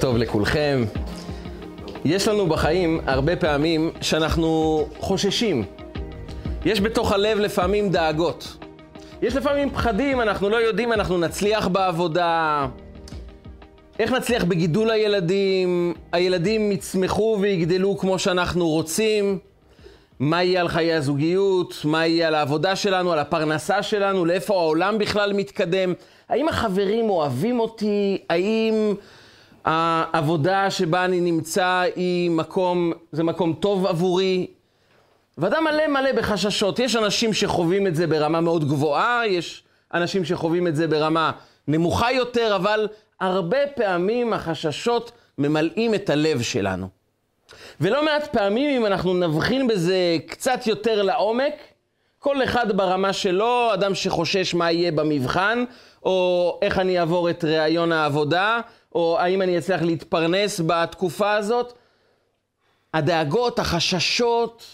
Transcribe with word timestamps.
טוב 0.00 0.16
לכולכם. 0.16 0.84
יש 2.04 2.28
לנו 2.28 2.46
בחיים 2.46 3.00
הרבה 3.06 3.36
פעמים 3.36 3.90
שאנחנו 4.00 4.84
חוששים. 4.98 5.64
יש 6.64 6.80
בתוך 6.80 7.12
הלב 7.12 7.38
לפעמים 7.38 7.90
דאגות. 7.90 8.56
יש 9.22 9.36
לפעמים 9.36 9.70
פחדים, 9.70 10.20
אנחנו 10.20 10.48
לא 10.48 10.56
יודעים, 10.56 10.92
אנחנו 10.92 11.18
נצליח 11.18 11.68
בעבודה, 11.68 12.66
איך 13.98 14.12
נצליח 14.12 14.44
בגידול 14.44 14.90
הילדים, 14.90 15.94
הילדים 16.12 16.72
יצמחו 16.72 17.38
ויגדלו 17.40 17.98
כמו 17.98 18.18
שאנחנו 18.18 18.68
רוצים, 18.68 19.38
מה 20.20 20.42
יהיה 20.42 20.60
על 20.60 20.68
חיי 20.68 20.94
הזוגיות, 20.94 21.74
מה 21.84 22.06
יהיה 22.06 22.28
על 22.28 22.34
העבודה 22.34 22.76
שלנו, 22.76 23.12
על 23.12 23.18
הפרנסה 23.18 23.82
שלנו, 23.82 24.24
לאיפה 24.24 24.54
העולם 24.54 24.98
בכלל 24.98 25.32
מתקדם, 25.32 25.94
האם 26.28 26.48
החברים 26.48 27.10
אוהבים 27.10 27.60
אותי, 27.60 28.18
האם 28.30 28.94
העבודה 29.64 30.70
שבה 30.70 31.04
אני 31.04 31.20
נמצא 31.20 31.82
היא 31.96 32.30
מקום, 32.30 32.92
זה 33.12 33.22
מקום 33.22 33.52
טוב 33.52 33.86
עבורי. 33.86 34.46
ואדם 35.38 35.64
מלא 35.64 35.86
מלא 35.88 36.12
בחששות. 36.12 36.78
יש 36.78 36.96
אנשים 36.96 37.32
שחווים 37.32 37.86
את 37.86 37.94
זה 37.94 38.06
ברמה 38.06 38.40
מאוד 38.40 38.68
גבוהה, 38.68 39.26
יש 39.26 39.62
אנשים 39.94 40.24
שחווים 40.24 40.66
את 40.66 40.76
זה 40.76 40.88
ברמה 40.88 41.30
נמוכה 41.68 42.12
יותר, 42.12 42.56
אבל 42.56 42.88
הרבה 43.20 43.66
פעמים 43.76 44.32
החששות 44.32 45.12
ממלאים 45.38 45.94
את 45.94 46.10
הלב 46.10 46.42
שלנו. 46.42 46.88
ולא 47.80 48.04
מעט 48.04 48.26
פעמים, 48.26 48.70
אם 48.70 48.86
אנחנו 48.86 49.14
נבחין 49.14 49.66
בזה 49.66 50.16
קצת 50.26 50.66
יותר 50.66 51.02
לעומק, 51.02 51.54
כל 52.18 52.44
אחד 52.44 52.76
ברמה 52.76 53.12
שלו, 53.12 53.70
אדם 53.74 53.94
שחושש 53.94 54.54
מה 54.54 54.72
יהיה 54.72 54.92
במבחן, 54.92 55.64
או 56.02 56.58
איך 56.62 56.78
אני 56.78 57.00
אעבור 57.00 57.30
את 57.30 57.44
ראיון 57.44 57.92
העבודה, 57.92 58.60
או 58.94 59.18
האם 59.18 59.42
אני 59.42 59.58
אצליח 59.58 59.82
להתפרנס 59.82 60.60
בתקופה 60.66 61.32
הזאת. 61.32 61.72
הדאגות, 62.94 63.58
החששות, 63.58 64.64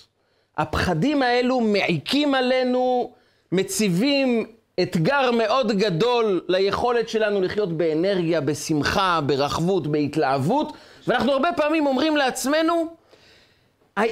הפחדים 0.59 1.23
האלו 1.23 1.61
מעיקים 1.61 2.35
עלינו, 2.35 3.13
מציבים 3.53 4.47
אתגר 4.83 5.31
מאוד 5.31 5.73
גדול 5.73 6.45
ליכולת 6.49 7.09
שלנו 7.09 7.41
לחיות 7.41 7.73
באנרגיה, 7.73 8.41
בשמחה, 8.41 9.21
ברחבות, 9.27 9.87
בהתלהבות, 9.87 10.73
ואנחנו 11.07 11.33
הרבה 11.33 11.49
פעמים 11.57 11.87
אומרים 11.87 12.17
לעצמנו, 12.17 12.87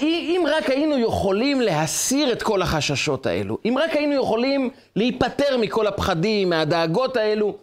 אם 0.02 0.44
רק 0.56 0.70
היינו 0.70 0.98
יכולים 0.98 1.60
להסיר 1.60 2.32
את 2.32 2.42
כל 2.42 2.62
החששות 2.62 3.27
האלו, 3.27 3.58
אם 3.64 3.78
רק 3.78 3.91
היינו 3.91 4.14
יכולים 4.14 4.70
להיפטר 4.97 5.56
מכל 5.56 5.86
הפחדים, 5.86 6.50
מהדאגות 6.50 7.16
האלו, 7.16 7.56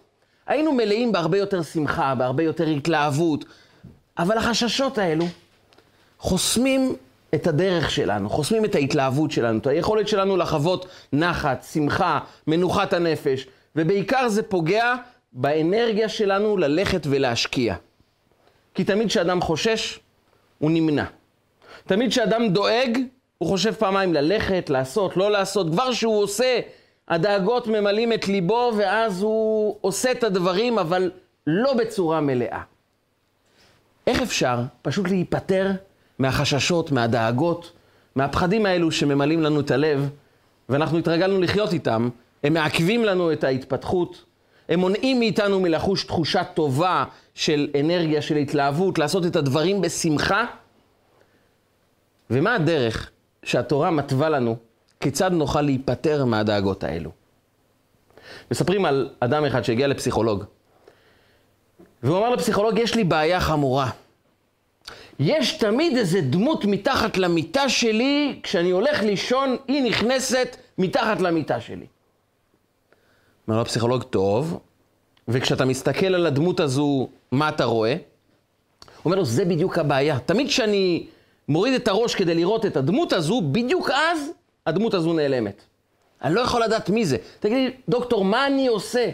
היינו 0.48 0.72
מלאים 0.72 1.12
בהרבה 1.12 1.38
יותר 1.38 1.64
שמחה, 1.64 2.16
בהרבה 2.16 2.44
יותר 2.44 2.68
התלהבות. 2.68 3.46
אבל 4.18 4.38
החששות 4.38 4.98
האלו 4.98 5.26
חוסמים 6.20 6.96
את 7.36 7.48
הדרך 7.48 7.92
שלנו, 7.92 8.30
חוסמים 8.30 8.66
את 8.66 8.76
ההתלהבות 8.76 9.32
שלנו, 9.32 9.60
את 9.60 9.68
היכולת 9.68 10.08
שלנו 10.08 10.38
לחוות 10.38 10.86
נחת, 11.14 11.66
שמחה, 11.74 12.20
מנוחת 12.48 12.94
הנפש, 12.94 13.48
ובעיקר 13.76 14.30
זה 14.30 14.44
פוגע 14.44 14.96
באנרגיה 15.34 16.10
שלנו 16.10 16.58
ללכת 16.58 17.02
ולהשקיע. 17.10 17.76
כי 18.74 18.84
תמיד 18.84 19.08
כשאדם 19.08 19.42
חושש, 19.42 20.00
הוא 20.60 20.72
נמנע. 20.72 21.06
תמיד 21.86 22.10
כשאדם 22.10 22.50
דואג, 22.50 22.98
הוא 23.38 23.50
חושב 23.50 23.74
פעמיים 23.74 24.14
ללכת, 24.14 24.70
לעשות, 24.70 25.18
לא 25.18 25.32
לעשות. 25.32 25.72
כבר 25.72 25.92
שהוא 25.92 26.24
עושה, 26.24 26.60
הדאגות 27.12 27.68
ממלאים 27.68 28.14
את 28.14 28.28
ליבו, 28.28 28.72
ואז 28.78 29.22
הוא 29.22 29.78
עושה 29.82 30.12
את 30.12 30.24
הדברים, 30.24 30.80
אבל 30.80 31.12
לא 31.48 31.74
בצורה 31.74 32.22
מלאה. 32.22 32.62
איך 34.08 34.22
אפשר 34.22 34.60
פשוט 34.82 35.10
להיפטר 35.10 35.72
מהחששות, 36.20 36.92
מהדאגות, 36.92 37.72
מהפחדים 38.16 38.66
האלו 38.66 38.92
שממלאים 38.92 39.42
לנו 39.42 39.60
את 39.60 39.72
הלב, 39.72 40.10
ואנחנו 40.70 40.98
התרגלנו 40.98 41.42
לחיות 41.42 41.74
איתם, 41.74 42.10
הם 42.44 42.54
מעכבים 42.54 43.06
לנו 43.06 43.32
את 43.32 43.44
ההתפתחות, 43.44 44.26
הם 44.70 44.80
מונעים 44.80 45.20
מאיתנו 45.20 45.60
מלחוש 45.60 46.04
תחושה 46.04 46.44
טובה 46.44 47.06
של 47.34 47.70
אנרגיה, 47.80 48.22
של 48.22 48.36
התלהבות, 48.36 48.98
לעשות 48.98 49.26
את 49.26 49.36
הדברים 49.36 49.82
בשמחה. 49.82 50.46
ומה 52.30 52.56
הדרך 52.56 53.12
שהתורה 53.44 53.92
מתווה 53.92 54.30
לנו 54.30 54.56
כיצד 55.02 55.32
נוכל 55.32 55.62
להיפטר 55.62 56.26
מהדאגות 56.26 56.84
האלו? 56.84 57.12
מספרים 58.52 58.86
על 58.86 59.10
אדם 59.20 59.46
אחד 59.46 59.64
שהגיע 59.64 59.88
לפסיכולוג, 59.88 60.44
והוא 62.04 62.18
אמר 62.18 62.30
לפסיכולוג, 62.30 62.80
יש 62.80 62.96
לי 62.96 63.04
בעיה 63.04 63.40
חמורה. 63.40 63.90
יש 65.20 65.54
תמיד 65.54 65.98
איזה 65.98 66.22
דמות 66.22 66.66
מתחת 66.66 67.18
למיטה 67.18 67.70
שלי, 67.70 68.40
כשאני 68.44 68.72
הולך 68.72 69.04
לישון, 69.04 69.58
היא 69.68 69.84
נכנסת 69.84 70.58
מתחת 70.78 71.22
למיטה 71.22 71.62
שלי. 71.62 71.86
אומר 73.48 73.56
לו 73.58 73.62
הפסיכולוג, 73.62 74.04
טוב, 74.04 74.60
וכשאתה 75.28 75.66
מסתכל 75.66 76.06
על 76.06 76.26
הדמות 76.26 76.60
הזו, 76.60 77.10
מה 77.32 77.50
אתה 77.50 77.66
רואה? 77.66 77.92
הוא 77.94 79.06
אומר 79.06 79.16
לו, 79.16 79.26
זה 79.26 79.46
בדיוק 79.46 79.78
הבעיה. 79.78 80.20
תמיד 80.20 80.48
כשאני 80.48 81.08
מוריד 81.48 81.74
את 81.74 81.88
הראש 81.88 82.16
כדי 82.16 82.36
לראות 82.36 82.66
את 82.66 82.78
הדמות 82.78 83.14
הזו, 83.14 83.42
בדיוק 83.52 83.90
אז 83.90 84.32
הדמות 84.68 84.94
הזו 84.94 85.14
נעלמת. 85.14 85.64
אני 86.24 86.36
לא 86.36 86.42
יכול 86.42 86.64
לדעת 86.64 86.90
מי 86.90 87.06
זה. 87.06 87.18
תגיד 87.40 87.58
לי, 87.58 87.72
דוקטור, 87.90 88.26
מה 88.26 88.48
אני 88.48 88.68
עושה? 88.68 89.10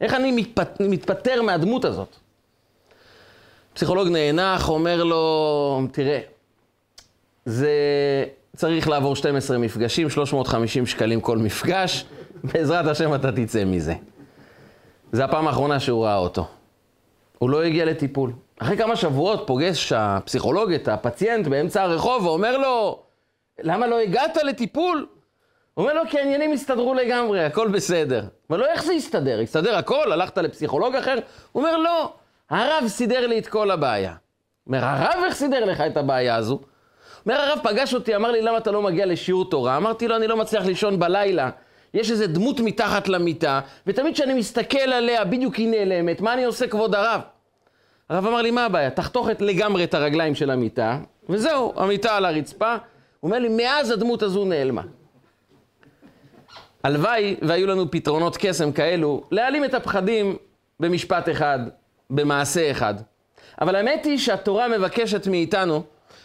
איך 0.00 0.14
אני 0.14 0.32
מתפט... 0.32 0.80
מתפטר 0.80 1.42
מהדמות 1.42 1.84
הזאת? 1.84 2.16
פסיכולוג 3.74 4.08
נאנח, 4.08 4.68
אומר 4.68 5.04
לו, 5.04 5.80
תראה, 5.92 6.20
זה 7.44 7.70
צריך 8.56 8.88
לעבור 8.88 9.16
12 9.16 9.58
מפגשים, 9.58 10.10
350 10.10 10.86
שקלים 10.86 11.20
כל 11.20 11.38
מפגש, 11.38 12.04
בעזרת 12.44 12.86
השם 12.86 13.14
אתה 13.14 13.32
תצא 13.32 13.64
מזה. 13.64 13.94
זה 15.12 15.24
הפעם 15.24 15.46
האחרונה 15.46 15.80
שהוא 15.80 16.04
ראה 16.04 16.16
אותו. 16.16 16.46
הוא 17.38 17.50
לא 17.50 17.62
הגיע 17.62 17.84
לטיפול. 17.84 18.32
אחרי 18.58 18.76
כמה 18.76 18.96
שבועות 18.96 19.44
פוגש 19.46 19.92
הפסיכולוג 19.92 20.72
את 20.72 20.88
הפציינט 20.88 21.46
באמצע 21.46 21.82
הרחוב 21.82 22.26
ואומר 22.26 22.58
לו, 22.58 23.02
למה 23.62 23.86
לא 23.86 23.98
הגעת 23.98 24.36
לטיפול? 24.36 25.06
הוא 25.74 25.82
אומר 25.82 25.94
לו, 25.94 26.10
כי 26.10 26.18
העניינים 26.18 26.52
הסתדרו 26.52 26.94
לגמרי, 26.94 27.44
הכל 27.44 27.68
בסדר. 27.68 28.24
אומר 28.50 28.60
לו, 28.60 28.66
איך 28.66 28.84
זה 28.84 28.92
הסתדר? 28.92 29.40
הסתדר 29.40 29.76
הכל? 29.76 30.12
הלכת 30.12 30.38
לפסיכולוג 30.38 30.96
אחר? 30.96 31.14
הוא 31.52 31.62
אומר, 31.62 31.76
לא, 31.76 32.12
הרב 32.50 32.84
סידר 32.86 33.26
לי 33.26 33.38
את 33.38 33.46
כל 33.46 33.70
הבעיה. 33.70 34.14
אומר, 34.66 34.84
הרב 34.84 35.24
איך 35.24 35.34
סידר 35.34 35.64
לך 35.64 35.80
את 35.80 35.96
הבעיה 35.96 36.36
הזו? 36.36 36.60
אומר, 37.26 37.40
הרב 37.40 37.58
פגש 37.62 37.94
אותי, 37.94 38.16
אמר 38.16 38.30
לי, 38.30 38.42
למה 38.42 38.58
אתה 38.58 38.70
לא 38.70 38.82
מגיע 38.82 39.06
לשיעור 39.06 39.50
תורה? 39.50 39.76
אמרתי 39.76 40.08
לו, 40.08 40.16
אני 40.16 40.26
לא 40.26 40.36
מצליח 40.36 40.66
לישון 40.66 40.98
בלילה. 40.98 41.50
יש 41.94 42.10
איזה 42.10 42.26
דמות 42.26 42.60
מתחת 42.60 43.08
למיטה, 43.08 43.60
ותמיד 43.86 44.14
כשאני 44.14 44.34
מסתכל 44.34 44.78
עליה, 44.78 45.24
בדיוק 45.24 45.54
היא 45.54 45.68
נעלמת, 45.68 46.20
מה 46.20 46.32
אני 46.32 46.44
עושה, 46.44 46.68
כבוד 46.68 46.94
הרב? 46.94 47.20
הרב 48.08 48.26
אמר 48.26 48.42
לי, 48.42 48.50
מה 48.50 48.64
הבעיה? 48.64 48.90
תחתוך 48.90 49.28
לגמרי 49.40 49.84
את 49.84 49.94
הרגליים 49.94 50.34
של 50.34 50.50
המיטה, 50.50 50.98
וזהו, 51.28 51.72
המיטה 51.76 52.16
על 52.16 52.24
הרצפה. 52.24 52.76
אומר 53.22 53.38
לי, 53.38 53.48
מאז 53.48 53.90
הדמות 53.90 54.22
הזו 54.22 54.44
נעלמה. 54.44 54.82
הלוואי 56.82 57.36
והיו 57.42 57.66
לנו 57.66 57.90
פתרונות 57.90 58.36
קסם 58.40 58.72
כאלו, 58.72 59.22
להעלים 59.30 59.64
את 59.64 59.74
הפחדים 59.74 60.36
במשפט 60.80 61.28
אחד, 61.28 61.58
במעשה 62.10 62.70
אחד. 62.70 62.94
אבל 63.60 63.76
האמת 63.76 64.04
היא 64.04 64.18
שהתורה 64.18 64.68
מבקשת 64.68 65.26
מאיתנו 65.26 65.82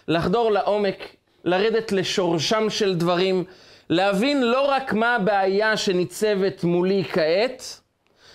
לחדור 0.08 0.52
לעומק, 0.52 1.16
לרדת 1.44 1.92
לשורשם 1.92 2.70
של 2.70 2.96
דברים, 2.96 3.44
להבין 3.90 4.42
לא 4.44 4.72
רק 4.72 4.94
מה 4.94 5.16
הבעיה 5.16 5.78
שניצבת 5.78 6.64
מולי 6.64 7.04
כעת, 7.04 7.80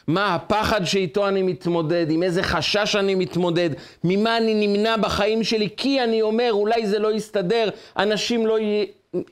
מה 0.08 0.34
הפחד 0.34 0.84
שאיתו 0.84 1.28
אני 1.28 1.42
מתמודד, 1.42 2.10
עם 2.10 2.22
איזה 2.22 2.42
חשש 2.42 2.96
אני 2.96 3.14
מתמודד, 3.14 3.70
ממה 4.04 4.36
אני 4.36 4.66
נמנע 4.66 4.96
בחיים 4.96 5.44
שלי, 5.44 5.68
כי 5.76 6.04
אני 6.04 6.22
אומר, 6.22 6.48
אולי 6.52 6.86
זה 6.86 6.98
לא 6.98 7.12
יסתדר, 7.12 7.68
אנשים 7.96 8.46
לא 8.46 8.58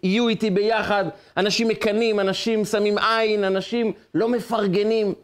יהיו 0.03 0.29
איתי 0.29 0.51
ביחד, 0.51 1.05
אנשים 1.37 1.69
מקנאים, 1.69 2.21
אנשים 2.21 2.65
שמים 2.65 2.99
עין, 2.99 3.45
אנשים 3.45 3.93
לא 4.15 4.29
מפרגנים. 4.29 5.15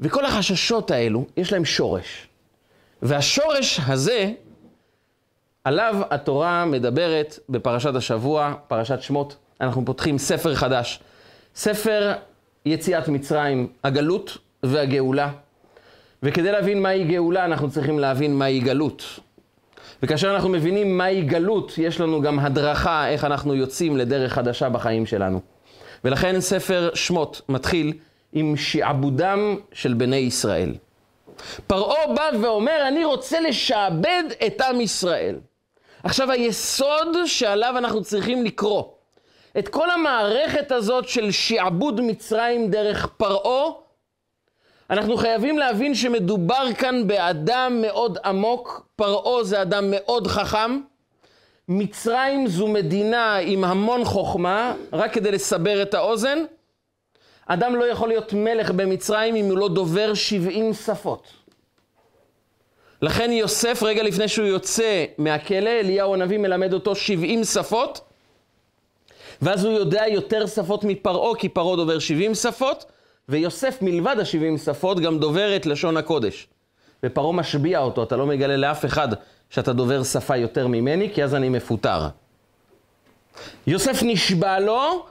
וכל 0.00 0.24
החששות 0.24 0.90
האלו, 0.90 1.24
יש 1.36 1.52
להם 1.52 1.64
שורש. 1.64 2.28
והשורש 3.02 3.80
הזה, 3.86 4.32
עליו 5.64 5.96
התורה 6.10 6.64
מדברת 6.64 7.38
בפרשת 7.48 7.94
השבוע, 7.94 8.54
פרשת 8.68 9.02
שמות. 9.02 9.36
אנחנו 9.60 9.84
פותחים 9.84 10.18
ספר 10.18 10.54
חדש. 10.54 11.00
ספר 11.54 12.12
יציאת 12.66 13.08
מצרים, 13.08 13.68
הגלות 13.84 14.38
והגאולה. 14.62 15.30
וכדי 16.22 16.52
להבין 16.52 16.82
מהי 16.82 17.04
גאולה, 17.04 17.44
אנחנו 17.44 17.70
צריכים 17.70 17.98
להבין 17.98 18.34
מהי 18.34 18.60
גלות. 18.60 19.20
וכאשר 20.02 20.34
אנחנו 20.34 20.48
מבינים 20.48 20.98
מהי 20.98 21.22
גלות, 21.22 21.78
יש 21.78 22.00
לנו 22.00 22.22
גם 22.22 22.38
הדרכה 22.38 23.08
איך 23.08 23.24
אנחנו 23.24 23.54
יוצאים 23.54 23.96
לדרך 23.96 24.32
חדשה 24.32 24.68
בחיים 24.68 25.06
שלנו. 25.06 25.40
ולכן 26.04 26.40
ספר 26.40 26.90
שמות 26.94 27.40
מתחיל 27.48 27.92
עם 28.32 28.56
שעבודם 28.56 29.56
של 29.72 29.94
בני 29.94 30.16
ישראל. 30.16 30.74
פרעה 31.66 32.14
בא 32.14 32.38
ואומר, 32.42 32.88
אני 32.88 33.04
רוצה 33.04 33.40
לשעבד 33.40 34.24
את 34.46 34.60
עם 34.60 34.80
ישראל. 34.80 35.36
עכשיו, 36.02 36.30
היסוד 36.30 37.16
שעליו 37.26 37.74
אנחנו 37.78 38.02
צריכים 38.02 38.44
לקרוא 38.44 38.84
את 39.58 39.68
כל 39.68 39.90
המערכת 39.90 40.72
הזאת 40.72 41.08
של 41.08 41.30
שעבוד 41.30 42.00
מצרים 42.00 42.70
דרך 42.70 43.06
פרעה, 43.06 43.72
אנחנו 44.90 45.16
חייבים 45.16 45.58
להבין 45.58 45.94
שמדובר 45.94 46.66
כאן 46.78 47.06
באדם 47.06 47.78
מאוד 47.82 48.18
עמוק, 48.24 48.86
פרעה 48.96 49.44
זה 49.44 49.62
אדם 49.62 49.84
מאוד 49.90 50.26
חכם, 50.26 50.80
מצרים 51.68 52.46
זו 52.46 52.68
מדינה 52.68 53.36
עם 53.36 53.64
המון 53.64 54.04
חוכמה, 54.04 54.74
רק 54.92 55.12
כדי 55.12 55.30
לסבר 55.30 55.82
את 55.82 55.94
האוזן, 55.94 56.38
אדם 57.46 57.76
לא 57.76 57.84
יכול 57.84 58.08
להיות 58.08 58.32
מלך 58.32 58.70
במצרים 58.70 59.36
אם 59.36 59.44
הוא 59.44 59.58
לא 59.58 59.68
דובר 59.68 60.14
70 60.14 60.74
שפות. 60.74 61.26
לכן 63.02 63.32
יוסף, 63.32 63.82
רגע 63.82 64.02
לפני 64.02 64.28
שהוא 64.28 64.46
יוצא 64.46 65.04
מהכלא, 65.18 65.70
אליהו 65.70 66.14
הנביא 66.14 66.38
מלמד 66.38 66.72
אותו 66.72 66.94
70 66.94 67.44
שפות, 67.44 68.00
ואז 69.42 69.64
הוא 69.64 69.72
יודע 69.72 70.02
יותר 70.08 70.46
שפות 70.46 70.84
מפרעה, 70.84 71.36
כי 71.36 71.48
פרעה 71.48 71.76
דובר 71.76 71.98
70 71.98 72.34
שפות, 72.34 72.84
ויוסף 73.28 73.78
מלבד 73.82 74.16
ה-70 74.18 74.58
שפות 74.58 75.00
גם 75.00 75.18
דובר 75.18 75.56
את 75.56 75.66
לשון 75.66 75.96
הקודש. 75.96 76.48
ופרעה 77.04 77.32
משביע 77.32 77.78
אותו, 77.78 78.02
אתה 78.02 78.16
לא 78.16 78.26
מגלה 78.26 78.56
לאף 78.56 78.84
אחד 78.84 79.08
שאתה 79.50 79.72
דובר 79.72 80.02
שפה 80.02 80.36
יותר 80.36 80.66
ממני, 80.66 81.14
כי 81.14 81.24
אז 81.24 81.34
אני 81.34 81.48
מפוטר. 81.48 82.08
יוסף 83.66 84.02
נשבע 84.02 84.60
לו, 84.60 85.06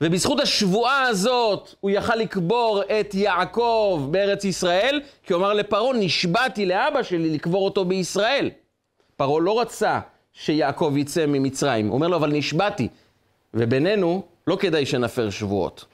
ובזכות 0.00 0.40
השבועה 0.40 1.02
הזאת 1.02 1.74
הוא 1.80 1.90
יכל 1.90 2.16
לקבור 2.16 2.82
את 3.00 3.14
יעקב 3.14 4.08
בארץ 4.10 4.44
ישראל, 4.44 5.00
כי 5.26 5.32
הוא 5.32 5.40
אמר 5.40 5.52
לפרעה, 5.54 5.92
נשבעתי 5.92 6.66
לאבא 6.66 7.02
שלי 7.02 7.30
לקבור 7.30 7.64
אותו 7.64 7.84
בישראל. 7.84 8.50
פרעה 9.16 9.40
לא 9.40 9.60
רצה 9.60 10.00
שיעקב 10.32 10.94
יצא 10.96 11.26
ממצרים, 11.26 11.86
הוא 11.86 11.94
אומר 11.94 12.08
לו, 12.08 12.16
אבל 12.16 12.32
נשבעתי. 12.32 12.88
ובינינו, 13.54 14.22
לא 14.46 14.56
כדאי 14.60 14.86
שנפר 14.86 15.30
שבועות. 15.30 15.84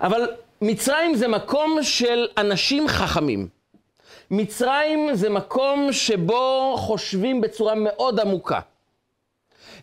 אבל 0.00 0.30
מצרים 0.62 1.14
זה 1.14 1.28
מקום 1.28 1.78
של 1.82 2.26
אנשים 2.38 2.88
חכמים. 2.88 3.48
מצרים 4.30 5.14
זה 5.14 5.30
מקום 5.30 5.92
שבו 5.92 6.74
חושבים 6.78 7.40
בצורה 7.40 7.74
מאוד 7.74 8.20
עמוקה. 8.20 8.60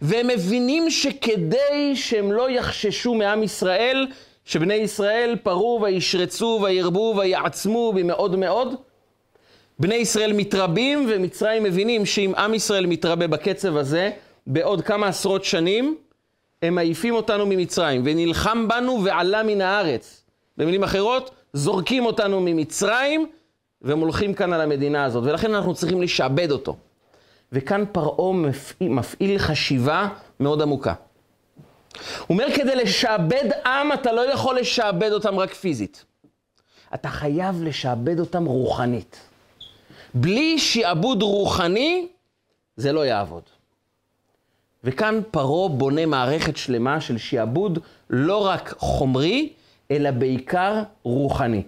והם 0.02 0.28
מבינים 0.28 0.90
שכדי 0.90 1.96
שהם 1.96 2.32
לא 2.32 2.50
יחששו 2.50 3.14
מעם 3.14 3.44
ישראל, 3.44 4.08
שבני 4.46 4.74
ישראל 4.74 5.36
פרו 5.44 5.80
וישרצו 5.84 6.60
וירבו 6.64 7.16
ויעצמו 7.18 7.94
במאוד 7.94 8.36
מאוד, 8.36 8.76
בני 9.80 9.96
ישראל 9.96 10.34
מתרבים 10.34 11.06
ומצרים 11.10 11.64
מבינים 11.64 12.06
שאם 12.06 12.34
עם 12.38 12.54
ישראל 12.54 12.86
מתרבה 12.86 13.28
בקצב 13.28 13.78
הזה, 13.78 14.12
בעוד 14.48 14.82
כמה 14.82 15.08
עשרות 15.08 15.44
שנים, 15.44 15.98
הם 16.62 16.76
מעיפים 16.76 17.14
אותנו 17.14 17.46
ממצרים, 17.46 18.02
ונלחם 18.06 18.68
בנו 18.68 19.04
ועלה 19.04 19.44
מן 19.44 19.62
הארץ. 19.62 20.24
במילים 20.58 20.84
אחרות, 20.84 21.32
זורקים 21.54 22.06
אותנו 22.06 22.42
ממצרים, 22.42 23.28
והם 23.82 24.00
הולכים 24.00 24.34
כאן 24.34 24.54
על 24.54 24.62
המדינה 24.62 25.06
הזאת, 25.06 25.24
ולכן 25.24 25.54
אנחנו 25.54 25.74
צריכים 25.74 26.02
לשעבד 26.02 26.52
אותו. 26.52 26.76
וכאן 27.52 27.84
פרעה 27.92 28.34
מפעיל, 28.34 28.90
מפעיל 28.90 29.40
חשיבה 29.40 30.08
מאוד 30.40 30.62
עמוקה. 30.62 30.94
הוא 32.28 32.36
אומר, 32.36 32.48
כדי 32.56 32.76
לשעבד 32.76 33.50
עם, 33.66 33.94
אתה 33.94 34.12
לא 34.12 34.32
יכול 34.34 34.60
לשעבד 34.60 35.12
אותם 35.12 35.40
רק 35.40 35.54
פיזית. 35.54 36.06
אתה 36.94 37.10
חייב 37.10 37.64
לשעבד 37.64 38.20
אותם 38.20 38.46
רוחנית. 38.46 39.20
בלי 40.14 40.60
שעבוד 40.60 41.22
רוחני, 41.22 42.08
זה 42.76 42.92
לא 42.92 43.06
יעבוד. 43.06 43.44
וכאן 44.84 45.22
פרעה 45.32 45.70
בונה 45.70 46.06
מערכת 46.06 46.58
שלמה 46.58 47.02
של 47.02 47.18
שעבוד 47.18 47.80
לא 48.10 48.46
רק 48.46 48.74
חומרי, 48.78 49.50
אלא 49.92 50.12
בעיקר 50.12 50.84
רוחני. 51.04 51.64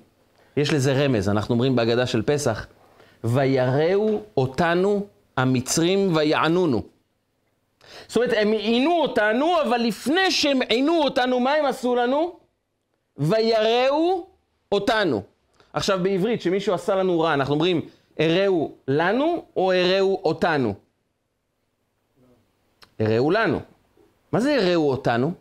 יש 0.57 0.73
לזה 0.73 0.93
רמז, 0.93 1.29
אנחנו 1.29 1.53
אומרים 1.53 1.75
בהגדה 1.75 2.05
של 2.05 2.21
פסח, 2.21 2.67
ויראו 3.23 4.19
אותנו 4.37 5.05
המצרים 5.37 6.15
ויענונו. 6.15 6.81
זאת 8.07 8.17
אומרת, 8.17 8.33
הם 8.37 8.51
עינו 8.51 9.01
אותנו, 9.01 9.55
אבל 9.67 9.77
לפני 9.77 10.31
שהם 10.31 10.61
עינו 10.61 11.03
אותנו, 11.03 11.39
מה 11.39 11.53
הם 11.53 11.65
עשו 11.65 11.95
לנו? 11.95 12.35
ויראו 13.17 14.27
אותנו. 14.71 15.21
עכשיו 15.73 15.99
בעברית, 16.03 16.41
שמישהו 16.41 16.73
עשה 16.73 16.95
לנו 16.95 17.19
רע, 17.19 17.33
אנחנו 17.33 17.53
אומרים, 17.53 17.81
הראו 18.19 18.71
לנו 18.87 19.43
או 19.55 19.71
הראו 19.71 20.21
אותנו? 20.23 20.73
הראו 22.99 23.31
לנו. 23.31 23.59
מה 24.31 24.39
זה 24.39 24.55
הראו 24.55 24.89
אותנו? 24.89 25.31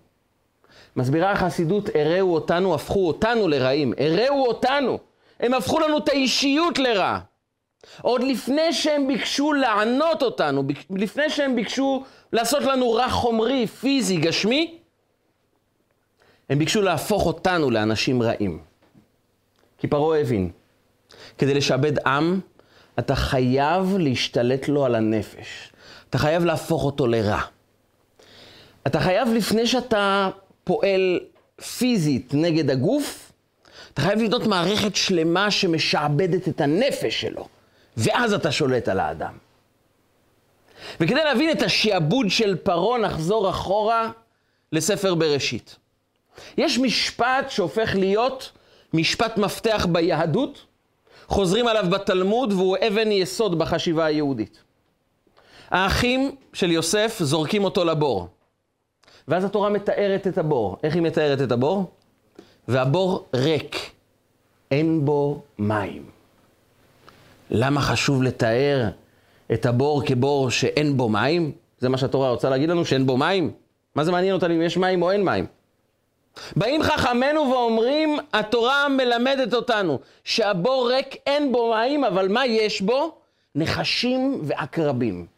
מסבירה 0.96 1.32
החסידות, 1.32 1.88
הראו 1.94 2.34
אותנו, 2.34 2.75
הפכו 2.75 3.06
אותנו 3.06 3.49
לרעים. 3.49 3.93
הראו 3.99 4.46
אותנו. 4.46 4.99
הם 5.40 5.55
הפכו 5.55 5.81
לנו 5.81 5.99
את 5.99 6.08
האישיות 6.08 6.78
לרע. 6.78 7.19
עוד 8.02 8.22
לפני 8.22 8.72
שהם 8.72 9.06
ביקשו 9.06 9.52
לענות 9.52 10.22
אותנו, 10.22 10.62
לפני 10.90 11.31
שהם 11.31 11.56
ביקשו 11.56 12.05
לעשות 12.32 12.62
לנו 12.62 12.93
רע 12.93 13.08
חומרי, 13.08 13.66
פיזי, 13.66 14.16
גשמי, 14.16 14.78
הם 16.50 16.58
ביקשו 16.58 16.82
להפוך 16.82 17.26
אותנו 17.26 17.70
לאנשים 17.70 18.22
רעים. 18.22 18.58
כי 19.78 19.87
פרעה 19.87 20.20
הבין, 20.20 20.50
כדי 21.38 21.55
לשעבד 21.55 22.06
עם, 22.06 22.40
אתה 22.99 23.14
חייב 23.14 23.96
להשתלט 23.99 24.69
לו 24.69 24.84
על 24.84 24.94
הנפש. 24.94 25.72
אתה 26.10 26.19
חייב 26.19 26.44
להפוך 26.44 26.84
אותו 26.84 27.06
לרע. 27.06 27.40
אתה 28.87 29.00
חייב, 29.00 29.28
לפני 29.28 29.66
שאתה 29.66 30.31
פועל 30.64 31.20
פיזית 31.78 32.31
נגד 32.34 32.70
הגוף, 32.70 33.32
אתה 33.94 34.02
חייב 34.02 34.22
לבנות 34.22 34.46
מערכת 34.46 34.96
שלמה 34.96 35.50
שמשעבדת 35.50 36.49
את 36.49 36.60
הנפש 36.60 37.20
שלו, 37.20 37.49
ואז 37.96 38.32
אתה 38.32 38.52
שולט 38.52 38.88
על 38.88 39.00
האדם. 39.00 39.32
וכדי 41.00 41.25
להבין 41.25 41.50
את 41.50 41.62
השעבוד 41.62 42.31
של 42.31 42.56
פרעה, 42.56 42.99
נחזור 42.99 43.50
אחורה 43.50 44.10
לספר 44.72 45.14
בראשית. 45.14 45.77
יש 46.58 46.79
משפט 46.79 47.50
שהופך 47.50 47.94
להיות 47.94 48.53
משפט 48.93 49.36
מפתח 49.36 49.86
ביהדות, 49.93 50.65
חוזרים 51.27 51.67
עליו 51.67 51.84
בתלמוד, 51.91 52.53
והוא 52.53 52.77
אבן 52.88 53.12
יסוד 53.12 53.58
בחשיבה 53.58 54.05
היהודית. 54.05 54.62
האחים 55.70 56.34
של 56.53 56.70
יוסף 56.70 57.19
זורקים 57.20 57.65
אותו 57.65 57.84
לבור. 57.84 58.29
ואז 59.29 59.44
התורה 59.44 59.69
מתארת 59.70 60.27
את 60.27 60.39
הבור. 60.39 60.77
איך 60.82 60.94
היא 60.94 61.03
מתארת 61.03 61.43
את 61.43 61.53
הבור? 61.53 61.91
והבור 62.69 63.27
ריק, 63.34 63.77
אין 64.70 65.05
בו 65.05 65.43
מים. 65.58 66.03
למה 67.51 67.81
חשוב 67.81 68.22
לתאר 68.22 68.89
את 69.53 69.67
הבור 69.67 70.03
כבור 70.06 70.51
שאין 70.51 70.96
בו 70.96 71.08
מים? 71.08 71.53
זה 71.79 71.89
מה 71.89 71.98
שהתורה 71.98 72.31
רוצה 72.31 72.51
להגיד 72.51 72.70
לנו, 72.70 72.84
שאין 72.84 73.06
בו 73.06 73.17
מים? 73.17 73.51
מה 73.94 74.05
זה 74.05 74.13
מעניין 74.13 74.34
אותנו 74.34 74.55
אם 74.55 74.63
יש 74.63 74.77
מים 74.77 75.03
או 75.03 75.10
אין 75.10 75.25
מים? 75.25 75.46
באים 76.56 76.82
חכמינו 76.82 77.51
ואומרים, 77.51 78.17
התורה 78.32 78.89
מלמדת 78.89 79.55
אותנו 79.55 79.98
שהבור 80.25 80.91
ריק 80.91 81.17
אין 81.27 81.53
בו 81.53 81.75
מים, 81.75 82.05
אבל 82.05 82.29
מה 82.29 82.46
יש 82.46 82.81
בו? 82.81 83.19
נחשים 83.55 84.41
ועקרבים. 84.43 85.37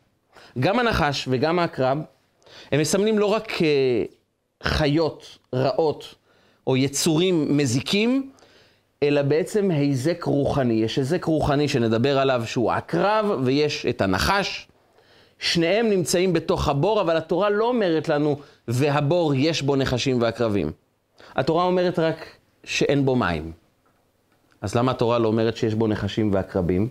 גם 0.61 0.79
הנחש 0.79 1.29
וגם 1.31 1.59
העקרב, 1.59 1.99
הם 2.73 2.81
מסמנים 2.81 3.19
לא 3.19 3.27
רק 3.27 3.53
חיות 4.63 5.39
רעות 5.55 6.15
או 6.67 6.77
יצורים 6.77 7.57
מזיקים, 7.57 8.31
אלא 9.03 9.23
בעצם 9.23 9.71
היזק 9.71 10.25
רוחני. 10.25 10.75
יש 10.75 10.97
היזק 10.97 11.25
רוחני 11.25 11.69
שנדבר 11.69 12.19
עליו 12.19 12.43
שהוא 12.47 12.73
עקרב, 12.73 13.27
ויש 13.45 13.87
את 13.87 14.01
הנחש. 14.01 14.69
שניהם 15.39 15.91
נמצאים 15.91 16.33
בתוך 16.33 16.69
הבור, 16.69 17.01
אבל 17.01 17.17
התורה 17.17 17.51
לא 17.51 17.65
אומרת 17.65 18.09
לנו, 18.09 18.37
והבור 18.69 19.35
יש 19.35 19.63
בו 19.63 19.77
נחשים 19.77 20.23
ועקרבים. 20.23 20.73
התורה 21.37 21.65
אומרת 21.65 21.99
רק 21.99 22.27
שאין 22.65 23.05
בו 23.05 23.17
מים. 23.17 23.53
אז 24.61 24.75
למה 24.75 24.91
התורה 24.91 25.19
לא 25.19 25.29
אומרת 25.29 25.57
שיש 25.57 25.75
בו 25.75 25.87
נחשים 25.87 26.35
ועקרבים? 26.35 26.89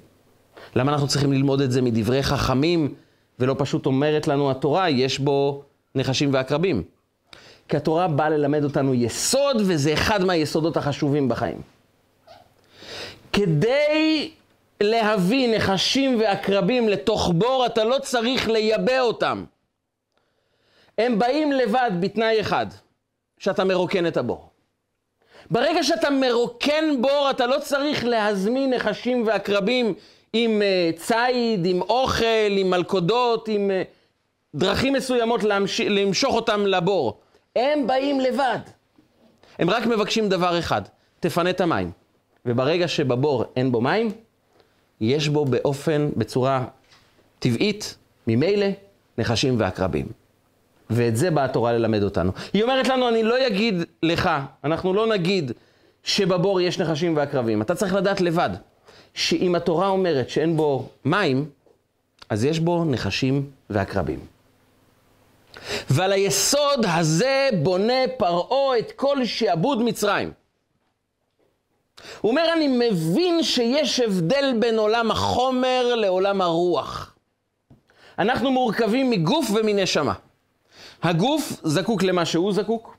למה 0.75 0.91
אנחנו 0.91 1.07
צריכים 1.07 1.33
ללמוד 1.33 1.61
את 1.61 1.71
זה 1.71 1.81
מדברי 1.81 2.23
חכמים, 2.23 2.93
ולא 3.39 3.55
פשוט 3.57 3.85
אומרת 3.85 4.27
לנו 4.27 4.51
התורה, 4.51 4.89
יש 4.89 5.19
בו 5.19 5.63
נחשים 5.95 6.33
ועקרבים? 6.33 6.83
כי 7.69 7.77
התורה 7.77 8.07
באה 8.07 8.29
ללמד 8.29 8.63
אותנו 8.63 8.93
יסוד, 8.93 9.57
וזה 9.59 9.93
אחד 9.93 10.23
מהיסודות 10.23 10.77
החשובים 10.77 11.29
בחיים. 11.29 11.61
כדי 13.33 14.31
להביא 14.83 15.55
נחשים 15.55 16.19
ועקרבים 16.19 16.89
לתוך 16.89 17.31
בור, 17.35 17.65
אתה 17.65 17.83
לא 17.83 17.97
צריך 18.01 18.49
לייבא 18.49 18.99
אותם. 18.99 19.43
הם 20.97 21.19
באים 21.19 21.51
לבד 21.51 21.91
בתנאי 21.99 22.41
אחד, 22.41 22.67
שאתה 23.37 23.63
מרוקן 23.63 24.07
את 24.07 24.17
הבור. 24.17 24.49
ברגע 25.51 25.83
שאתה 25.83 26.09
מרוקן 26.09 27.01
בור, 27.01 27.27
אתה 27.29 27.47
לא 27.47 27.59
צריך 27.59 28.05
להזמין 28.05 28.73
נחשים 28.73 29.27
ועקרבים 29.27 29.93
עם 30.33 30.61
uh, 30.61 30.99
ציד, 30.99 31.65
עם 31.65 31.81
אוכל, 31.81 32.51
עם 32.57 32.69
מלכודות, 32.69 33.47
עם 33.47 33.71
uh, 33.71 34.55
דרכים 34.55 34.93
מסוימות 34.93 35.43
להמש... 35.43 35.81
למשוך 35.81 36.35
אותם 36.35 36.65
לבור. 36.65 37.19
הם 37.55 37.87
באים 37.87 38.19
לבד. 38.19 38.59
הם 39.59 39.69
רק 39.69 39.85
מבקשים 39.85 40.29
דבר 40.29 40.59
אחד, 40.59 40.81
תפנה 41.19 41.49
את 41.49 41.61
המים. 41.61 41.91
וברגע 42.45 42.87
שבבור 42.87 43.45
אין 43.55 43.71
בו 43.71 43.81
מים, 43.81 44.11
יש 45.01 45.29
בו 45.29 45.45
באופן, 45.45 46.09
בצורה 46.17 46.65
טבעית, 47.39 47.97
ממילא, 48.27 48.67
נחשים 49.17 49.55
ועקרבים. 49.59 50.05
ואת 50.89 51.17
זה 51.17 51.31
באה 51.31 51.45
התורה 51.45 51.73
ללמד 51.73 52.03
אותנו. 52.03 52.31
היא 52.53 52.63
אומרת 52.63 52.87
לנו, 52.87 53.09
אני 53.09 53.23
לא 53.23 53.47
אגיד 53.47 53.75
לך, 54.03 54.29
אנחנו 54.63 54.93
לא 54.93 55.07
נגיד 55.07 55.51
שבבור 56.03 56.61
יש 56.61 56.79
נחשים 56.79 57.17
ועקרבים. 57.17 57.61
אתה 57.61 57.75
צריך 57.75 57.93
לדעת 57.93 58.21
לבד, 58.21 58.49
שאם 59.19 59.55
התורה 59.55 59.87
אומרת 59.87 60.29
שאין 60.29 60.57
בו 60.57 60.89
מים, 61.05 61.49
אז 62.29 62.45
יש 62.45 62.59
בו 62.59 62.85
נחשים 62.85 63.49
ועקרבים. 63.69 64.19
ועל 65.89 66.11
היסוד 66.11 66.85
הזה 66.85 67.49
בונה 67.63 68.03
פרעה 68.17 68.79
את 68.79 68.91
כל 68.91 69.25
שעבוד 69.25 69.81
מצרים. 69.81 70.31
הוא 72.21 72.31
אומר, 72.31 72.53
אני 72.53 72.67
מבין 72.67 73.43
שיש 73.43 73.99
הבדל 73.99 74.53
בין 74.59 74.79
עולם 74.79 75.11
החומר 75.11 75.95
לעולם 75.95 76.41
הרוח. 76.41 77.15
אנחנו 78.19 78.51
מורכבים 78.51 79.09
מגוף 79.09 79.45
ומנשמה. 79.55 80.13
הגוף 81.03 81.61
זקוק 81.63 82.03
למה 82.03 82.25
שהוא 82.25 82.53
זקוק, 82.53 82.97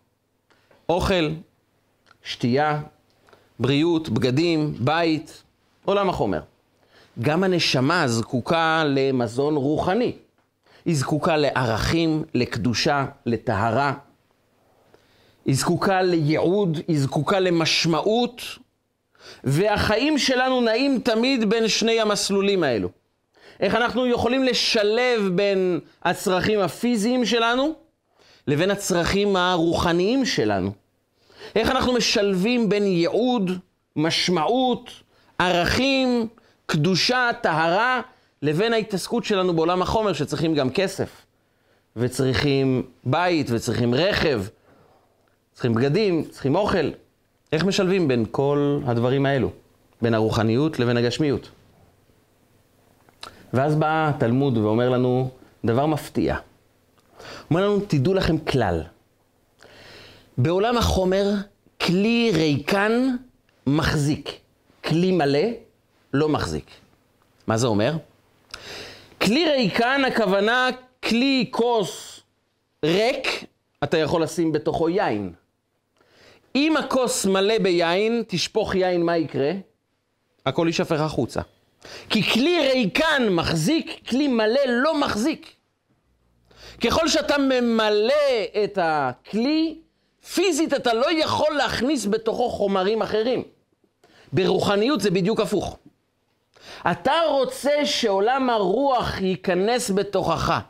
אוכל, 0.89 1.31
שתייה, 2.23 2.83
בריאות, 3.59 4.09
בגדים, 4.09 4.75
בית, 4.79 5.43
עולם 5.91 6.09
החומר. 6.09 6.41
גם 7.21 7.45
הנשמה 7.45 8.09
זקוקה 8.09 8.85
למזון 8.87 9.57
רוחני. 9.57 10.13
היא 10.85 10.97
זקוקה 10.97 11.37
לערכים, 11.37 12.25
לקדושה, 12.35 13.07
לטהרה. 13.27 13.95
היא 15.45 15.57
זקוקה 15.57 16.03
לייעוד, 16.03 16.79
היא 16.89 17.01
זקוקה 17.01 17.41
למשמעות, 17.41 18.43
והחיים 19.45 20.19
שלנו 20.19 20.61
נעים 20.61 21.01
תמיד 21.05 21.51
בין 21.51 21.69
שני 21.69 22.01
המסלולים 22.01 22.63
האלו. 22.63 22.89
איך 23.61 23.75
אנחנו 23.75 24.07
יכולים 24.07 24.45
לשלב 24.45 25.29
בין 25.35 25.81
הצרכים 26.03 26.61
הפיזיים 26.61 27.25
שלנו 27.25 27.73
לבין 28.47 28.71
הצרכים 28.71 29.37
הרוחניים 29.37 30.25
שלנו. 30.25 30.73
איך 31.57 31.71
אנחנו 31.71 31.93
משלבים 31.93 32.69
בין 32.69 32.87
ייעוד, 32.87 33.51
משמעות, 33.97 34.91
ערכים, 35.41 36.29
קדושה, 36.67 37.31
טהרה, 37.43 38.01
לבין 38.43 38.73
ההתעסקות 38.73 39.25
שלנו 39.25 39.57
בעולם 39.57 39.83
החומר, 39.83 40.13
שצריכים 40.13 40.55
גם 40.55 40.71
כסף, 40.71 41.27
וצריכים 41.97 42.83
בית, 43.05 43.47
וצריכים 43.51 43.95
רכב, 43.95 44.43
צריכים 45.53 45.75
בגדים, 45.75 46.25
צריכים 46.25 46.57
אוכל. 46.57 46.91
איך 47.53 47.65
משלבים 47.65 48.09
בין 48.09 48.25
כל 48.31 48.81
הדברים 48.87 49.27
האלו? 49.27 49.51
בין 50.03 50.15
הרוחניות 50.15 50.79
לבין 50.79 50.97
הגשמיות. 50.97 51.51
ואז 53.53 53.77
בא 53.77 54.09
התלמוד 54.15 54.59
ואומר 54.59 54.89
לנו 54.89 55.31
דבר 55.65 55.87
מפתיע. 55.87 56.37
אומר 57.51 57.67
לנו, 57.67 57.81
תדעו 57.81 58.15
לכם 58.15 58.39
כלל. 58.39 58.83
בעולם 60.39 60.77
החומר, 60.77 61.35
כלי 61.81 62.31
ריקן 62.35 63.17
מחזיק. 63.67 64.41
כלי 64.85 65.13
מלא 65.13 65.49
לא 66.13 66.29
מחזיק. 66.29 66.71
מה 67.47 67.57
זה 67.57 67.67
אומר? 67.67 67.93
כלי 69.23 69.51
ריקן, 69.51 70.03
הכוונה 70.07 70.69
כלי 71.03 71.49
כוס 71.51 72.21
ריק, 72.85 73.45
אתה 73.85 73.99
יכול 73.99 74.23
לשים 74.23 74.53
בתוכו 74.53 74.89
יין. 74.89 75.33
אם 76.55 76.77
הכוס 76.77 77.27
מלא 77.27 77.59
ביין, 77.59 78.23
תשפוך 78.29 78.75
יין, 78.75 79.03
מה 79.03 79.17
יקרה? 79.17 79.53
הכל 80.47 80.65
יישפך 80.67 81.01
החוצה. 81.01 81.41
כי 82.09 82.23
כלי 82.23 82.71
ריקן 82.73 83.29
מחזיק, 83.31 84.09
כלי 84.09 84.29
מלא 84.29 84.61
לא 84.67 85.01
מחזיק. 85.01 85.53
ככל 86.85 87.09
שאתה 87.09 87.39
ממלא 87.39 88.15
את 88.65 88.79
הכלי, 88.83 89.79
פיזית 90.35 90.75
אתה 90.75 90.95
לא 90.95 91.13
יכול 91.13 91.57
להכניס 91.57 92.07
בתוכו 92.07 92.51
חומרים 92.51 93.03
אחרים. 93.03 93.43
ברוחניות 94.33 95.01
זה 95.01 95.11
בדיוק 95.11 95.41
הפוך. 95.41 95.79
אתה 96.91 97.13
רוצה 97.31 97.71
שעולם 97.85 98.51
הרוח 98.51 99.21
ייכנס 99.21 99.91
בתוכך. 99.91 100.61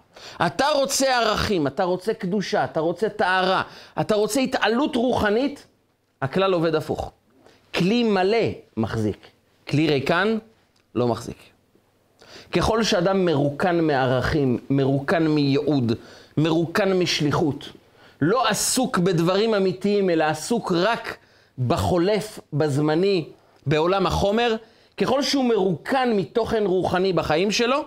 אתה 0.46 0.66
רוצה 0.68 1.16
ערכים, 1.16 1.66
אתה 1.66 1.84
רוצה 1.84 2.14
קדושה, 2.14 2.64
אתה 2.64 2.80
רוצה 2.80 3.08
טהרה, 3.08 3.62
אתה 4.00 4.14
רוצה 4.14 4.40
התעלות 4.40 4.96
רוחנית, 4.96 5.66
הכלל 6.22 6.52
עובד 6.52 6.74
הפוך. 6.74 7.12
כלי 7.74 8.04
מלא 8.04 8.46
מחזיק, 8.76 9.26
כלי 9.68 9.86
ריקן 9.86 10.38
לא 10.94 11.08
מחזיק. 11.08 11.36
ככל 12.52 12.82
שאדם 12.82 13.24
מרוקן 13.24 13.80
מערכים, 13.80 14.58
מרוקן 14.70 15.26
מייעוד, 15.28 15.92
מרוקן 16.36 16.92
משליחות, 16.98 17.68
לא 18.20 18.48
עסוק 18.48 18.98
בדברים 18.98 19.54
אמיתיים, 19.54 20.10
אלא 20.10 20.24
עסוק 20.24 20.72
רק 20.72 21.16
בחולף, 21.66 22.40
בזמני, 22.52 23.28
בעולם 23.66 24.06
החומר, 24.06 24.56
ככל 24.96 25.22
שהוא 25.22 25.44
מרוקן 25.44 26.12
מתוכן 26.16 26.66
רוחני 26.66 27.12
בחיים 27.12 27.50
שלו, 27.50 27.84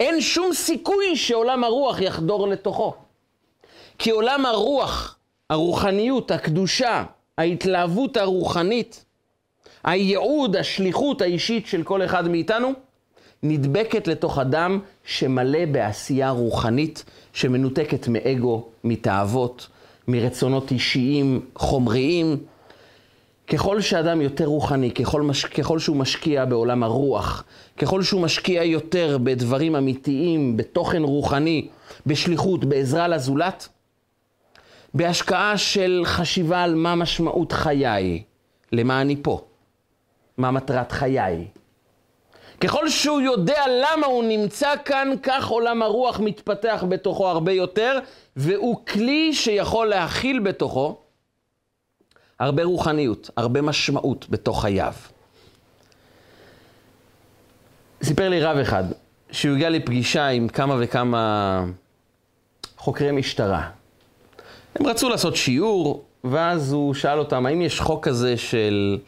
אין 0.00 0.20
שום 0.20 0.52
סיכוי 0.52 1.16
שעולם 1.16 1.64
הרוח 1.64 2.00
יחדור 2.00 2.48
לתוכו. 2.48 2.94
כי 3.98 4.10
עולם 4.10 4.46
הרוח, 4.46 5.18
הרוחניות, 5.50 6.30
הקדושה, 6.30 7.04
ההתלהבות 7.38 8.16
הרוחנית, 8.16 9.04
הייעוד, 9.84 10.56
השליחות 10.56 11.22
האישית 11.22 11.66
של 11.66 11.82
כל 11.82 12.04
אחד 12.04 12.28
מאיתנו, 12.28 12.72
נדבקת 13.42 14.08
לתוך 14.08 14.38
אדם 14.38 14.80
שמלא 15.04 15.64
בעשייה 15.72 16.30
רוחנית, 16.30 17.04
שמנותקת 17.32 18.08
מאגו, 18.08 18.68
מתאוות, 18.84 19.68
מרצונות 20.08 20.70
אישיים, 20.70 21.40
חומריים. 21.54 22.36
ככל 23.48 23.80
שאדם 23.80 24.20
יותר 24.20 24.44
רוחני, 24.44 24.90
ככל, 24.90 25.22
מש... 25.22 25.44
ככל 25.44 25.78
שהוא 25.78 25.96
משקיע 25.96 26.44
בעולם 26.44 26.82
הרוח, 26.82 27.44
ככל 27.76 28.02
שהוא 28.02 28.20
משקיע 28.20 28.64
יותר 28.64 29.18
בדברים 29.22 29.76
אמיתיים, 29.76 30.56
בתוכן 30.56 31.02
רוחני, 31.02 31.68
בשליחות, 32.06 32.64
בעזרה 32.64 33.08
לזולת, 33.08 33.68
בהשקעה 34.94 35.58
של 35.58 36.02
חשיבה 36.04 36.62
על 36.62 36.74
מה 36.74 36.94
משמעות 36.94 37.52
חיי, 37.52 38.22
למה 38.72 39.00
אני 39.00 39.16
פה, 39.22 39.40
מה 40.38 40.50
מטרת 40.50 40.92
חיי. 40.92 41.46
ככל 42.60 42.88
שהוא 42.88 43.20
יודע 43.20 43.62
למה 43.68 44.06
הוא 44.06 44.24
נמצא 44.24 44.74
כאן, 44.84 45.10
כך 45.22 45.46
עולם 45.46 45.82
הרוח 45.82 46.20
מתפתח 46.20 46.84
בתוכו 46.88 47.28
הרבה 47.28 47.52
יותר, 47.52 47.98
והוא 48.36 48.76
כלי 48.86 49.34
שיכול 49.34 49.86
להכיל 49.86 50.38
בתוכו 50.38 50.98
הרבה 52.40 52.64
רוחניות, 52.64 53.30
הרבה 53.36 53.62
משמעות 53.62 54.26
בתוך 54.30 54.62
חייו. 54.62 54.92
סיפר 58.02 58.28
לי 58.28 58.40
רב 58.40 58.56
אחד, 58.56 58.84
שהוא 59.30 59.54
הגיע 59.54 59.70
לפגישה 59.70 60.26
עם 60.26 60.48
כמה 60.48 60.76
וכמה 60.80 61.64
חוקרי 62.76 63.12
משטרה. 63.12 63.68
הם 64.74 64.86
רצו 64.86 65.08
לעשות 65.08 65.36
שיעור, 65.36 66.04
ואז 66.24 66.72
הוא 66.72 66.94
שאל 66.94 67.18
אותם, 67.18 67.46
האם 67.46 67.62
יש 67.62 67.80
חוק 67.80 68.08
כזה 68.08 68.36
של 68.36 68.98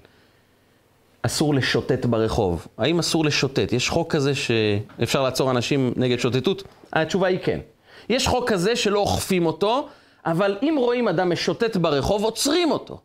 אסור 1.23 1.55
לשוטט 1.55 2.07
ברחוב? 2.07 2.67
האם 2.79 2.99
אסור 2.99 3.25
לשוטט? 3.25 3.73
יש 3.73 3.89
חוק 3.89 4.13
כזה 4.13 4.33
שאפשר 4.35 5.23
לעצור 5.23 5.51
אנשים 5.51 5.93
נגד 5.97 6.19
שוטטות? 6.19 6.63
התשובה 6.93 7.27
היא 7.27 7.39
כן. 7.43 7.61
יש 8.09 8.29
חוק 8.29 8.51
כזה 8.51 8.77
שלא 8.77 8.99
אוכפים 8.99 9.47
אותו, 9.47 9.89
אבל 10.27 10.59
אם 10.63 10.75
רואים 10.79 11.09
אדם 11.09 11.33
משוטט 11.33 11.77
ברחוב, 11.77 12.25
עוצרים 12.25 12.71
אותו. 12.71 13.01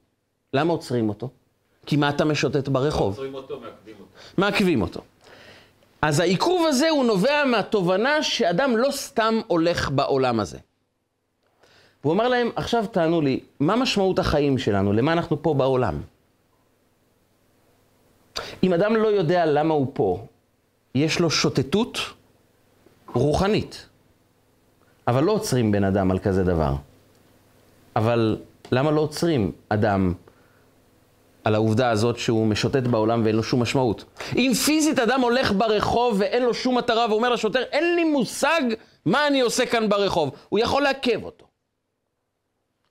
למה 0.54 0.74
עוצרים 0.74 1.10
אותו? 1.10 1.30
כי 1.86 1.96
מה 1.96 2.10
אתה 2.10 2.26
משוטט 2.26 2.68
ברחוב? 2.68 3.14
עוצרים 3.14 3.34
אותו, 3.34 3.60
מעכבים 3.60 3.96
אותו. 4.00 4.12
מעכבים 4.38 4.82
אותו. 4.82 5.02
אז 6.02 6.20
העיכוב 6.20 6.66
הזה 6.68 6.90
הוא 6.90 7.06
נובע 7.06 7.44
מהתובנה 7.46 8.24
שאדם 8.24 8.78
לא 8.78 8.92
סתם 8.92 9.42
הולך 9.48 9.90
בעולם 9.90 10.40
הזה. 10.40 10.58
והוא 12.04 12.14
אמר 12.14 12.28
להם, 12.28 12.50
עכשיו 12.56 12.86
תענו 12.92 13.22
לי, 13.22 13.40
מה 13.60 13.76
משמעות 13.76 14.20
החיים 14.20 14.58
שלנו? 14.58 14.94
למה 14.94 15.14
אנחנו 15.14 15.44
פה 15.44 15.54
בעולם? 15.54 16.02
אם 18.64 18.74
אדם 18.74 18.96
לא 18.96 19.08
יודע 19.08 19.46
למה 19.46 19.74
הוא 19.74 19.88
פה, 19.94 20.26
יש 20.96 21.20
לו 21.20 21.30
שוטטות 21.30 21.98
רוחנית. 23.14 23.86
אבל 25.08 25.24
לא 25.24 25.32
עוצרים 25.32 25.72
בן 25.72 25.84
אדם 25.84 26.12
על 26.12 26.20
כזה 26.20 26.44
דבר. 26.44 26.74
אבל 27.96 28.38
למה 28.72 28.92
לא 28.92 29.02
עוצרים 29.02 29.52
אדם 29.70 30.14
על 31.44 31.56
העובדה 31.56 31.90
הזאת 31.90 32.18
שהוא 32.18 32.48
משוטט 32.48 32.84
בעולם 32.84 33.22
ואין 33.24 33.36
לו 33.36 33.44
שום 33.44 33.62
משמעות. 33.62 34.06
אם 34.36 34.52
פיזית 34.66 35.00
אדם 35.00 35.22
הולך 35.22 35.52
ברחוב 35.52 36.16
ואין 36.20 36.44
לו 36.44 36.54
שום 36.54 36.78
מטרה 36.78 37.06
ואומר 37.10 37.30
לשוטר, 37.30 37.62
אין 37.72 37.96
לי 37.96 38.04
מושג 38.04 38.62
מה 39.06 39.28
אני 39.28 39.42
עושה 39.42 39.66
כאן 39.66 39.90
ברחוב, 39.90 40.32
הוא 40.50 40.60
יכול 40.60 40.84
לעכב 40.84 41.24
אותו. 41.24 41.46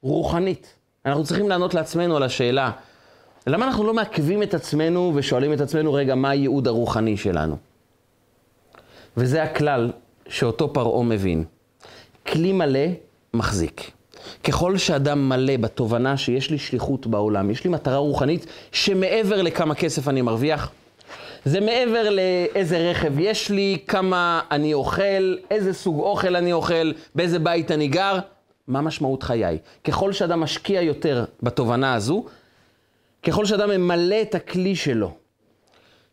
רוחנית. 0.02 0.74
אנחנו 1.06 1.24
צריכים 1.24 1.48
לענות 1.48 1.74
לעצמנו 1.74 2.16
על 2.16 2.22
השאלה, 2.22 2.70
למה 3.46 3.66
אנחנו 3.66 3.84
לא 3.84 3.94
מעכבים 3.94 4.42
את 4.42 4.54
עצמנו 4.54 5.12
ושואלים 5.14 5.52
את 5.52 5.60
עצמנו, 5.60 5.92
רגע, 5.92 6.14
מה 6.14 6.30
הייעוד 6.30 6.68
הרוחני 6.68 7.16
שלנו? 7.16 7.56
וזה 9.16 9.42
הכלל 9.42 9.90
שאותו 10.28 10.72
פרעה 10.72 11.02
מבין. 11.02 11.44
כלי 12.26 12.52
מלא 12.52 12.86
מחזיק. 13.34 13.90
ככל 14.44 14.78
שאדם 14.78 15.28
מלא 15.28 15.56
בתובנה 15.56 16.16
שיש 16.16 16.50
לי 16.50 16.58
שליחות 16.58 17.06
בעולם, 17.06 17.50
יש 17.50 17.64
לי 17.64 17.70
מטרה 17.70 17.96
רוחנית 17.96 18.46
שמעבר 18.72 19.42
לכמה 19.42 19.74
כסף 19.74 20.08
אני 20.08 20.22
מרוויח, 20.22 20.70
זה 21.44 21.60
מעבר 21.60 22.10
לאיזה 22.10 22.90
רכב 22.90 23.18
יש 23.18 23.50
לי, 23.50 23.78
כמה 23.88 24.40
אני 24.50 24.74
אוכל, 24.74 25.36
איזה 25.50 25.72
סוג 25.72 26.00
אוכל 26.00 26.36
אני 26.36 26.52
אוכל, 26.52 26.92
באיזה 27.14 27.38
בית 27.38 27.70
אני 27.70 27.88
גר, 27.88 28.18
מה 28.68 28.80
משמעות 28.80 29.22
חיי. 29.22 29.58
ככל 29.84 30.12
שאדם 30.12 30.40
משקיע 30.40 30.82
יותר 30.82 31.24
בתובנה 31.42 31.94
הזו, 31.94 32.24
ככל 33.22 33.44
שאדם 33.44 33.70
ממלא 33.70 34.22
את 34.22 34.34
הכלי 34.34 34.76
שלו 34.76 35.12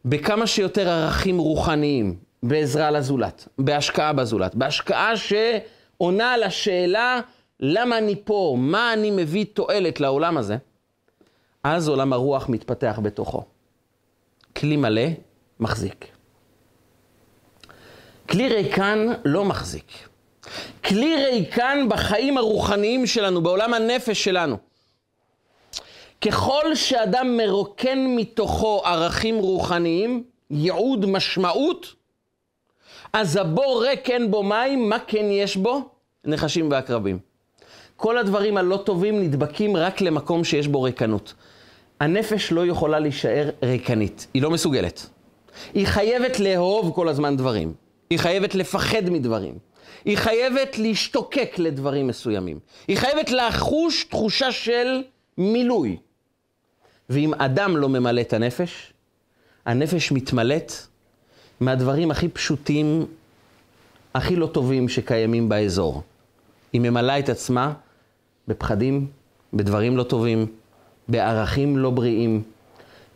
בכמה 0.05 0.47
שיותר 0.47 0.89
ערכים 0.89 1.37
רוחניים, 1.37 2.15
בעזרה 2.43 2.91
לזולת, 2.91 3.47
בהשקעה 3.59 4.13
בזולת, 4.13 4.55
בהשקעה 4.55 5.13
שעונה 5.17 6.33
על 6.33 6.43
השאלה 6.43 7.19
למה 7.59 7.97
אני 7.97 8.15
פה, 8.23 8.55
מה 8.59 8.93
אני 8.93 9.11
מביא 9.11 9.45
תועלת 9.53 9.99
לעולם 9.99 10.37
הזה, 10.37 10.57
אז 11.63 11.89
עולם 11.89 12.13
הרוח 12.13 12.49
מתפתח 12.49 12.99
בתוכו. 13.03 13.43
כלי 14.55 14.77
מלא 14.77 15.01
מחזיק. 15.59 16.05
כלי 18.29 18.47
ריקן 18.47 19.07
לא 19.25 19.45
מחזיק. 19.45 20.09
כלי 20.85 21.25
ריקן 21.25 21.85
בחיים 21.89 22.37
הרוחניים 22.37 23.05
שלנו, 23.05 23.41
בעולם 23.41 23.73
הנפש 23.73 24.23
שלנו. 24.23 24.57
ככל 26.21 26.75
שאדם 26.75 27.37
מרוקן 27.37 28.05
מתוכו 28.15 28.81
ערכים 28.85 29.37
רוחניים, 29.39 30.23
ייעוד, 30.51 31.05
משמעות, 31.05 31.93
אז 33.13 33.35
הבור 33.35 33.83
ריק 33.83 34.09
אין 34.09 34.31
בו 34.31 34.43
מים, 34.43 34.89
מה 34.89 34.99
כן 35.07 35.25
יש 35.25 35.57
בו? 35.57 35.89
נחשים 36.25 36.71
ועקרבים. 36.71 37.28
כל 37.99 38.17
הדברים 38.17 38.57
הלא 38.57 38.81
טובים 38.85 39.21
נדבקים 39.23 39.77
רק 39.77 40.01
למקום 40.01 40.43
שיש 40.43 40.67
בו 40.67 40.81
ריקנות. 40.81 41.33
הנפש 41.99 42.51
לא 42.51 42.65
יכולה 42.65 42.99
להישאר 42.99 43.49
ריקנית, 43.63 44.27
היא 44.33 44.41
לא 44.41 44.49
מסוגלת. 44.49 45.09
היא 45.73 45.87
חייבת 45.87 46.39
לאהוב 46.39 46.91
כל 46.95 47.09
הזמן 47.09 47.37
דברים. 47.37 47.73
היא 48.09 48.19
חייבת 48.19 48.55
לפחד 48.55 49.09
מדברים. 49.09 49.57
היא 50.05 50.17
חייבת 50.17 50.77
להשתוקק 50.77 51.55
לדברים 51.57 52.07
מסוימים. 52.07 52.59
היא 52.87 52.97
חייבת 52.97 53.31
לחוש 53.31 54.03
תחושה 54.03 54.51
של 54.51 55.03
מילוי. 55.37 55.97
ואם 57.09 57.33
אדם 57.33 57.77
לא 57.77 57.89
ממלא 57.89 58.21
את 58.21 58.33
הנפש, 58.33 58.93
הנפש 59.65 60.11
מתמלאת 60.11 60.73
מהדברים 61.59 62.11
הכי 62.11 62.27
פשוטים, 62.27 63.05
הכי 64.13 64.35
לא 64.35 64.47
טובים 64.47 64.89
שקיימים 64.89 65.49
באזור. 65.49 66.03
היא 66.73 66.81
ממלאה 66.81 67.19
את 67.19 67.29
עצמה 67.29 67.73
בפחדים, 68.49 69.07
בדברים 69.53 69.97
לא 69.97 70.03
טובים, 70.03 70.45
בערכים 71.07 71.77
לא 71.77 71.89
בריאים, 71.89 72.41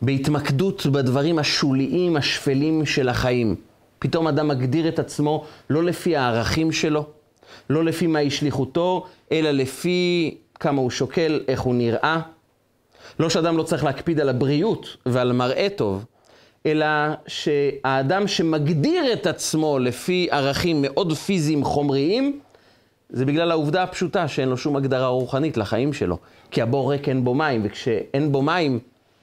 בהתמקדות 0.02 0.86
בדברים 0.86 1.38
השוליים, 1.38 2.16
השפלים 2.16 2.86
של 2.86 3.08
החיים. 3.08 3.56
פתאום 3.98 4.26
אדם 4.26 4.48
מגדיר 4.48 4.88
את 4.88 4.98
עצמו 4.98 5.44
לא 5.70 5.84
לפי 5.84 6.16
הערכים 6.16 6.72
שלו, 6.72 7.06
לא 7.70 7.84
לפי 7.84 8.06
מהי 8.06 8.30
שליחותו, 8.30 9.06
אלא 9.32 9.50
לפי 9.50 10.34
כמה 10.60 10.80
הוא 10.80 10.90
שוקל, 10.90 11.40
איך 11.48 11.60
הוא 11.60 11.74
נראה. 11.74 12.20
לא 13.18 13.30
שאדם 13.30 13.56
לא 13.56 13.62
צריך 13.62 13.84
להקפיד 13.84 14.20
על 14.20 14.28
הבריאות 14.28 14.96
ועל 15.06 15.32
מראה 15.32 15.68
טוב, 15.76 16.04
אלא 16.66 16.86
שהאדם 17.26 18.28
שמגדיר 18.28 19.12
את 19.12 19.26
עצמו 19.26 19.78
לפי 19.78 20.28
ערכים 20.30 20.82
מאוד 20.82 21.12
פיזיים 21.12 21.64
חומריים, 21.64 22.40
זה 23.14 23.24
בגלל 23.24 23.50
העובדה 23.50 23.82
הפשוטה 23.82 24.28
שאין 24.28 24.48
לו 24.48 24.56
שום 24.56 24.76
הגדרה 24.76 25.06
רוחנית 25.06 25.56
לחיים 25.56 25.92
שלו. 25.92 26.18
כי 26.50 26.62
הבור 26.62 26.92
ריק 26.92 27.08
אין 27.08 27.24
בו 27.24 27.34
מים, 27.34 27.60
וכשאין 27.64 28.32
בו 28.32 28.42
מים, 28.42 28.78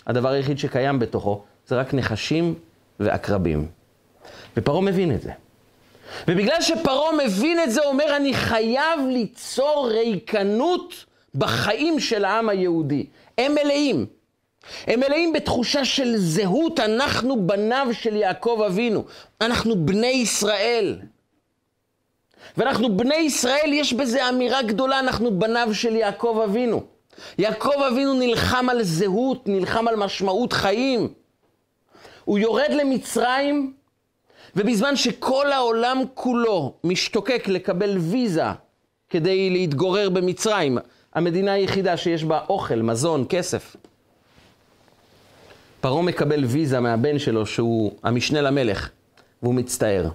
הדבר 0.07 0.29
היחיד 0.29 0.57
שקיים 0.57 0.99
בתוכו 0.99 1.41
זה 1.67 1.79
רק 1.79 1.93
נחשים 1.93 2.53
ועקרבים. 2.99 3.67
ופרעה 4.57 4.81
מבין 4.81 5.15
את 5.15 5.21
זה. 5.21 5.31
ובגלל 6.27 6.61
שפרעה 6.61 7.25
מבין 7.25 7.59
את 7.63 7.71
זה, 7.71 7.81
אומר, 7.85 8.15
אני 8.17 8.33
חייב 8.33 8.99
ליצור 9.09 9.89
ריקנות 9.91 11.05
בחיים 11.35 11.99
של 11.99 12.25
העם 12.25 12.49
היהודי. 12.49 13.05
הם 13.37 13.51
מלאים. 13.51 14.05
הם 14.87 14.99
מלאים 14.99 15.33
בתחושה 15.33 15.85
של 15.85 16.17
זהות, 16.17 16.79
אנחנו 16.79 17.47
בניו 17.47 17.87
של 17.91 18.15
יעקב 18.15 18.63
אבינו. 18.67 19.03
אנחנו 19.41 19.85
בני 19.85 20.07
ישראל. 20.07 20.99
ואנחנו 22.57 22.97
בני 22.97 23.15
ישראל, 23.15 23.69
יש 23.73 23.93
בזה 23.93 24.29
אמירה 24.29 24.61
גדולה, 24.61 24.99
אנחנו 24.99 25.39
בניו 25.39 25.69
של 25.73 25.95
יעקב 25.95 26.41
אבינו. 26.43 26.83
יעקב 27.37 27.81
אבינו 27.91 28.13
נלחם 28.13 28.69
על 28.69 28.83
זהות, 28.83 29.47
נלחם 29.47 29.87
על 29.87 29.95
משמעות 29.95 30.53
חיים. 30.53 31.13
הוא 32.25 32.39
יורד 32.39 32.71
למצרים, 32.71 33.73
ובזמן 34.55 34.95
שכל 34.95 35.51
העולם 35.51 36.01
כולו 36.13 36.73
משתוקק 36.83 37.43
לקבל 37.47 37.97
ויזה 37.97 38.43
כדי 39.09 39.49
להתגורר 39.49 40.09
במצרים, 40.09 40.77
המדינה 41.13 41.53
היחידה 41.53 41.97
שיש 41.97 42.23
בה 42.23 42.39
אוכל, 42.49 42.75
מזון, 42.75 43.25
כסף. 43.29 43.75
פרעה 45.81 46.01
מקבל 46.01 46.45
ויזה 46.45 46.79
מהבן 46.79 47.19
שלו, 47.19 47.45
שהוא 47.45 47.91
המשנה 48.03 48.41
למלך, 48.41 48.89
והוא 49.43 49.53
מצטער. 49.53 50.09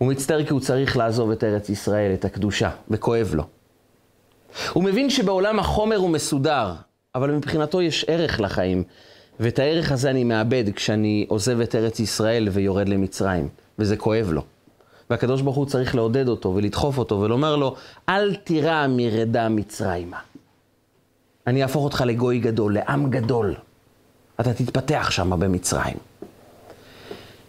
הוא 0.00 0.08
מצטער 0.08 0.44
כי 0.44 0.52
הוא 0.52 0.60
צריך 0.60 0.96
לעזוב 0.96 1.30
את 1.30 1.44
ארץ 1.44 1.68
ישראל, 1.68 2.14
את 2.14 2.24
הקדושה, 2.24 2.70
וכואב 2.90 3.30
לו. 3.34 3.44
הוא 4.72 4.84
מבין 4.84 5.10
שבעולם 5.10 5.58
החומר 5.58 5.96
הוא 5.96 6.10
מסודר, 6.10 6.72
אבל 7.14 7.30
מבחינתו 7.30 7.82
יש 7.82 8.04
ערך 8.08 8.40
לחיים, 8.40 8.84
ואת 9.40 9.58
הערך 9.58 9.92
הזה 9.92 10.10
אני 10.10 10.24
מאבד 10.24 10.64
כשאני 10.74 11.26
עוזב 11.28 11.60
את 11.60 11.74
ארץ 11.74 12.00
ישראל 12.00 12.48
ויורד 12.52 12.88
למצרים, 12.88 13.48
וזה 13.78 13.96
כואב 13.96 14.28
לו. 14.32 14.42
והקדוש 15.10 15.42
ברוך 15.42 15.56
הוא 15.56 15.66
צריך 15.66 15.94
לעודד 15.94 16.28
אותו 16.28 16.48
ולדחוף 16.48 16.98
אותו 16.98 17.20
ולומר 17.20 17.56
לו, 17.56 17.74
אל 18.08 18.34
תירא 18.34 18.86
מרדה 18.88 19.48
מצרימה. 19.48 20.18
אני 21.46 21.62
אהפוך 21.62 21.84
אותך 21.84 22.04
לגוי 22.06 22.38
גדול, 22.38 22.74
לעם 22.74 23.10
גדול. 23.10 23.54
אתה 24.40 24.54
תתפתח 24.54 25.10
שם 25.10 25.40
במצרים. 25.40 26.09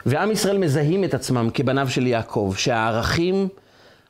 ועם 0.05 0.31
ישראל 0.31 0.57
מזהים 0.57 1.03
את 1.03 1.13
עצמם 1.13 1.49
כבניו 1.53 1.89
של 1.89 2.07
יעקב, 2.07 2.53
שהערכים, 2.57 3.47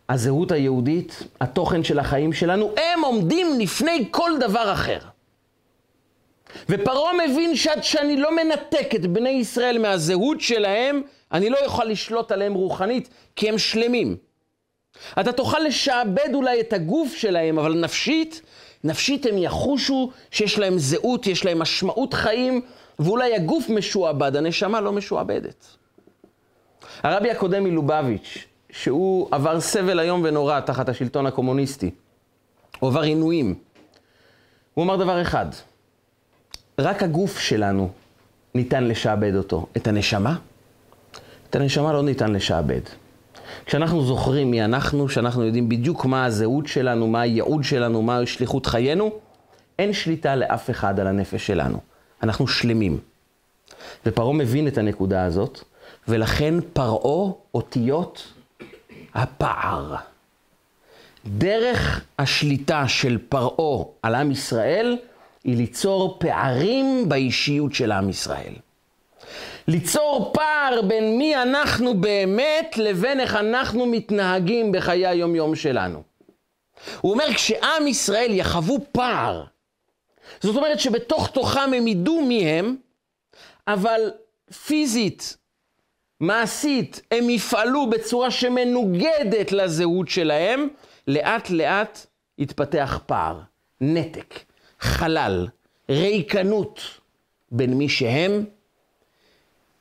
הזהות 0.09 0.51
היהודית, 0.51 1.23
התוכן 1.41 1.83
של 1.83 1.99
החיים 1.99 2.33
שלנו, 2.33 2.71
הם 2.77 3.01
עומדים 3.01 3.59
לפני 3.59 4.07
כל 4.11 4.31
דבר 4.39 4.73
אחר. 4.73 4.99
ופרעה 6.69 7.11
מבין 7.27 7.55
שעד 7.55 7.83
שאני 7.83 8.17
לא 8.17 8.35
מנתק 8.35 8.95
את 8.95 9.05
בני 9.05 9.29
ישראל 9.29 9.77
מהזהות 9.77 10.41
שלהם, 10.41 11.01
אני 11.31 11.49
לא 11.49 11.57
יכול 11.65 11.85
לשלוט 11.85 12.31
עליהם 12.31 12.53
רוחנית, 12.53 13.09
כי 13.35 13.49
הם 13.49 13.57
שלמים. 13.57 14.17
אתה 15.19 15.31
תוכל 15.31 15.59
לשעבד 15.59 16.29
אולי 16.33 16.59
את 16.59 16.73
הגוף 16.73 17.15
שלהם, 17.15 17.59
אבל 17.59 17.73
נפשית, 17.73 18.41
נפשית 18.83 19.25
הם 19.25 19.37
יחושו 19.37 20.11
שיש 20.31 20.59
להם 20.59 20.79
זהות, 20.79 21.27
יש 21.27 21.45
להם 21.45 21.59
משמעות 21.59 22.13
חיים, 22.13 22.61
ואולי 22.99 23.35
הגוף 23.35 23.69
משועבד, 23.69 24.35
הנשמה 24.35 24.81
לא 24.81 24.91
משועבדת. 24.91 25.80
הרבי 27.03 27.31
הקודם 27.31 27.63
מלובביץ', 27.63 28.45
שהוא 28.69 29.27
עבר 29.31 29.59
סבל 29.59 29.99
איום 29.99 30.21
ונורא 30.23 30.59
תחת 30.59 30.89
השלטון 30.89 31.25
הקומוניסטי, 31.25 31.91
הוא 32.79 32.89
עבר 32.89 33.01
עינויים, 33.01 33.55
הוא 34.73 34.85
אמר 34.85 34.95
דבר 34.95 35.21
אחד, 35.21 35.45
רק 36.79 37.03
הגוף 37.03 37.39
שלנו 37.39 37.89
ניתן 38.55 38.83
לשעבד 38.83 39.35
אותו. 39.35 39.67
את 39.77 39.87
הנשמה? 39.87 40.35
את 41.49 41.55
הנשמה 41.55 41.93
לא 41.93 42.03
ניתן 42.03 42.31
לשעבד. 42.31 42.81
כשאנחנו 43.65 44.03
זוכרים 44.03 44.51
מי 44.51 44.65
אנחנו, 44.65 45.07
כשאנחנו 45.07 45.45
יודעים 45.45 45.69
בדיוק 45.69 46.05
מה 46.05 46.25
הזהות 46.25 46.67
שלנו, 46.67 47.07
מה 47.07 47.21
הייעוד 47.21 47.63
שלנו, 47.63 48.01
מה 48.01 48.25
שליחות 48.25 48.65
חיינו, 48.65 49.11
אין 49.79 49.93
שליטה 49.93 50.35
לאף 50.35 50.69
אחד 50.69 50.99
על 50.99 51.07
הנפש 51.07 51.47
שלנו. 51.47 51.79
אנחנו 52.23 52.47
שלמים. 52.47 52.99
ופרעה 54.05 54.33
מבין 54.33 54.67
את 54.67 54.77
הנקודה 54.77 55.25
הזאת, 55.25 55.63
ולכן 56.11 56.53
פרעה 56.73 57.31
אותיות 57.53 58.33
הפער. 59.13 59.95
דרך 61.25 62.05
השליטה 62.19 62.87
של 62.87 63.17
פרעה 63.29 63.83
על 64.03 64.15
עם 64.15 64.31
ישראל 64.31 64.97
היא 65.43 65.57
ליצור 65.57 66.17
פערים 66.19 67.09
באישיות 67.09 67.73
של 67.73 67.91
עם 67.91 68.09
ישראל. 68.09 68.53
ליצור 69.67 70.31
פער 70.33 70.81
בין 70.87 71.17
מי 71.17 71.35
אנחנו 71.35 72.01
באמת 72.01 72.77
לבין 72.77 73.19
איך 73.19 73.35
אנחנו 73.35 73.85
מתנהגים 73.85 74.71
בחיי 74.71 75.07
היומיום 75.07 75.55
שלנו. 75.55 76.03
הוא 77.01 77.11
אומר, 77.11 77.33
כשעם 77.33 77.87
ישראל 77.87 78.31
יחוו 78.31 78.79
פער, 78.91 79.43
זאת 80.41 80.55
אומרת 80.55 80.79
שבתוך 80.79 81.27
תוכם 81.27 81.73
הם 81.77 81.87
ידעו 81.87 82.21
מי 82.21 82.45
הם, 82.45 82.75
אבל 83.67 84.11
פיזית, 84.65 85.40
מעשית, 86.21 87.01
הם 87.11 87.29
יפעלו 87.29 87.89
בצורה 87.89 88.31
שמנוגדת 88.31 89.51
לזהות 89.51 90.09
שלהם, 90.09 90.67
לאט 91.07 91.49
לאט 91.49 92.05
יתפתח 92.37 92.99
פער, 93.05 93.39
נתק, 93.81 94.39
חלל, 94.79 95.47
ריקנות 95.89 96.81
בין 97.51 97.73
מי 97.73 97.89
שהם 97.89 98.43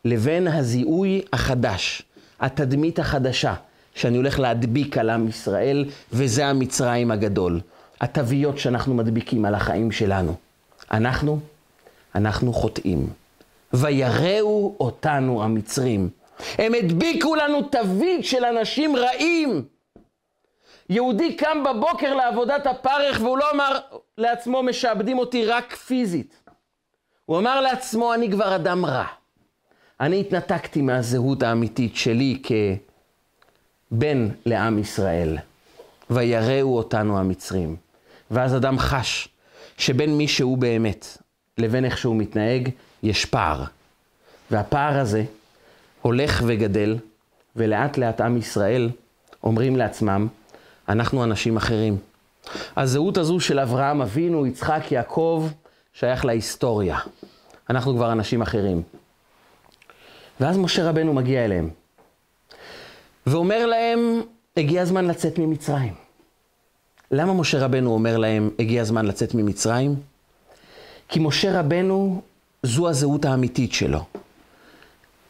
לבין 0.05 0.49
הזיהוי 0.49 1.23
החדש, 1.33 2.03
התדמית 2.41 2.99
החדשה, 2.99 3.55
שאני 3.95 4.17
הולך 4.17 4.39
להדביק 4.39 4.99
על 4.99 5.11
עם 5.11 5.29
ישראל, 5.29 5.85
וזה 6.13 6.47
המצרים 6.47 7.11
הגדול. 7.11 7.61
התוויות 8.01 8.59
שאנחנו 8.59 8.95
מדביקים 8.95 9.45
על 9.45 9.55
החיים 9.55 9.93
שלנו. 9.93 10.35
אנחנו, 10.91 11.41
אנחנו 12.15 12.53
חוטאים. 12.53 13.11
ויראו 13.73 14.77
אותנו 14.81 15.43
המצרים. 15.43 16.09
הם 16.59 16.75
הדביקו 16.75 17.35
לנו 17.35 17.63
תווית 17.63 18.25
של 18.25 18.45
אנשים 18.45 18.97
רעים. 18.97 19.65
יהודי 20.89 21.37
קם 21.37 21.65
בבוקר 21.65 22.15
לעבודת 22.15 22.67
הפרך 22.67 23.21
והוא 23.21 23.39
לא 23.39 23.51
אמר 23.51 23.79
לעצמו, 24.19 24.63
משעבדים 24.63 25.19
אותי 25.19 25.45
רק 25.45 25.75
פיזית. 25.75 26.41
הוא 27.27 27.39
אמר 27.39 27.61
לעצמו, 27.61 28.15
אני 28.15 28.31
כבר 28.31 28.57
אדם 28.57 28.87
רע. 28.87 29.07
אני 30.01 30.21
התנתקתי 30.21 30.83
מהזהות 30.83 31.43
האמיתית 31.43 31.97
שלי 31.97 32.43
כבן 33.93 34.29
לעם 34.47 34.79
ישראל. 34.79 35.39
ויראו 36.11 36.77
אותנו 36.77 37.19
המצרים. 37.19 37.77
ואז 38.31 38.57
אדם 38.57 38.79
חש 38.79 39.29
שבין 39.79 40.17
מי 40.17 40.29
שהוא 40.29 40.59
באמת 40.59 41.07
לבין 41.59 41.85
איך 41.85 41.99
שהוא 41.99 42.17
מתנהג, 42.17 42.69
יש 43.03 43.25
פער. 43.25 43.65
והפער 44.51 44.99
הזה 44.99 45.25
הולך 46.03 46.43
וגדל, 46.47 46.97
ולאט 47.57 47.99
לאט 47.99 48.21
עם 48.21 48.37
ישראל 48.37 48.91
אומרים 49.45 49.77
לעצמם, 49.77 50.29
אנחנו 50.89 51.25
אנשים 51.25 51.57
אחרים. 51.57 51.97
הזהות 52.77 53.19
הזו 53.19 53.41
של 53.41 53.59
אברהם 53.59 54.03
אבינו, 54.03 54.47
יצחק, 54.47 54.93
יעקב, 54.93 55.49
שייך 55.93 56.25
להיסטוריה. 56.25 56.99
אנחנו 57.71 57.95
כבר 57.95 58.13
אנשים 58.13 58.43
אחרים. 58.43 58.83
ואז 60.41 60.59
משה 60.59 60.89
רבנו 60.89 61.15
מגיע 61.15 61.45
אליהם, 61.45 61.71
ואומר 63.27 63.67
להם, 63.67 64.23
הגיע 64.57 64.83
הזמן 64.83 65.05
לצאת 65.05 65.39
ממצרים. 65.39 65.95
למה 67.11 67.35
משה 67.35 67.65
רבנו 67.65 67.91
אומר 67.91 68.17
להם, 68.17 68.51
הגיע 68.59 68.83
הזמן 68.83 69.07
לצאת 69.07 69.35
ממצרים? 69.35 69.95
כי 71.09 71.21
משה 71.21 71.61
רבנו, 71.61 72.23
זו 72.63 72.89
הזהות 72.89 73.25
האמיתית 73.25 73.73
שלו. 73.73 74.05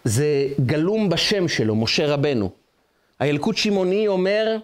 זה 0.05 0.47
גלום 0.67 1.09
בשם 1.09 1.49
שלו, 1.49 1.77
משה 1.77 2.15
רבנו. 2.15 2.51
הילקוט 3.19 3.57
שמעוני 3.57 4.09
אומר, 4.09 4.57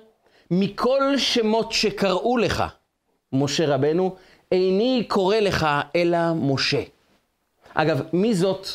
מכל 0.50 1.18
שמות 1.18 1.72
שקראו 1.72 2.38
לך, 2.38 2.64
משה 3.32 3.74
רבנו, 3.74 4.16
איני 4.52 5.04
קורא 5.08 5.36
לך 5.36 5.66
אלא 5.96 6.18
משה. 6.34 6.82
אגב, 7.74 8.00
מי 8.12 8.34
זאת 8.34 8.66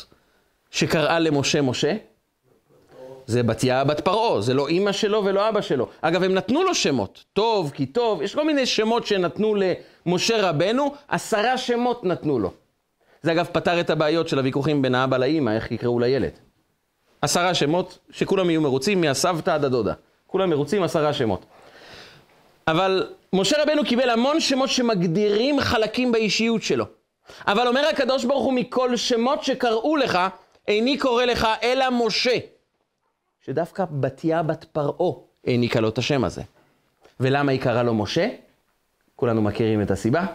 שקראה 0.70 1.18
למשה 1.18 1.62
משה? 1.62 1.96
זה 3.26 3.42
בתיה 3.42 3.84
בת 3.84 4.00
פרעה, 4.00 4.40
זה 4.40 4.54
לא 4.54 4.68
אימא 4.68 4.92
שלו 4.92 5.24
ולא 5.24 5.48
אבא 5.48 5.60
שלו. 5.60 5.88
אגב, 6.00 6.22
הם 6.22 6.34
נתנו 6.34 6.62
לו 6.62 6.74
שמות, 6.74 7.24
טוב 7.32 7.70
כי 7.74 7.86
טוב, 7.86 8.22
יש 8.22 8.34
כל 8.34 8.46
מיני 8.46 8.66
שמות 8.66 9.06
שנתנו 9.06 9.54
למשה 10.06 10.48
רבנו, 10.48 10.94
עשרה 11.08 11.58
שמות 11.58 12.04
נתנו 12.04 12.38
לו. 12.38 12.50
זה 13.22 13.32
אגב 13.32 13.48
פתר 13.52 13.80
את 13.80 13.90
הבעיות 13.90 14.28
של 14.28 14.38
הוויכוחים 14.38 14.82
בין 14.82 14.94
האבא 14.94 15.16
לאימא, 15.16 15.50
איך 15.50 15.72
יקראו 15.72 16.00
לילד. 16.00 16.32
עשרה 17.22 17.54
שמות, 17.54 17.98
שכולם 18.10 18.50
יהיו 18.50 18.60
מרוצים, 18.60 19.00
מהסבתא 19.00 19.50
עד 19.50 19.64
הדודה. 19.64 19.92
כולם 20.26 20.50
מרוצים, 20.50 20.82
עשרה 20.82 21.12
שמות. 21.12 21.44
אבל 22.68 23.08
משה 23.32 23.62
רבנו 23.62 23.84
קיבל 23.84 24.10
המון 24.10 24.40
שמות 24.40 24.68
שמגדירים 24.68 25.60
חלקים 25.60 26.12
באישיות 26.12 26.62
שלו. 26.62 26.84
אבל 27.46 27.66
אומר 27.66 27.86
הקדוש 27.92 28.24
ברוך 28.24 28.44
הוא, 28.44 28.52
מכל 28.52 28.96
שמות 28.96 29.44
שקראו 29.44 29.96
לך, 29.96 30.18
איני 30.68 30.98
קורא 30.98 31.24
לך 31.24 31.48
אלא 31.62 31.86
משה. 31.90 32.38
שדווקא 33.46 33.84
בתיה 33.90 34.42
בת 34.42 34.64
פרעה 34.64 35.12
העניקה 35.46 35.80
לו 35.80 35.88
את 35.88 35.98
השם 35.98 36.24
הזה. 36.24 36.42
ולמה 37.20 37.52
היא 37.52 37.60
קראה 37.60 37.82
לו 37.82 37.94
משה? 37.94 38.28
כולנו 39.16 39.42
מכירים 39.42 39.82
את 39.82 39.90
הסיבה. 39.90 40.26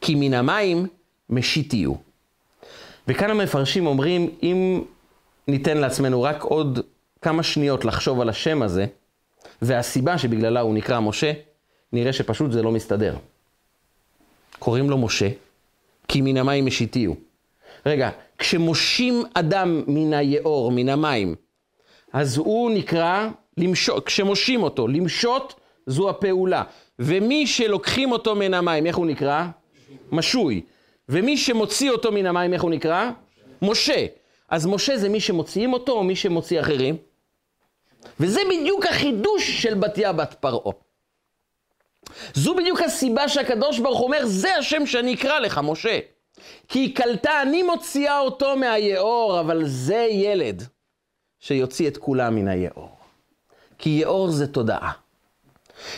כי 0.00 0.14
מן 0.14 0.34
המים 0.34 0.86
משיתיהו. 1.30 1.96
וכאן 3.08 3.30
המפרשים 3.30 3.86
אומרים, 3.86 4.30
אם 4.42 4.82
ניתן 5.48 5.78
לעצמנו 5.78 6.22
רק 6.22 6.42
עוד 6.42 6.78
כמה 7.22 7.42
שניות 7.42 7.84
לחשוב 7.84 8.20
על 8.20 8.28
השם 8.28 8.62
הזה, 8.62 8.86
והסיבה 9.62 10.18
שבגללה 10.18 10.60
הוא 10.60 10.74
נקרא 10.74 11.00
משה, 11.00 11.32
נראה 11.92 12.12
שפשוט 12.12 12.52
זה 12.52 12.62
לא 12.62 12.70
מסתדר. 12.70 13.16
קוראים 14.58 14.90
לו 14.90 14.98
משה, 14.98 15.28
כי 16.08 16.20
מן 16.20 16.36
המים 16.36 16.66
משיתיהו. 16.66 17.16
רגע, 17.86 18.10
כשמושים 18.38 19.22
אדם 19.34 19.82
מן 19.86 20.14
היאור, 20.14 20.72
מן 20.72 20.88
המים, 20.88 21.34
אז 22.12 22.38
הוא 22.38 22.70
נקרא 22.70 23.28
למשוק, 23.56 24.06
כשמושים 24.06 24.62
אותו, 24.62 24.88
למשות 24.88 25.54
זו 25.86 26.10
הפעולה. 26.10 26.62
ומי 26.98 27.46
שלוקחים 27.46 28.12
אותו 28.12 28.34
מן 28.34 28.54
המים, 28.54 28.86
איך 28.86 28.96
הוא 28.96 29.06
נקרא? 29.06 29.46
משוי. 30.12 30.60
ומי 31.08 31.36
שמוציא 31.36 31.90
אותו 31.90 32.12
מן 32.12 32.26
המים, 32.26 32.52
איך 32.52 32.62
הוא 32.62 32.70
נקרא? 32.70 33.10
משה. 33.62 34.06
אז 34.52 34.66
משה 34.66 34.98
זה 34.98 35.08
מי 35.08 35.20
שמוציאים 35.20 35.72
אותו 35.72 35.92
או 35.92 36.04
מי 36.04 36.16
שמוציא 36.16 36.60
אחרים? 36.60 36.96
וזה 38.20 38.40
בדיוק 38.50 38.86
החידוש 38.86 39.62
של 39.62 39.74
בתיה 39.74 40.12
בת 40.12 40.34
פרעה. 40.40 40.72
זו 42.34 42.54
בדיוק 42.54 42.80
הסיבה 42.80 43.28
שהקדוש 43.28 43.78
ברוך 43.78 44.00
אומר, 44.00 44.26
זה 44.26 44.56
השם 44.56 44.86
שאני 44.86 45.14
אקרא 45.14 45.38
לך, 45.38 45.60
משה. 45.64 45.98
כי 46.68 46.78
היא 46.78 46.96
קלטה, 46.96 47.42
אני 47.42 47.62
מוציאה 47.62 48.18
אותו 48.18 48.56
מהיאור, 48.56 49.40
אבל 49.40 49.64
זה 49.64 50.06
ילד 50.10 50.62
שיוציא 51.40 51.88
את 51.88 51.96
כולם 51.96 52.34
מן 52.34 52.48
היאור. 52.48 52.96
כי 53.78 53.90
יאור 53.90 54.30
זה 54.30 54.46
תודעה. 54.46 54.92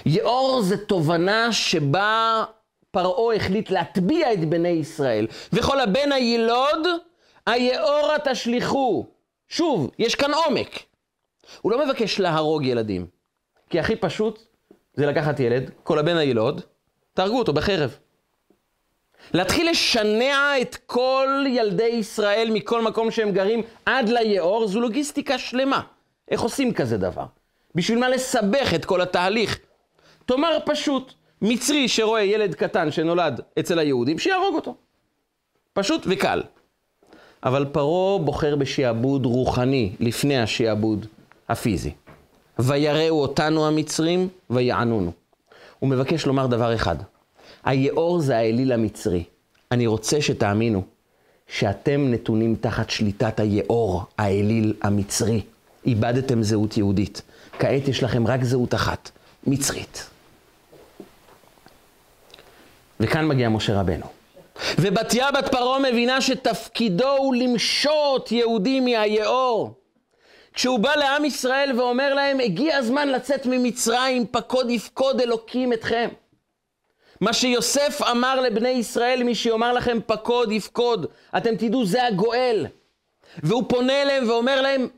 יאור 0.07 0.63
זה 0.63 0.87
תובנה 0.87 1.53
שבה 1.53 2.45
פרעה 2.91 3.37
החליט 3.37 3.71
להטביע 3.71 4.33
את 4.33 4.41
בני 4.41 4.69
ישראל. 4.69 5.27
וכל 5.53 5.81
הבן 5.81 6.13
הילוד, 6.13 6.87
היאורה 7.47 8.17
תשליכו. 8.25 9.07
שוב, 9.49 9.91
יש 9.99 10.15
כאן 10.15 10.35
עומק. 10.35 10.83
הוא 11.63 11.73
לא 11.73 11.87
מבקש 11.87 12.21
להרוג 12.21 12.65
ילדים. 12.65 13.07
כי 13.71 13.81
הכי 13.81 13.97
פשוט 13.97 14.43
זה 14.95 15.07
לקחת 15.07 15.41
ילד, 15.41 15.71
כל 15.83 15.99
הבן 15.99 16.17
הילוד, 16.17 16.61
תהרגו 17.15 17.39
אותו 17.39 17.53
בחרב. 17.53 17.99
להתחיל 19.33 19.71
לשנע 19.71 20.61
את 20.61 20.77
כל 20.87 21.45
ילדי 21.49 21.85
ישראל 21.85 22.49
מכל 22.53 22.83
מקום 22.83 23.11
שהם 23.11 23.33
גרים 23.33 23.63
עד 23.87 24.09
ליאור, 24.09 24.67
זו 24.67 24.81
לוגיסטיקה 24.81 25.39
שלמה. 25.39 25.81
איך 26.31 26.41
עושים 26.41 26.75
כזה 26.75 26.99
דבר? 26.99 27.25
בשביל 27.75 27.99
מה 27.99 28.09
לסבך 28.09 28.75
את 28.75 28.85
כל 28.85 29.01
התהליך? 29.01 29.59
תאמר 30.27 30.59
פשוט, 30.67 31.15
מצרי 31.43 31.89
שרואה 31.89 32.23
ילד 32.23 32.55
קטן 32.55 32.91
שנולד 32.91 33.41
אצל 33.59 33.79
היהודים, 33.79 34.19
שיהרוג 34.19 34.55
אותו. 34.55 34.75
פשוט 35.73 36.03
וקל. 36.07 36.43
אבל 37.45 37.65
פרעה 37.73 38.19
בוחר 38.19 38.57
בשעבוד 38.57 39.27
רוחני 39.27 39.93
לפני 40.01 40.39
השעבוד 40.39 41.07
הפיזי. 41.49 41.91
ויראו 42.59 43.23
אותנו 43.23 43.67
המצרים 43.67 44.29
ויענונו. 44.51 45.13
הוא 45.79 45.91
מבקש 45.91 46.27
לומר 46.27 46.47
דבר 46.47 46.75
אחד, 46.75 46.97
היאור 47.65 48.21
זה 48.21 48.37
האליל 48.37 48.73
המצרי. 48.73 49.25
אני 49.73 49.87
רוצה 49.87 50.21
שתאמינו 50.21 50.83
שאתם 51.49 52.11
נתונים 52.11 52.57
תחת 52.61 52.91
שליטת 52.91 53.41
היאור, 53.41 54.03
האליל 54.19 54.75
המצרי. 54.83 55.41
איבדתם 55.87 56.43
זהות 56.43 56.77
יהודית. 56.77 57.23
כעת 57.59 57.89
יש 57.89 58.03
לכם 58.03 58.27
רק 58.27 58.45
זהות 58.45 58.75
אחת, 58.75 59.11
מצרית. 59.47 60.07
וכאן 63.01 63.29
מגיע 63.29 63.49
משה 63.49 63.81
רבנו. 63.81 64.07
ובתיה 64.79 65.33
בת 65.33 65.49
פרעה 65.53 65.79
מבינה 65.79 66.21
שתפקידו 66.21 67.11
הוא 67.11 67.35
למשות 67.35 68.33
יהודים 68.33 68.85
מהיאור. 68.85 69.71
כשהוא 70.55 70.79
בא 70.79 70.95
לעם 70.95 71.25
ישראל 71.25 71.81
ואומר 71.81 72.15
להם, 72.15 72.41
הגיע 72.41 72.77
הזמן 72.77 73.09
לצאת 73.09 73.47
ממצרים, 73.47 74.27
פקוד 74.27 74.71
יפקוד 74.71 75.21
אלוקים 75.21 75.73
אתכם. 75.73 76.09
מה 77.21 77.33
שיוסף 77.33 78.01
אמר 78.11 78.41
לבני 78.41 78.69
ישראל, 78.69 79.23
מי 79.23 79.35
שיאמר 79.35 79.73
לכם 79.73 79.99
פקוד 80.07 80.53
יפקוד, 80.53 81.07
אתם 81.37 81.57
תדעו 81.57 81.87
זה 81.87 82.07
הגואל. 82.07 82.67
והוא 83.43 83.65
פונה 83.69 84.03
אליהם 84.03 84.29
ואומר 84.29 84.61
להם, 84.61 84.89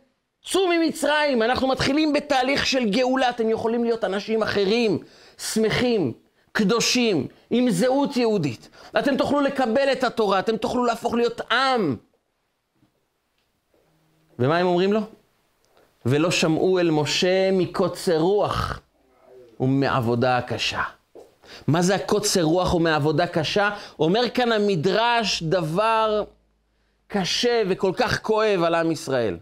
צאו 0.44 0.68
ממצרים, 0.68 1.42
אנחנו 1.42 1.68
מתחילים 1.68 2.12
בתהליך 2.12 2.66
של 2.66 2.84
גאולה, 2.90 3.30
אתם 3.30 3.50
יכולים 3.50 3.84
להיות 3.84 4.04
אנשים 4.04 4.42
אחרים, 4.42 4.98
שמחים, 5.38 6.12
קדושים, 6.52 7.26
עם 7.50 7.70
זהות 7.70 8.16
יהודית. 8.16 8.68
אתם 8.98 9.16
תוכלו 9.16 9.40
לקבל 9.40 9.92
את 9.92 10.04
התורה, 10.04 10.38
אתם 10.38 10.56
תוכלו 10.56 10.84
להפוך 10.84 11.14
להיות 11.14 11.40
עם. 11.52 11.96
ומה 14.38 14.58
הם 14.58 14.66
אומרים 14.66 14.92
לו? 14.92 15.00
ולא 16.06 16.30
שמעו 16.30 16.78
אל 16.78 16.90
משה 16.90 17.50
מקוצר 17.52 18.18
רוח 18.18 18.80
ומעבודה 19.60 20.40
קשה. 20.42 20.82
מה 21.66 21.82
זה 21.82 21.94
הקוצר 21.94 22.42
רוח 22.42 22.74
ומעבודה 22.74 23.26
קשה? 23.26 23.70
אומר 23.98 24.30
כאן 24.30 24.52
המדרש 24.52 25.42
דבר 25.42 26.24
קשה 27.06 27.62
וכל 27.68 27.92
כך 27.96 28.22
כואב 28.22 28.62
על 28.62 28.74
עם 28.74 28.90
ישראל. 28.90 29.36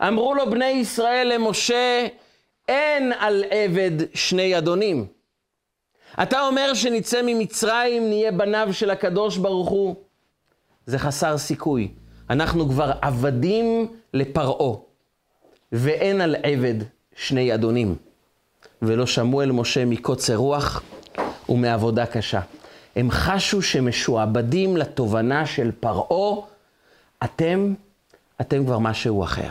אמרו 0.00 0.34
לו 0.34 0.50
בני 0.50 0.70
ישראל 0.70 1.32
למשה, 1.34 2.06
אין 2.68 3.12
על 3.18 3.44
עבד 3.50 4.14
שני 4.14 4.58
אדונים. 4.58 5.15
אתה 6.22 6.40
אומר 6.40 6.74
שנצא 6.74 7.20
ממצרים, 7.24 8.08
נהיה 8.08 8.32
בניו 8.32 8.68
של 8.72 8.90
הקדוש 8.90 9.36
ברוך 9.36 9.68
הוא. 9.68 9.96
זה 10.86 10.98
חסר 10.98 11.38
סיכוי. 11.38 11.88
אנחנו 12.30 12.68
כבר 12.68 12.92
עבדים 13.02 13.86
לפרעה, 14.14 14.76
ואין 15.72 16.20
על 16.20 16.36
עבד 16.42 16.74
שני 17.16 17.54
אדונים. 17.54 17.96
ולא 18.82 19.06
שמעו 19.06 19.42
אל 19.42 19.52
משה 19.52 19.84
מקוצר 19.84 20.36
רוח 20.36 20.82
ומעבודה 21.48 22.06
קשה. 22.06 22.40
הם 22.96 23.10
חשו 23.10 23.62
שמשועבדים 23.62 24.76
לתובנה 24.76 25.46
של 25.46 25.70
פרעה, 25.80 26.46
אתם, 27.24 27.74
אתם 28.40 28.64
כבר 28.64 28.78
משהו 28.78 29.24
אחר. 29.24 29.50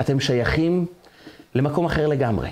אתם 0.00 0.20
שייכים 0.20 0.86
למקום 1.54 1.86
אחר 1.86 2.06
לגמרי. 2.06 2.50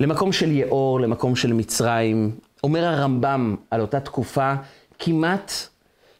למקום 0.00 0.32
של 0.32 0.50
יאור, 0.50 1.00
למקום 1.00 1.36
של 1.36 1.52
מצרים. 1.52 2.30
אומר 2.64 2.84
הרמב"ם 2.84 3.56
על 3.70 3.80
אותה 3.80 4.00
תקופה, 4.00 4.54
כמעט 4.98 5.52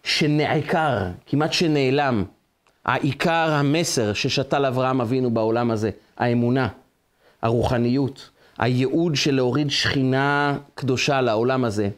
שנעקר, 0.03 0.97
כמעט 1.27 1.53
שנעלם, 1.53 2.25
העיקר, 2.85 3.51
המסר 3.53 4.13
ששתל 4.13 4.67
אברהם 4.67 5.01
אבינו 5.01 5.31
בעולם 5.31 5.71
הזה, 5.71 5.91
האמונה, 6.19 6.69
הרוחניות, 7.43 8.31
הייעוד 8.59 9.17
של 9.17 9.35
להוריד 9.35 9.71
שכינה 9.71 10.59
קדושה 10.75 11.21
לעולם 11.21 11.65
הזה, 11.65 11.89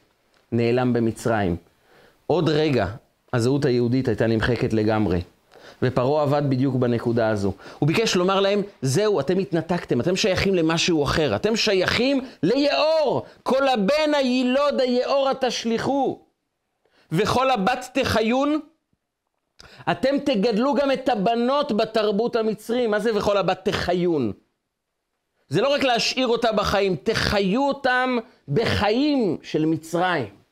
נעלם 0.52 0.92
במצרים. 0.92 1.56
עוד 2.26 2.48
רגע, 2.48 2.86
הזהות 3.32 3.64
היהודית 3.64 4.08
הייתה 4.08 4.26
נמחקת 4.26 4.72
לגמרי. 4.72 5.20
ופרעה 5.83 6.23
עבד 6.23 6.42
בדיוק 6.51 6.75
בנקודה 6.75 7.29
הזו. 7.29 7.53
הוא 7.79 7.87
ביקש 7.87 8.16
לומר 8.16 8.40
להם, 8.40 8.62
זהו, 8.83 9.21
אתם 9.21 9.38
התנתקתם, 9.38 10.01
אתם 10.01 10.16
שייכים 10.16 10.55
למשהו 10.55 11.05
אחר, 11.05 11.37
אתם 11.37 11.57
שייכים 11.57 12.21
ליאור. 12.42 13.23
כל 13.42 13.68
הבן 13.68 14.14
הילוד 14.16 14.81
היאור 14.81 15.29
התשליכו. 15.29 16.21
וכל 17.12 17.51
הבת 17.51 17.90
תחיון, 17.95 18.61
אתם 19.90 20.18
תגדלו 20.18 20.75
גם 20.75 20.92
את 20.92 21.09
הבנות 21.09 21.73
בתרבות 21.73 22.37
המצרים. 22.37 22.90
מה 22.90 23.01
זה 23.01 23.16
וכל 23.16 23.37
הבת 23.37 23.61
תחיון? 23.64 24.33
זה 25.49 25.61
לא 25.61 25.68
רק 25.68 25.83
להשאיר 25.83 26.27
אותה 26.27 26.53
בחיים, 26.53 26.97
תחיו 27.03 27.68
אותם 27.68 28.18
בחיים 28.49 29.38
של 29.42 29.66
מצרים. 29.66 30.42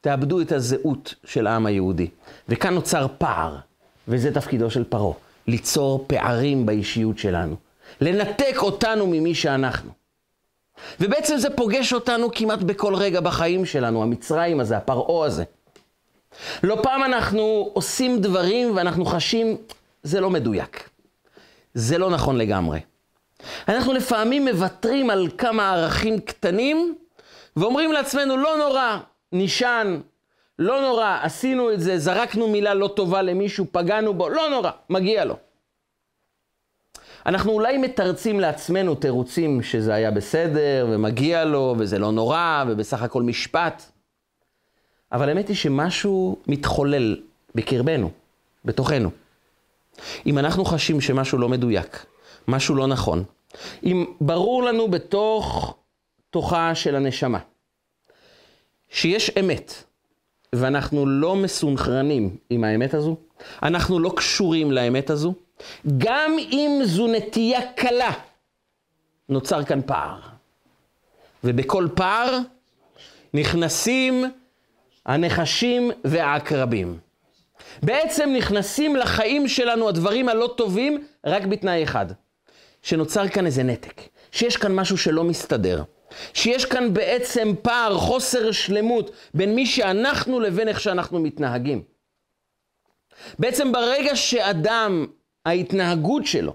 תאבדו 0.00 0.40
את 0.40 0.52
הזהות 0.52 1.14
של 1.24 1.46
העם 1.46 1.66
היהודי. 1.66 2.08
וכאן 2.48 2.74
נוצר 2.74 3.06
פער. 3.18 3.56
וזה 4.08 4.34
תפקידו 4.34 4.70
של 4.70 4.84
פרעה, 4.84 5.14
ליצור 5.46 6.04
פערים 6.06 6.66
באישיות 6.66 7.18
שלנו, 7.18 7.56
לנתק 8.00 8.56
אותנו 8.58 9.06
ממי 9.06 9.34
שאנחנו. 9.34 9.90
ובעצם 11.00 11.38
זה 11.38 11.50
פוגש 11.50 11.92
אותנו 11.92 12.28
כמעט 12.34 12.58
בכל 12.58 12.94
רגע 12.94 13.20
בחיים 13.20 13.66
שלנו, 13.66 14.02
המצרים 14.02 14.60
הזה, 14.60 14.76
הפרעה 14.76 15.26
הזה. 15.26 15.44
לא 16.62 16.78
פעם 16.82 17.04
אנחנו 17.04 17.70
עושים 17.72 18.20
דברים 18.20 18.76
ואנחנו 18.76 19.04
חשים, 19.04 19.56
זה 20.02 20.20
לא 20.20 20.30
מדויק. 20.30 20.88
זה 21.74 21.98
לא 21.98 22.10
נכון 22.10 22.36
לגמרי. 22.36 22.80
אנחנו 23.68 23.92
לפעמים 23.92 24.48
מוותרים 24.48 25.10
על 25.10 25.28
כמה 25.38 25.72
ערכים 25.72 26.20
קטנים 26.20 26.94
ואומרים 27.56 27.92
לעצמנו, 27.92 28.36
לא 28.36 28.56
נורא, 28.58 28.98
נשען, 29.32 30.00
לא 30.58 30.80
נורא, 30.80 31.18
עשינו 31.22 31.72
את 31.72 31.80
זה, 31.80 31.98
זרקנו 31.98 32.48
מילה 32.48 32.74
לא 32.74 32.88
טובה 32.88 33.22
למישהו, 33.22 33.66
פגענו 33.72 34.14
בו, 34.14 34.28
לא 34.28 34.48
נורא, 34.50 34.70
מגיע 34.90 35.24
לו. 35.24 35.36
אנחנו 37.26 37.52
אולי 37.52 37.78
מתרצים 37.78 38.40
לעצמנו 38.40 38.94
תירוצים 38.94 39.62
שזה 39.62 39.94
היה 39.94 40.10
בסדר, 40.10 40.88
ומגיע 40.90 41.44
לו, 41.44 41.74
וזה 41.78 41.98
לא 41.98 42.12
נורא, 42.12 42.64
ובסך 42.68 43.02
הכל 43.02 43.22
משפט. 43.22 43.82
אבל 45.12 45.28
האמת 45.28 45.48
היא 45.48 45.56
שמשהו 45.56 46.38
מתחולל 46.46 47.20
בקרבנו, 47.54 48.10
בתוכנו. 48.64 49.10
אם 50.26 50.38
אנחנו 50.38 50.64
חשים 50.64 51.00
שמשהו 51.00 51.38
לא 51.38 51.48
מדויק, 51.48 52.06
משהו 52.48 52.74
לא 52.74 52.86
נכון, 52.86 53.24
אם 53.84 54.04
ברור 54.20 54.62
לנו 54.62 54.88
בתוך 54.88 55.76
תוכה 56.30 56.74
של 56.74 56.96
הנשמה, 56.96 57.38
שיש 58.88 59.30
אמת, 59.30 59.84
ואנחנו 60.54 61.06
לא 61.06 61.36
מסונכרנים 61.36 62.36
עם 62.50 62.64
האמת 62.64 62.94
הזו, 62.94 63.16
אנחנו 63.62 63.98
לא 63.98 64.12
קשורים 64.16 64.72
לאמת 64.72 65.10
הזו, 65.10 65.34
גם 65.98 66.36
אם 66.38 66.80
זו 66.84 67.06
נטייה 67.06 67.60
קלה, 67.72 68.12
נוצר 69.28 69.64
כאן 69.64 69.80
פער. 69.86 70.18
ובכל 71.44 71.88
פער 71.94 72.38
נכנסים 73.34 74.24
הנחשים 75.06 75.90
והעקרבים. 76.04 76.98
בעצם 77.82 78.30
נכנסים 78.36 78.96
לחיים 78.96 79.48
שלנו 79.48 79.88
הדברים 79.88 80.28
הלא 80.28 80.54
טובים 80.56 81.04
רק 81.26 81.42
בתנאי 81.46 81.82
אחד, 81.82 82.06
שנוצר 82.82 83.28
כאן 83.28 83.46
איזה 83.46 83.62
נתק, 83.62 84.00
שיש 84.32 84.56
כאן 84.56 84.74
משהו 84.74 84.98
שלא 84.98 85.24
מסתדר. 85.24 85.82
שיש 86.34 86.64
כאן 86.64 86.94
בעצם 86.94 87.52
פער, 87.62 87.98
חוסר 87.98 88.52
שלמות 88.52 89.10
בין 89.34 89.54
מי 89.54 89.66
שאנחנו 89.66 90.40
לבין 90.40 90.68
איך 90.68 90.80
שאנחנו 90.80 91.20
מתנהגים. 91.20 91.82
בעצם 93.38 93.72
ברגע 93.72 94.16
שאדם, 94.16 95.06
ההתנהגות 95.46 96.26
שלו, 96.26 96.54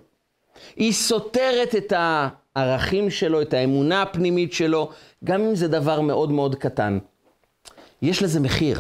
היא 0.76 0.94
סותרת 0.94 1.76
את 1.76 1.94
הערכים 1.96 3.10
שלו, 3.10 3.42
את 3.42 3.54
האמונה 3.54 4.02
הפנימית 4.02 4.54
שלו, 4.54 4.92
גם 5.24 5.42
אם 5.42 5.56
זה 5.56 5.68
דבר 5.68 6.02
מאוד 6.02 6.32
מאוד 6.32 6.56
קטן. 6.56 6.98
יש 8.02 8.24
לזה 8.24 8.40
מחיר. 8.40 8.80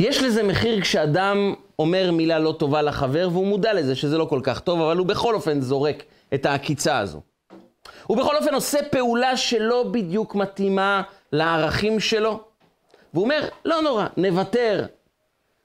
יש 0.00 0.22
לזה 0.22 0.42
מחיר 0.42 0.80
כשאדם 0.80 1.54
אומר 1.78 2.10
מילה 2.12 2.38
לא 2.38 2.54
טובה 2.58 2.82
לחבר, 2.82 3.28
והוא 3.32 3.46
מודע 3.46 3.72
לזה 3.72 3.94
שזה 3.94 4.18
לא 4.18 4.24
כל 4.24 4.40
כך 4.42 4.60
טוב, 4.60 4.80
אבל 4.80 4.96
הוא 4.96 5.06
בכל 5.06 5.34
אופן 5.34 5.60
זורק 5.60 6.02
את 6.34 6.46
העקיצה 6.46 6.98
הזו. 6.98 7.20
הוא 8.06 8.16
בכל 8.16 8.36
אופן 8.36 8.54
עושה 8.54 8.78
פעולה 8.90 9.36
שלא 9.36 9.84
בדיוק 9.92 10.34
מתאימה 10.34 11.02
לערכים 11.32 12.00
שלו. 12.00 12.44
והוא 13.14 13.24
אומר, 13.24 13.48
לא 13.64 13.82
נורא, 13.82 14.06
נוותר, 14.16 14.86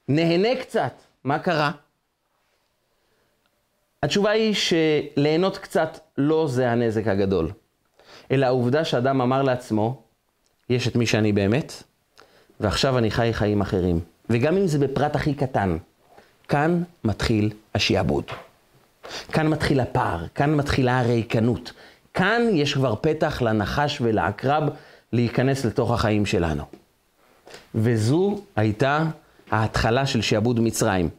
נהנה 0.07 0.55
קצת, 0.61 0.93
מה 1.23 1.39
קרה? 1.39 1.71
התשובה 4.03 4.31
היא 4.31 4.53
שליהנות 4.53 5.57
קצת 5.57 5.99
לא 6.17 6.47
זה 6.47 6.71
הנזק 6.71 7.07
הגדול, 7.07 7.51
אלא 8.31 8.45
העובדה 8.45 8.85
שאדם 8.85 9.21
אמר 9.21 9.41
לעצמו, 9.41 10.01
יש 10.69 10.87
את 10.87 10.95
מי 10.95 11.05
שאני 11.05 11.31
באמת, 11.31 11.73
ועכשיו 12.59 12.97
אני 12.97 13.11
חי 13.11 13.29
חיים 13.33 13.61
אחרים. 13.61 13.99
וגם 14.29 14.57
אם 14.57 14.67
זה 14.67 14.79
בפרט 14.79 15.15
הכי 15.15 15.33
קטן, 15.33 15.77
כאן 16.47 16.83
מתחיל 17.03 17.51
השיעבוד. 17.75 18.23
כאן 19.31 19.47
מתחיל 19.47 19.79
הפער, 19.79 20.27
כאן 20.35 20.55
מתחילה 20.55 20.99
הריקנות, 20.99 21.71
כאן 22.13 22.41
יש 22.53 22.73
כבר 22.73 22.95
פתח 22.95 23.41
לנחש 23.41 24.01
ולעקרב 24.01 24.63
להיכנס 25.13 25.65
לתוך 25.65 25.91
החיים 25.91 26.25
שלנו. 26.25 26.63
וזו 27.75 28.41
הייתה 28.55 29.03
ההתחלה 29.51 30.05
של 30.05 30.21
שעבוד 30.21 30.59
מצרים. 30.59 31.09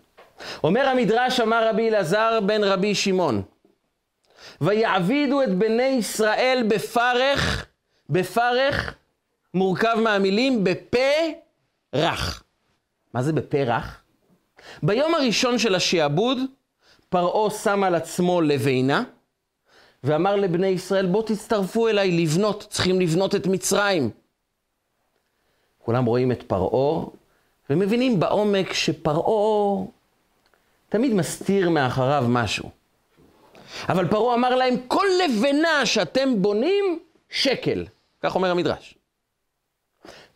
אומר 0.65 0.89
המדרש, 0.89 1.41
אמר 1.41 1.69
רבי 1.69 1.89
אלעזר 1.89 2.39
בן 2.47 2.65
רבי 2.65 2.95
שמעון, 2.95 3.43
ויעבידו 4.61 5.43
את 5.43 5.55
בני 5.59 5.83
ישראל 5.83 6.65
בפרך, 6.69 7.67
בפרך 8.11 8.95
מורכב 9.55 9.97
מהמילים 10.05 10.65
בפה 10.65 10.99
רך. 11.95 12.43
מה 13.15 13.23
זה 13.23 13.33
בפה 13.33 13.59
רך? 13.59 14.01
ביום 14.83 15.15
הראשון 15.15 15.59
של 15.59 15.75
השעבוד, 15.75 16.39
פרעה 17.09 17.51
שם 17.51 17.85
על 17.85 17.95
עצמו 17.95 18.41
לבינה, 18.41 19.03
ואמר 20.05 20.37
לבני 20.37 20.67
ישראל, 20.67 21.07
בואו 21.07 21.23
תצטרפו 21.23 21.89
אליי 21.89 22.11
לבנות, 22.23 22.67
צריכים 22.71 23.01
לבנות 23.01 23.35
את 23.35 23.47
מצרים. 23.47 24.11
כולם 25.79 26.05
רואים 26.05 26.33
את 26.33 26.43
פרעה, 26.43 27.05
ומבינים 27.71 28.21
בעומק 28.21 28.73
שפרעה 28.73 29.85
תמיד 30.89 31.15
מסתיר 31.15 31.71
מאחריו 31.71 32.25
משהו. 32.29 32.71
אבל 33.89 34.09
פרעה 34.09 34.35
אמר 34.35 34.55
להם, 34.55 34.75
כל 34.89 35.07
לבנה 35.25 35.87
שאתם 35.87 36.43
בונים, 36.43 36.99
שקל. 37.31 37.87
כך 38.23 38.35
אומר 38.35 38.51
המדרש. 38.51 38.95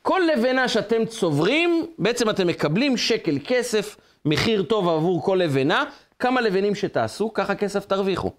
כל 0.03 0.21
לבנה 0.33 0.69
שאתם 0.69 1.07
צוברים, 1.07 1.87
בעצם 1.99 2.31
אתם 2.31 2.47
מקבלים 2.47 2.97
שקל 2.97 3.39
כסף, 3.47 3.97
מחיר 4.25 4.63
טוב 4.63 4.89
עבור 4.89 5.23
כל 5.23 5.41
לבנה, 5.43 5.85
כמה 6.19 6.41
לבנים 6.41 6.75
שתעשו, 6.75 7.33
ככה 7.33 7.55
כסף 7.55 7.85
תרוויחו. 7.85 8.31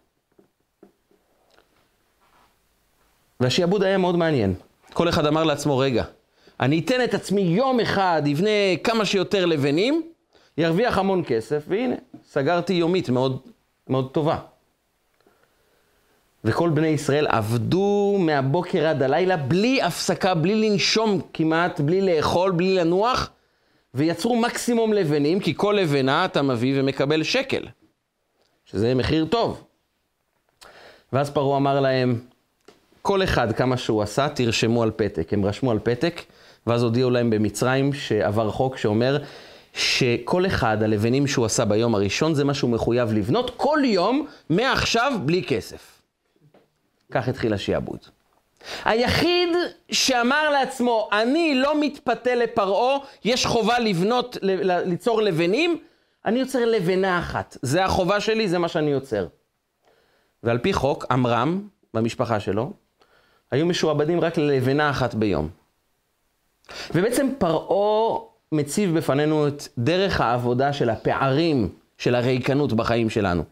והשיעבוד 3.39 3.83
היה 3.83 3.97
מאוד 3.97 4.15
מעניין. 4.17 4.53
כל 4.93 5.09
אחד 5.09 5.25
אמר 5.25 5.43
לעצמו, 5.43 5.77
רגע, 5.77 6.03
אני 6.59 6.79
אתן 6.79 7.03
את 7.03 7.13
עצמי 7.13 7.41
יום 7.41 7.79
אחד, 7.79 8.21
אבנה 8.31 8.49
כמה 8.83 9.05
שיותר 9.05 9.45
לבנים, 9.45 10.01
ירוויח 10.57 10.97
המון 10.97 11.23
כסף, 11.27 11.63
והנה, 11.67 11.95
סגרתי 12.29 12.73
יומית 12.73 13.09
מאוד, 13.09 13.39
מאוד 13.89 14.11
טובה. 14.11 14.37
וכל 16.43 16.69
בני 16.69 16.87
ישראל 16.87 17.27
עבדו 17.27 18.17
מהבוקר 18.19 18.87
עד 18.87 19.03
הלילה 19.03 19.37
בלי 19.37 19.81
הפסקה, 19.81 20.33
בלי 20.33 20.69
לנשום 20.69 21.21
כמעט, 21.33 21.79
בלי 21.79 22.01
לאכול, 22.01 22.51
בלי 22.51 22.75
לנוח, 22.75 23.29
ויצרו 23.93 24.35
מקסימום 24.41 24.93
לבנים, 24.93 25.39
כי 25.39 25.53
כל 25.55 25.77
לבנה 25.81 26.25
אתה 26.25 26.41
מביא 26.41 26.79
ומקבל 26.79 27.23
שקל, 27.23 27.67
שזה 28.65 28.95
מחיר 28.95 29.25
טוב. 29.25 29.63
ואז 31.13 31.29
פרעה 31.29 31.57
אמר 31.57 31.79
להם, 31.79 32.19
כל 33.05 33.23
אחד 33.23 33.51
כמה 33.51 33.77
שהוא 33.77 34.01
עשה, 34.01 34.29
תרשמו 34.29 34.83
על 34.83 34.91
פתק. 34.95 35.33
הם 35.33 35.45
רשמו 35.45 35.71
על 35.71 35.79
פתק, 35.83 36.21
ואז 36.67 36.83
הודיעו 36.83 37.09
להם 37.09 37.29
במצרים 37.29 37.93
שעבר 37.93 38.51
חוק 38.51 38.77
שאומר 38.77 39.17
שכל 39.73 40.45
אחד, 40.45 40.83
הלבנים 40.83 41.27
שהוא 41.27 41.45
עשה 41.45 41.65
ביום 41.65 41.95
הראשון, 41.95 42.33
זה 42.33 42.43
מה 42.43 42.53
שהוא 42.53 42.69
מחויב 42.69 43.13
לבנות 43.13 43.51
כל 43.57 43.79
יום, 43.83 44.27
מעכשיו, 44.49 45.13
בלי 45.25 45.43
כסף. 45.43 46.01
כך 47.11 47.27
התחיל 47.27 47.53
השיעבוד. 47.53 47.99
היחיד 48.85 49.49
שאמר 49.91 50.49
לעצמו, 50.49 51.09
אני 51.11 51.55
לא 51.55 51.81
מתפתה 51.81 52.35
לפרעה, 52.35 52.97
יש 53.25 53.45
חובה 53.45 53.79
לבנות, 53.79 54.37
ליצור 54.85 55.21
לבנים, 55.21 55.77
אני 56.25 56.39
יוצר 56.39 56.65
לבנה 56.65 57.19
אחת. 57.19 57.57
זה 57.61 57.85
החובה 57.85 58.19
שלי, 58.19 58.47
זה 58.47 58.59
מה 58.59 58.67
שאני 58.67 58.91
יוצר. 58.91 59.27
ועל 60.43 60.57
פי 60.57 60.73
חוק, 60.73 61.05
עמרם, 61.11 61.67
במשפחה 61.93 62.39
שלו, 62.39 62.84
היו 63.55 63.65
משועבדים 63.65 64.21
רק 64.21 64.37
ללבנה 64.37 64.89
אחת 64.89 65.13
ביום. 65.13 65.49
ובעצם 66.95 67.27
פרעה 67.37 68.19
מציב 68.51 68.97
בפנינו 68.97 69.47
את 69.47 69.63
דרך 69.77 70.21
העבודה 70.21 70.73
של 70.73 70.89
הפערים 70.89 71.69
של 71.97 72.15
הריקנות 72.15 72.73
בחיים 72.73 73.09
שלנו. 73.09 73.43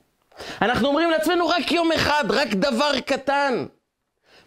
אנחנו 0.62 0.88
אומרים 0.88 1.12
לעצמנו 1.12 1.48
רק 1.48 1.72
יום 1.72 1.92
אחד, 1.92 2.24
רק 2.30 2.54
דבר 2.54 3.00
קטן. 3.06 3.66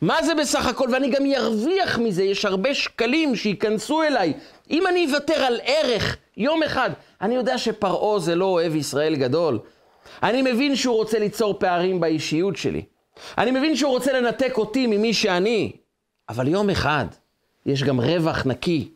מה 0.01 0.23
זה 0.23 0.35
בסך 0.35 0.67
הכל? 0.67 0.89
ואני 0.93 1.11
גם 1.11 1.23
ארוויח 1.37 1.99
מזה, 1.99 2.23
יש 2.23 2.45
הרבה 2.45 2.75
שקלים 2.75 3.37
שייכנסו 3.37 4.03
אליי. 4.03 4.33
אם 4.71 4.87
אני 4.87 5.07
אוותר 5.07 5.35
על 5.35 5.61
ערך 5.65 6.17
יום 6.37 6.63
אחד, 6.63 6.91
אני 7.21 7.35
יודע 7.35 7.59
שפרעה 7.59 8.19
זה 8.19 8.35
לא 8.35 8.45
אוהב 8.45 8.75
ישראל 8.75 9.17
גדול. 9.17 9.59
אני 10.23 10.43
מבין 10.43 10.77
שהוא 10.77 10.97
רוצה 10.97 11.19
ליצור 11.19 11.59
פערים 11.59 12.01
באישיות 12.01 12.57
שלי. 12.57 12.83
אני 13.39 13.51
מבין 13.51 13.77
שהוא 13.77 13.91
רוצה 13.91 14.21
לנתק 14.21 14.53
אותי 14.57 14.87
ממי 14.87 15.15
שאני, 15.15 15.73
אבל 16.29 16.49
יום 16.49 16.71
אחד 16.71 17.07
יש 17.67 17.83
גם 17.83 18.01
רווח 18.01 18.47
נקי. 18.47 18.89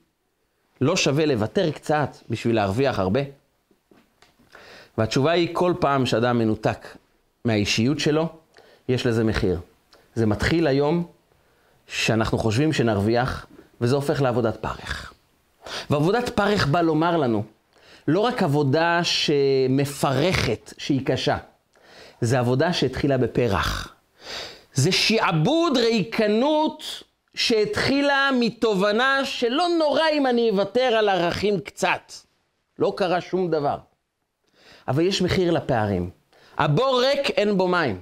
לא 0.81 0.97
שווה 0.97 1.27
לוותר 1.27 1.71
קצת 1.71 2.17
בשביל 2.31 2.57
להרוויח 2.57 2.99
הרבה? 2.99 3.21
והתשובה 4.99 5.31
היא, 5.31 5.49
כל 5.53 5.75
פעם 5.81 6.07
שאדם 6.07 6.39
מנותק 6.39 6.97
מהאישיות 7.45 7.99
שלו, 7.99 8.29
יש 8.89 9.07
לזה 9.07 9.25
מחיר. 9.25 9.61
זה 10.15 10.27
מתחיל 10.27 10.67
היום 10.67 11.07
שאנחנו 11.87 12.39
חושבים 12.39 12.73
שנרוויח, 12.73 13.47
וזה 13.81 13.95
הופך 13.95 14.23
לעבודת 14.23 14.57
פרך. 14.57 15.13
ועבודת 15.91 16.29
פרך 16.29 16.67
בא 16.67 16.81
לומר 16.81 17.17
לנו, 17.17 17.45
לא 18.09 18.21
רק 18.21 18.43
עבודה 18.43 19.01
שמפרכת, 19.03 20.73
שהיא 20.79 21.07
קשה, 21.07 21.37
זה 22.21 22.39
עבודה 22.39 22.73
שהתחילה 22.73 23.19
בפרח. 23.19 23.95
זה 24.75 24.93
שעבוד 24.93 25.77
ריקנות 25.77 26.85
שהתחילה 27.35 28.31
מתובנה 28.41 29.25
שלא 29.25 29.69
נורא 29.79 30.03
אם 30.13 30.27
אני 30.27 30.51
אוותר 30.51 30.81
על 30.81 31.09
ערכים 31.09 31.61
קצת. 31.61 32.13
לא 32.79 32.93
קרה 32.97 33.21
שום 33.21 33.51
דבר. 33.51 33.77
אבל 34.89 35.07
יש 35.07 35.23
מחיר 35.23 35.51
לפערים. 35.51 36.11
הבור 36.59 37.03
ריק, 37.03 37.31
אין 37.31 37.59
בו 37.59 37.69
מים. 37.69 38.01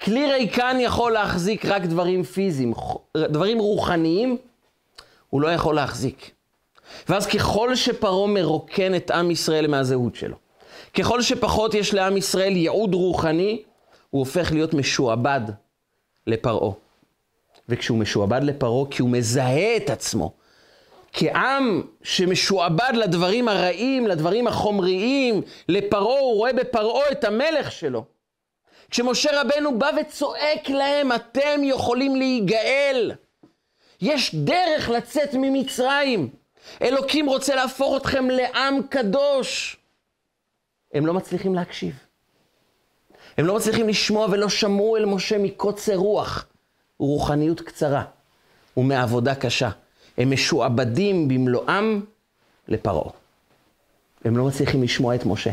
כלי 0.00 0.32
ריקן 0.32 0.76
יכול 0.80 1.12
להחזיק 1.12 1.64
רק 1.64 1.82
דברים 1.82 2.22
פיזיים, 2.22 2.72
דברים 3.16 3.58
רוחניים, 3.58 4.36
הוא 5.30 5.40
לא 5.40 5.48
יכול 5.48 5.74
להחזיק. 5.74 6.30
ואז 7.08 7.26
ככל 7.26 7.74
שפרעה 7.74 8.26
מרוקן 8.26 8.94
את 8.94 9.10
עם 9.10 9.30
ישראל 9.30 9.66
מהזהות 9.66 10.14
שלו, 10.16 10.36
ככל 10.94 11.22
שפחות 11.22 11.74
יש 11.74 11.94
לעם 11.94 12.16
ישראל 12.16 12.56
ייעוד 12.56 12.94
רוחני, 12.94 13.62
הוא 14.10 14.20
הופך 14.20 14.52
להיות 14.52 14.74
משועבד 14.74 15.40
לפרעה. 16.26 16.72
וכשהוא 17.68 17.98
משועבד 17.98 18.40
לפרעה, 18.42 18.90
כי 18.90 19.02
הוא 19.02 19.10
מזהה 19.10 19.76
את 19.76 19.90
עצמו 19.90 20.32
כעם 21.12 21.82
שמשועבד 22.02 22.92
לדברים 22.94 23.48
הרעים, 23.48 24.06
לדברים 24.06 24.46
החומריים, 24.46 25.42
לפרעה, 25.68 26.20
הוא 26.20 26.34
רואה 26.36 26.52
בפרעה 26.52 27.12
את 27.12 27.24
המלך 27.24 27.72
שלו. 27.72 28.04
כשמשה 28.90 29.40
רבנו 29.40 29.78
בא 29.78 29.90
וצועק 30.00 30.68
להם, 30.68 31.12
אתם 31.12 31.60
יכולים 31.62 32.16
להיגאל. 32.16 33.12
יש 34.00 34.34
דרך 34.34 34.88
לצאת 34.90 35.34
ממצרים. 35.34 36.28
אלוקים 36.82 37.28
רוצה 37.28 37.54
להפוך 37.54 37.96
אתכם 37.96 38.30
לעם 38.30 38.82
קדוש. 38.88 39.76
הם 40.94 41.06
לא 41.06 41.14
מצליחים 41.14 41.54
להקשיב. 41.54 41.94
הם 43.38 43.46
לא 43.46 43.56
מצליחים 43.56 43.88
לשמוע 43.88 44.26
ולא 44.30 44.48
שמעו 44.48 44.96
אל 44.96 45.04
משה 45.04 45.38
מקוצר 45.38 45.96
רוח 45.96 46.46
ורוחניות 47.00 47.60
קצרה 47.60 48.04
ומעבודה 48.76 49.34
קשה. 49.34 49.70
הם 50.18 50.30
משועבדים 50.30 51.28
במלואם 51.28 52.00
לפרעה. 52.68 53.10
הם 54.24 54.36
לא 54.36 54.44
מצליחים 54.44 54.82
לשמוע 54.82 55.14
את 55.14 55.26
משה. 55.26 55.50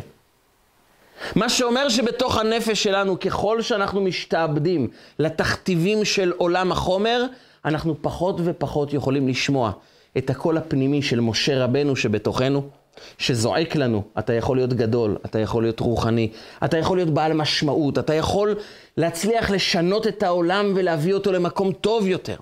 מה 1.35 1.49
שאומר 1.49 1.89
שבתוך 1.89 2.37
הנפש 2.37 2.83
שלנו, 2.83 3.19
ככל 3.19 3.61
שאנחנו 3.61 4.01
משתעבדים 4.01 4.87
לתכתיבים 5.19 6.05
של 6.05 6.33
עולם 6.37 6.71
החומר, 6.71 7.25
אנחנו 7.65 7.95
פחות 8.01 8.35
ופחות 8.43 8.93
יכולים 8.93 9.27
לשמוע 9.27 9.71
את 10.17 10.29
הקול 10.29 10.57
הפנימי 10.57 11.01
של 11.01 11.19
משה 11.19 11.63
רבנו 11.63 11.95
שבתוכנו, 11.95 12.69
שזועק 13.17 13.75
לנו, 13.75 14.03
אתה 14.19 14.33
יכול 14.33 14.57
להיות 14.57 14.73
גדול, 14.73 15.17
אתה 15.25 15.39
יכול 15.39 15.63
להיות 15.63 15.79
רוחני, 15.79 16.31
אתה 16.65 16.77
יכול 16.77 16.97
להיות 16.97 17.09
בעל 17.09 17.33
משמעות, 17.33 17.97
אתה 17.97 18.13
יכול 18.13 18.55
להצליח 18.97 19.49
לשנות 19.49 20.07
את 20.07 20.23
העולם 20.23 20.73
ולהביא 20.75 21.13
אותו 21.13 21.31
למקום 21.31 21.73
טוב 21.73 22.07
יותר. 22.07 22.35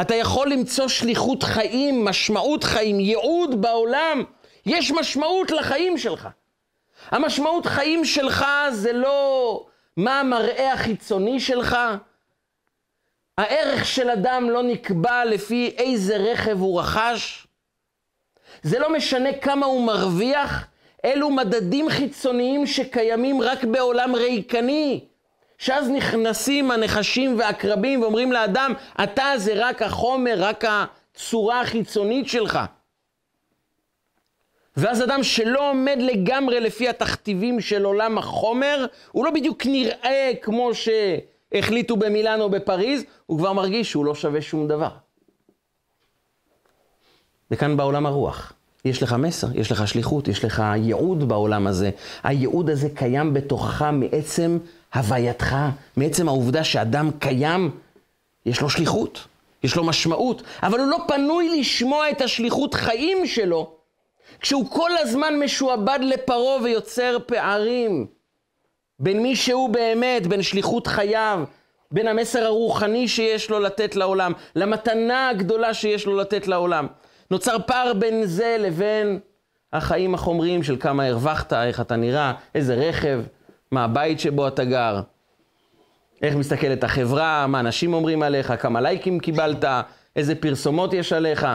אתה 0.00 0.14
יכול 0.14 0.50
למצוא 0.50 0.88
שליחות 0.88 1.42
חיים, 1.42 2.04
משמעות 2.04 2.64
חיים, 2.64 3.00
ייעוד 3.00 3.62
בעולם. 3.62 4.24
יש 4.66 4.92
משמעות 4.92 5.50
לחיים 5.50 5.98
שלך. 5.98 6.28
המשמעות 7.10 7.66
חיים 7.66 8.04
שלך 8.04 8.44
זה 8.72 8.92
לא 8.92 9.66
מה 9.96 10.20
המראה 10.20 10.72
החיצוני 10.72 11.40
שלך. 11.40 11.76
הערך 13.38 13.86
של 13.86 14.10
אדם 14.10 14.50
לא 14.50 14.62
נקבע 14.62 15.24
לפי 15.24 15.74
איזה 15.78 16.16
רכב 16.16 16.56
הוא 16.60 16.80
רכש. 16.80 17.47
זה 18.62 18.78
לא 18.78 18.92
משנה 18.92 19.32
כמה 19.32 19.66
הוא 19.66 19.86
מרוויח, 19.86 20.66
אלו 21.04 21.30
מדדים 21.30 21.88
חיצוניים 21.90 22.66
שקיימים 22.66 23.42
רק 23.42 23.64
בעולם 23.64 24.14
ריקני. 24.14 25.00
שאז 25.58 25.90
נכנסים 25.90 26.70
הנחשים 26.70 27.38
והקרבים 27.38 28.02
ואומרים 28.02 28.32
לאדם, 28.32 28.72
אתה 29.02 29.24
זה 29.36 29.52
רק 29.56 29.82
החומר, 29.82 30.34
רק 30.38 30.64
הצורה 30.64 31.60
החיצונית 31.60 32.28
שלך. 32.28 32.58
ואז 34.76 35.02
אדם 35.02 35.22
שלא 35.22 35.70
עומד 35.70 35.98
לגמרי 36.00 36.60
לפי 36.60 36.88
התכתיבים 36.88 37.60
של 37.60 37.84
עולם 37.84 38.18
החומר, 38.18 38.86
הוא 39.12 39.24
לא 39.24 39.30
בדיוק 39.30 39.66
נראה 39.66 40.30
כמו 40.42 40.70
שהחליטו 40.74 41.96
במילאן 41.96 42.40
או 42.40 42.50
בפריז, 42.50 43.04
הוא 43.26 43.38
כבר 43.38 43.52
מרגיש 43.52 43.90
שהוא 43.90 44.04
לא 44.04 44.14
שווה 44.14 44.42
שום 44.42 44.68
דבר. 44.68 44.90
וכאן 47.50 47.76
בעולם 47.76 48.06
הרוח. 48.06 48.52
יש 48.84 49.02
לך 49.02 49.12
מסר, 49.12 49.46
יש 49.54 49.72
לך 49.72 49.88
שליחות, 49.88 50.28
יש 50.28 50.44
לך 50.44 50.62
ייעוד 50.76 51.28
בעולם 51.28 51.66
הזה. 51.66 51.90
הייעוד 52.22 52.70
הזה 52.70 52.88
קיים 52.94 53.34
בתוכך 53.34 53.82
מעצם 53.92 54.58
הווייתך, 54.94 55.56
מעצם 55.96 56.28
העובדה 56.28 56.64
שאדם 56.64 57.10
קיים, 57.18 57.70
יש 58.46 58.60
לו 58.60 58.70
שליחות. 58.70 59.26
יש 59.62 59.76
לו 59.76 59.84
משמעות, 59.84 60.42
אבל 60.62 60.78
הוא 60.78 60.86
לא 60.86 60.98
פנוי 61.08 61.60
לשמוע 61.60 62.10
את 62.10 62.20
השליחות 62.20 62.74
חיים 62.74 63.26
שלו, 63.26 63.72
כשהוא 64.40 64.70
כל 64.70 64.90
הזמן 64.98 65.34
משועבד 65.44 65.98
לפרעה 66.02 66.62
ויוצר 66.62 67.16
פערים 67.26 68.06
בין 68.98 69.22
מי 69.22 69.36
שהוא 69.36 69.70
באמת, 69.70 70.26
בין 70.26 70.42
שליחות 70.42 70.86
חייו, 70.86 71.44
בין 71.90 72.08
המסר 72.08 72.44
הרוחני 72.44 73.08
שיש 73.08 73.50
לו 73.50 73.60
לתת 73.60 73.96
לעולם, 73.96 74.32
למתנה 74.56 75.28
הגדולה 75.28 75.74
שיש 75.74 76.06
לו 76.06 76.16
לתת 76.16 76.48
לעולם. 76.48 76.86
נוצר 77.30 77.56
פער 77.66 77.92
בין 77.98 78.26
זה 78.26 78.56
לבין 78.60 79.18
החיים 79.72 80.14
החומריים 80.14 80.62
של 80.62 80.76
כמה 80.80 81.04
הרווחת, 81.04 81.52
איך 81.52 81.80
אתה 81.80 81.96
נראה, 81.96 82.32
איזה 82.54 82.74
רכב, 82.74 83.22
מה 83.70 83.84
הבית 83.84 84.20
שבו 84.20 84.48
אתה 84.48 84.64
גר, 84.64 85.00
איך 86.22 86.36
מסתכלת 86.36 86.84
החברה, 86.84 87.46
מה 87.46 87.60
אנשים 87.60 87.94
אומרים 87.94 88.22
עליך, 88.22 88.52
כמה 88.60 88.80
לייקים 88.80 89.20
קיבלת, 89.20 89.64
איזה 90.16 90.34
פרסומות 90.34 90.92
יש 90.92 91.12
עליך. 91.12 91.46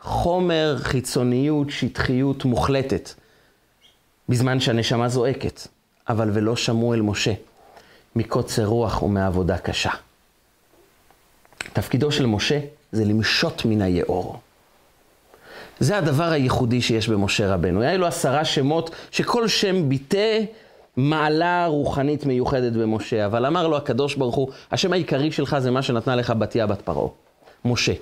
חומר, 0.00 0.76
חיצוניות, 0.78 1.70
שטחיות 1.70 2.44
מוחלטת, 2.44 3.10
בזמן 4.28 4.60
שהנשמה 4.60 5.08
זועקת. 5.08 5.68
אבל 6.08 6.30
ולא 6.32 6.56
שמעו 6.56 6.94
אל 6.94 7.00
משה, 7.00 7.32
מקוצר 8.16 8.64
רוח 8.64 9.02
ומעבודה 9.02 9.58
קשה. 9.58 9.90
תפקידו 11.72 12.12
של 12.12 12.26
משה 12.26 12.60
זה 12.92 13.04
למשות 13.04 13.64
מן 13.64 13.82
היאור. 13.82 14.40
זה 15.80 15.98
הדבר 15.98 16.30
הייחודי 16.30 16.82
שיש 16.82 17.08
במשה 17.08 17.54
רבנו. 17.54 17.82
היה 17.82 17.96
לו 17.96 18.06
עשרה 18.06 18.44
שמות 18.44 18.90
שכל 19.10 19.48
שם 19.48 19.88
ביטא 19.88 20.40
מעלה 20.96 21.66
רוחנית 21.66 22.26
מיוחדת 22.26 22.72
במשה, 22.72 23.26
אבל 23.26 23.46
אמר 23.46 23.68
לו 23.68 23.76
הקדוש 23.76 24.14
ברוך 24.14 24.34
הוא, 24.34 24.48
השם 24.70 24.92
העיקרי 24.92 25.32
שלך 25.32 25.58
זה 25.58 25.70
מה 25.70 25.82
שנתנה 25.82 26.16
לך 26.16 26.30
בתיה 26.30 26.66
בת 26.66 26.82
פרעה, 26.82 27.08
משה. 27.64 27.92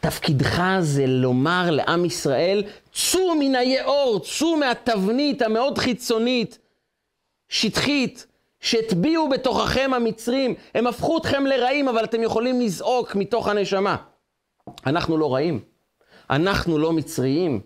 תפקידך 0.00 0.62
זה 0.80 1.06
לומר 1.06 1.70
לעם 1.70 2.04
ישראל, 2.04 2.62
צאו 2.92 3.34
מן 3.38 3.54
היאור, 3.54 4.20
צאו 4.24 4.56
מהתבנית 4.56 5.42
המאוד 5.42 5.78
חיצונית, 5.78 6.58
שטחית, 7.48 8.26
שהטביעו 8.60 9.28
בתוככם 9.28 9.90
המצרים, 9.94 10.54
הם 10.74 10.86
הפכו 10.86 11.18
אתכם 11.18 11.46
לרעים, 11.46 11.88
אבל 11.88 12.04
אתם 12.04 12.22
יכולים 12.22 12.60
לזעוק 12.60 13.14
מתוך 13.14 13.48
הנשמה. 13.48 13.96
אנחנו 14.86 15.16
לא 15.16 15.34
רעים, 15.34 15.60
אנחנו 16.30 16.78
לא 16.78 16.92
מצריים, 16.92 17.60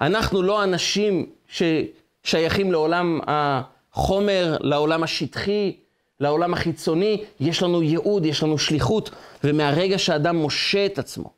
אנחנו 0.00 0.42
לא 0.42 0.64
אנשים 0.64 1.26
ששייכים 1.48 2.72
לעולם 2.72 3.20
החומר, 3.26 4.56
לעולם 4.60 5.02
השטחי, 5.02 5.76
לעולם 6.20 6.54
החיצוני, 6.54 7.24
יש 7.40 7.62
לנו 7.62 7.82
ייעוד, 7.82 8.26
יש 8.26 8.42
לנו 8.42 8.58
שליחות, 8.58 9.10
ומהרגע 9.44 9.98
שאדם 9.98 10.44
משה 10.44 10.86
את 10.86 10.98
עצמו 10.98 11.30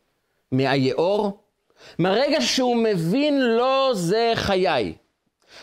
מהיאור, 0.53 1.39
מהרגע 1.99 2.41
שהוא 2.41 2.76
מבין 2.76 3.41
לא 3.41 3.91
זה 3.95 4.33
חיי, 4.35 4.95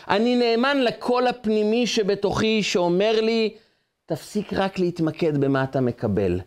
אני 0.08 0.36
נאמן 0.36 0.80
לקול 0.80 1.26
הפנימי 1.26 1.86
שבתוכי 1.86 2.62
שאומר 2.62 3.20
לי, 3.20 3.54
תפסיק 4.06 4.52
רק 4.52 4.78
להתמקד 4.78 5.38
במה 5.38 5.64
אתה 5.64 5.80
מקבל, 5.80 6.40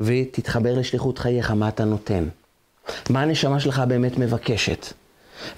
ותתחבר 0.00 0.78
לשליחות 0.78 1.18
חייך, 1.18 1.50
מה 1.50 1.68
אתה 1.68 1.84
נותן. 1.84 2.28
מה 3.10 3.22
הנשמה 3.22 3.60
שלך 3.60 3.82
באמת 3.88 4.18
מבקשת. 4.18 4.86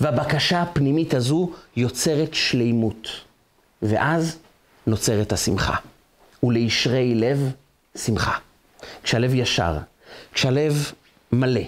והבקשה 0.01 0.63
הפנימית 0.63 1.15
הזו 1.15 1.53
יוצרת 1.77 2.35
שלימות, 2.35 3.09
ואז 3.83 4.39
נוצרת 4.87 5.33
השמחה. 5.33 5.77
ולישרי 6.43 7.15
לב, 7.15 7.53
שמחה. 7.97 8.39
כשהלב 9.03 9.35
ישר, 9.35 9.77
כשהלב 10.33 10.93
מלא, 11.33 11.61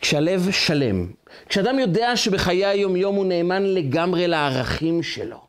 כשהלב 0.00 0.48
שלם, 0.50 1.06
כשאדם 1.48 1.78
יודע 1.78 2.16
שבחיי 2.16 2.66
היום-יום 2.66 3.16
הוא 3.16 3.26
נאמן 3.26 3.62
לגמרי 3.62 4.28
לערכים 4.28 5.02
שלו, 5.02 5.36
הוא 5.36 5.46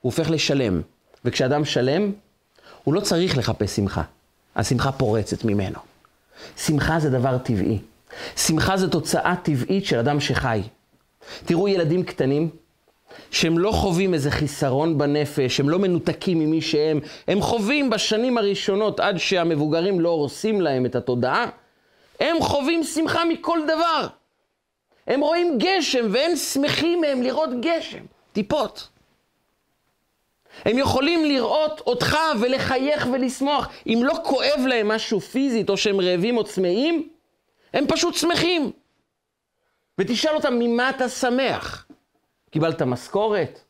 הופך 0.00 0.30
לשלם. 0.30 0.80
וכשאדם 1.24 1.64
שלם, 1.64 2.12
הוא 2.84 2.94
לא 2.94 3.00
צריך 3.00 3.38
לחפש 3.38 3.76
שמחה. 3.76 4.02
השמחה 4.56 4.92
פורצת 4.92 5.44
ממנו. 5.44 5.78
שמחה 6.56 7.00
זה 7.00 7.10
דבר 7.10 7.38
טבעי. 7.38 7.78
שמחה 8.36 8.76
זה 8.76 8.90
תוצאה 8.90 9.34
טבעית 9.42 9.84
של 9.84 9.98
אדם 9.98 10.20
שחי. 10.20 10.62
תראו 11.44 11.68
ילדים 11.68 12.02
קטנים, 12.02 12.50
שהם 13.30 13.58
לא 13.58 13.72
חווים 13.72 14.14
איזה 14.14 14.30
חיסרון 14.30 14.98
בנפש, 14.98 15.60
הם 15.60 15.68
לא 15.68 15.78
מנותקים 15.78 16.38
ממי 16.38 16.60
שהם, 16.60 17.00
הם 17.28 17.40
חווים 17.40 17.90
בשנים 17.90 18.38
הראשונות 18.38 19.00
עד 19.00 19.16
שהמבוגרים 19.16 20.00
לא 20.00 20.08
הורסים 20.08 20.60
להם 20.60 20.86
את 20.86 20.96
התודעה, 20.96 21.46
הם 22.20 22.36
חווים 22.40 22.84
שמחה 22.84 23.24
מכל 23.24 23.58
דבר. 23.64 24.06
הם 25.06 25.20
רואים 25.20 25.58
גשם 25.58 26.06
והם 26.10 26.36
שמחים 26.36 27.00
מהם 27.00 27.22
לראות 27.22 27.50
גשם, 27.60 28.04
טיפות. 28.32 28.88
הם 30.64 30.78
יכולים 30.78 31.24
לראות 31.24 31.80
אותך 31.86 32.16
ולחייך 32.40 33.08
ולשמוח. 33.12 33.68
אם 33.86 34.00
לא 34.04 34.14
כואב 34.24 34.60
להם 34.66 34.88
משהו 34.88 35.20
פיזית 35.20 35.70
או 35.70 35.76
שהם 35.76 36.00
רעבים 36.00 36.36
או 36.36 36.44
צמאים, 36.44 37.08
הם 37.72 37.84
פשוט 37.88 38.14
שמחים. 38.14 38.72
ותשאל 39.98 40.34
אותם, 40.34 40.54
ממה 40.58 40.90
אתה 40.90 41.08
שמח? 41.08 41.86
קיבלת 42.50 42.82
משכורת? 42.82 43.60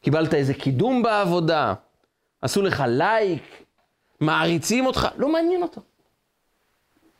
קיבלת 0.00 0.34
איזה 0.34 0.54
קידום 0.54 1.02
בעבודה? 1.02 1.74
עשו 2.42 2.62
לך 2.62 2.84
לייק? 2.88 3.64
מעריצים 4.20 4.86
אותך? 4.86 5.08
לא 5.16 5.32
מעניין 5.32 5.62
אותו. 5.62 5.80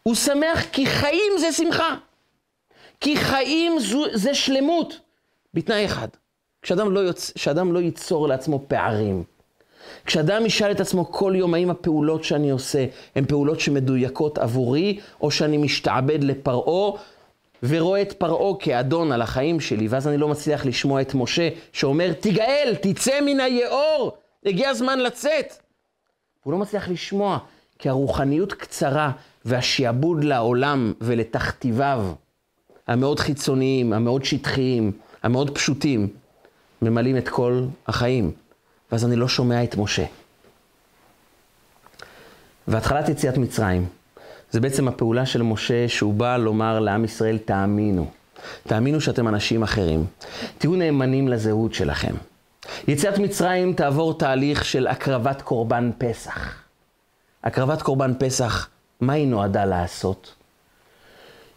הוא 0.02 0.14
שמח 0.14 0.64
כי 0.72 0.86
חיים 0.86 1.32
זה 1.38 1.52
שמחה. 1.52 1.96
כי 3.00 3.16
חיים 3.16 3.78
זו, 3.78 4.04
זה 4.14 4.34
שלמות, 4.34 5.00
בתנאי 5.54 5.84
אחד, 5.84 6.08
כשאדם 6.62 6.92
לא, 6.92 7.00
יוצ... 7.00 7.32
כשאדם 7.32 7.72
לא 7.72 7.78
ייצור 7.78 8.28
לעצמו 8.28 8.64
פערים. 8.68 9.24
כשאדם 10.04 10.46
ישאל 10.46 10.70
את 10.70 10.80
עצמו 10.80 11.12
כל 11.12 11.32
יום 11.36 11.54
האם 11.54 11.70
הפעולות 11.70 12.24
שאני 12.24 12.50
עושה 12.50 12.86
הן 13.16 13.24
פעולות 13.24 13.60
שמדויקות 13.60 14.38
עבורי, 14.38 14.98
או 15.20 15.30
שאני 15.30 15.56
משתעבד 15.56 16.24
לפרעה 16.24 16.92
ורואה 17.62 18.02
את 18.02 18.12
פרעה 18.12 18.54
כאדון 18.58 19.12
על 19.12 19.22
החיים 19.22 19.60
שלי, 19.60 19.88
ואז 19.88 20.08
אני 20.08 20.16
לא 20.16 20.28
מצליח 20.28 20.66
לשמוע 20.66 21.00
את 21.00 21.14
משה 21.14 21.48
שאומר, 21.72 22.12
תיגאל, 22.12 22.74
תצא 22.82 23.20
מן 23.20 23.40
היאור, 23.40 24.16
הגיע 24.46 24.68
הזמן 24.68 24.98
לצאת. 24.98 25.52
הוא 26.42 26.52
לא 26.52 26.58
מצליח 26.58 26.88
לשמוע, 26.88 27.38
כי 27.78 27.88
הרוחניות 27.88 28.52
קצרה, 28.52 29.10
והשיעבוד 29.44 30.24
לעולם 30.24 30.92
ולתכתיביו, 31.00 32.04
המאוד 32.86 33.20
חיצוניים, 33.20 33.92
המאוד 33.92 34.24
שטחיים, 34.24 34.92
המאוד 35.22 35.50
פשוטים, 35.50 36.08
ממלאים 36.82 37.16
את 37.16 37.28
כל 37.28 37.64
החיים. 37.86 38.32
ואז 38.92 39.04
אני 39.04 39.16
לא 39.16 39.28
שומע 39.28 39.64
את 39.64 39.76
משה. 39.76 40.04
והתחלת 42.68 43.08
יציאת 43.08 43.38
מצרים, 43.38 43.86
זה 44.50 44.60
בעצם 44.60 44.88
הפעולה 44.88 45.26
של 45.26 45.42
משה 45.42 45.88
שהוא 45.88 46.14
בא 46.14 46.36
לומר 46.36 46.80
לעם 46.80 47.04
ישראל, 47.04 47.38
תאמינו. 47.38 48.10
תאמינו 48.66 49.00
שאתם 49.00 49.28
אנשים 49.28 49.62
אחרים. 49.62 50.06
תהיו 50.58 50.74
נאמנים 50.74 51.28
לזהות 51.28 51.74
שלכם. 51.74 52.14
יציאת 52.88 53.18
מצרים 53.18 53.74
תעבור 53.74 54.18
תהליך 54.18 54.64
של 54.64 54.86
הקרבת 54.86 55.42
קורבן 55.42 55.90
פסח. 55.98 56.54
הקרבת 57.44 57.82
קורבן 57.82 58.12
פסח, 58.18 58.68
מה 59.00 59.12
היא 59.12 59.26
נועדה 59.26 59.64
לעשות? 59.64 60.34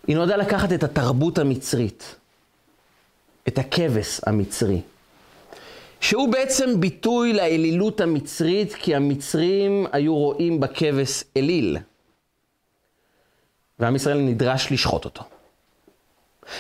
היא 0.07 0.15
נועדה 0.15 0.35
לקחת 0.35 0.73
את 0.73 0.83
התרבות 0.83 1.37
המצרית, 1.37 2.15
את 3.47 3.57
הכבש 3.57 4.21
המצרי, 4.25 4.81
שהוא 6.05 6.29
בעצם 6.31 6.79
ביטוי 6.79 7.33
לאלילות 7.33 8.01
המצרית, 8.01 8.73
כי 8.73 8.95
המצרים 8.95 9.85
היו 9.91 10.15
רואים 10.15 10.59
בכבש 10.59 11.23
אליל. 11.37 11.77
ועם 13.79 13.95
ישראל 13.95 14.17
נדרש 14.17 14.71
לשחוט 14.71 15.05
אותו. 15.05 15.23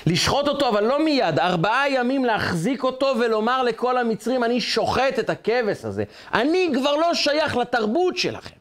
לשחוט 0.05 0.47
אותו, 0.47 0.69
אבל 0.69 0.83
לא 0.83 1.05
מיד, 1.05 1.39
ארבעה 1.39 1.89
ימים 1.89 2.25
להחזיק 2.25 2.83
אותו 2.83 3.13
ולומר 3.19 3.63
לכל 3.63 3.97
המצרים, 3.97 4.43
אני 4.43 4.61
שוחט 4.61 5.19
את 5.19 5.29
הכבש 5.29 5.85
הזה. 5.85 6.03
אני 6.33 6.69
כבר 6.73 6.95
לא 6.95 7.13
שייך 7.13 7.57
לתרבות 7.57 8.17
שלכם. 8.17 8.55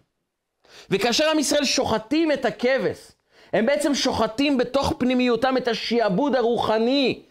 וכאשר 0.90 1.30
עם 1.30 1.38
ישראל 1.38 1.64
שוחטים 1.64 2.32
את 2.32 2.44
הכבש, 2.44 2.98
הם 3.52 3.66
בעצם 3.66 3.94
שוחטים 3.94 4.58
בתוך 4.58 4.94
פנימיותם 4.98 5.56
את 5.56 5.68
השיעבוד 5.68 6.34
הרוחני 6.34 7.22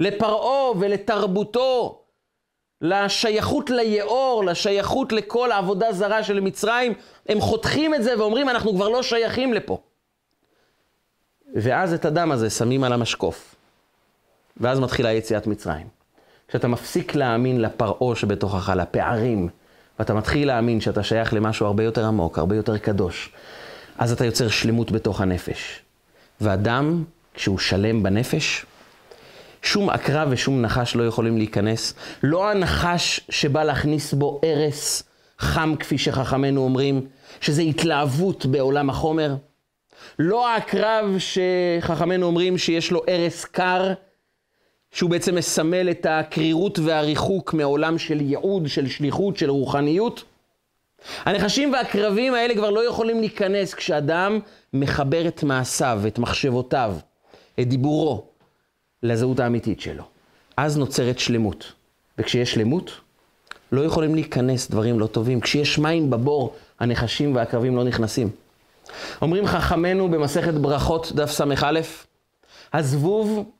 לפרעה 0.00 0.70
ולתרבותו, 0.78 2.05
לשייכות 2.80 3.70
ליאור, 3.70 4.44
לשייכות 4.44 5.12
לכל 5.12 5.52
העבודה 5.52 5.92
זרה 5.92 6.22
של 6.22 6.40
מצרים. 6.40 6.94
הם 7.28 7.40
חותכים 7.40 7.94
את 7.94 8.02
זה 8.02 8.18
ואומרים, 8.18 8.48
אנחנו 8.48 8.74
כבר 8.74 8.88
לא 8.88 9.02
שייכים 9.02 9.54
לפה. 9.54 9.78
ואז 11.54 11.92
את 11.94 12.04
הדם 12.04 12.32
הזה 12.32 12.50
שמים 12.50 12.84
על 12.84 12.92
המשקוף. 12.92 13.54
ואז 14.56 14.80
מתחילה 14.80 15.12
יציאת 15.12 15.46
מצרים. 15.46 15.86
כשאתה 16.48 16.68
מפסיק 16.68 17.14
להאמין 17.14 17.60
לפרעה 17.60 18.16
שבתוכך, 18.16 18.72
לפערים, 18.76 19.48
ואתה 19.98 20.14
מתחיל 20.14 20.48
להאמין 20.48 20.80
שאתה 20.80 21.02
שייך 21.02 21.34
למשהו 21.34 21.66
הרבה 21.66 21.82
יותר 21.82 22.06
עמוק, 22.06 22.38
הרבה 22.38 22.56
יותר 22.56 22.78
קדוש, 22.78 23.32
אז 23.98 24.12
אתה 24.12 24.24
יוצר 24.24 24.48
שלמות 24.48 24.90
בתוך 24.92 25.20
הנפש. 25.20 25.80
ואדם, 26.40 27.04
כשהוא 27.34 27.58
שלם 27.58 28.02
בנפש, 28.02 28.66
שום 29.62 29.90
עקרב 29.90 30.28
ושום 30.30 30.62
נחש 30.62 30.96
לא 30.96 31.06
יכולים 31.06 31.36
להיכנס. 31.36 31.94
לא 32.22 32.50
הנחש 32.50 33.20
שבא 33.28 33.64
להכניס 33.64 34.14
בו 34.14 34.40
ארס 34.44 35.02
חם, 35.38 35.74
כפי 35.80 35.98
שחכמינו 35.98 36.60
אומרים, 36.60 37.06
שזה 37.40 37.62
התלהבות 37.62 38.46
בעולם 38.46 38.90
החומר. 38.90 39.34
לא 40.18 40.48
העקרב 40.48 41.04
שחכמינו 41.18 42.26
אומרים 42.26 42.58
שיש 42.58 42.90
לו 42.90 43.02
ארס 43.08 43.44
קר, 43.44 43.92
שהוא 44.92 45.10
בעצם 45.10 45.34
מסמל 45.34 45.90
את 45.90 46.06
הקרירות 46.10 46.78
והריחוק 46.78 47.54
מעולם 47.54 47.98
של 47.98 48.20
ייעוד, 48.20 48.68
של 48.68 48.88
שליחות, 48.88 49.36
של 49.36 49.50
רוחניות. 49.50 50.24
הנחשים 51.24 51.72
והקרבים 51.72 52.34
האלה 52.34 52.54
כבר 52.54 52.70
לא 52.70 52.88
יכולים 52.88 53.20
להיכנס 53.20 53.74
כשאדם 53.74 54.40
מחבר 54.72 55.28
את 55.28 55.42
מעשיו, 55.42 56.00
את 56.06 56.18
מחשבותיו, 56.18 56.96
את 57.60 57.68
דיבורו, 57.68 58.24
לזהות 59.06 59.40
האמיתית 59.40 59.80
שלו. 59.80 60.04
אז 60.56 60.78
נוצרת 60.78 61.18
שלמות. 61.18 61.72
וכשיש 62.18 62.52
שלמות, 62.52 62.90
לא 63.72 63.80
יכולים 63.80 64.14
להיכנס 64.14 64.70
דברים 64.70 65.00
לא 65.00 65.06
טובים. 65.06 65.40
כשיש 65.40 65.78
מים 65.78 66.10
בבור, 66.10 66.54
הנחשים 66.80 67.34
והקרבים 67.34 67.76
לא 67.76 67.84
נכנסים. 67.84 68.30
אומרים 69.22 69.46
חכמינו 69.46 70.10
במסכת 70.10 70.54
ברכות, 70.54 71.12
דף 71.12 71.30
ס"א, 71.30 71.80
הזבוב, 72.72 73.50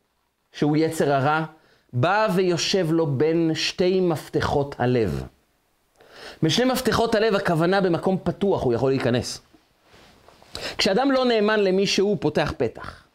שהוא 0.53 0.77
יצר 0.77 1.13
הרע, 1.13 1.45
בא 1.93 2.29
ויושב 2.35 2.93
לו 2.93 3.07
בין 3.07 3.51
שתי 3.55 4.01
מפתחות 4.01 4.75
הלב. 4.79 5.25
בשני 6.43 6.65
מפתחות 6.65 7.15
הלב 7.15 7.35
הכוונה 7.35 7.81
במקום 7.81 8.19
פתוח, 8.23 8.63
הוא 8.63 8.75
יכול 8.75 8.91
להיכנס. 8.91 9.41
כשאדם 10.79 11.13
לא 11.13 11.25
נאמן 11.25 11.61
למי 11.61 11.87
שהוא, 11.87 12.17
פותח 12.21 12.53
פתח. 12.57 13.06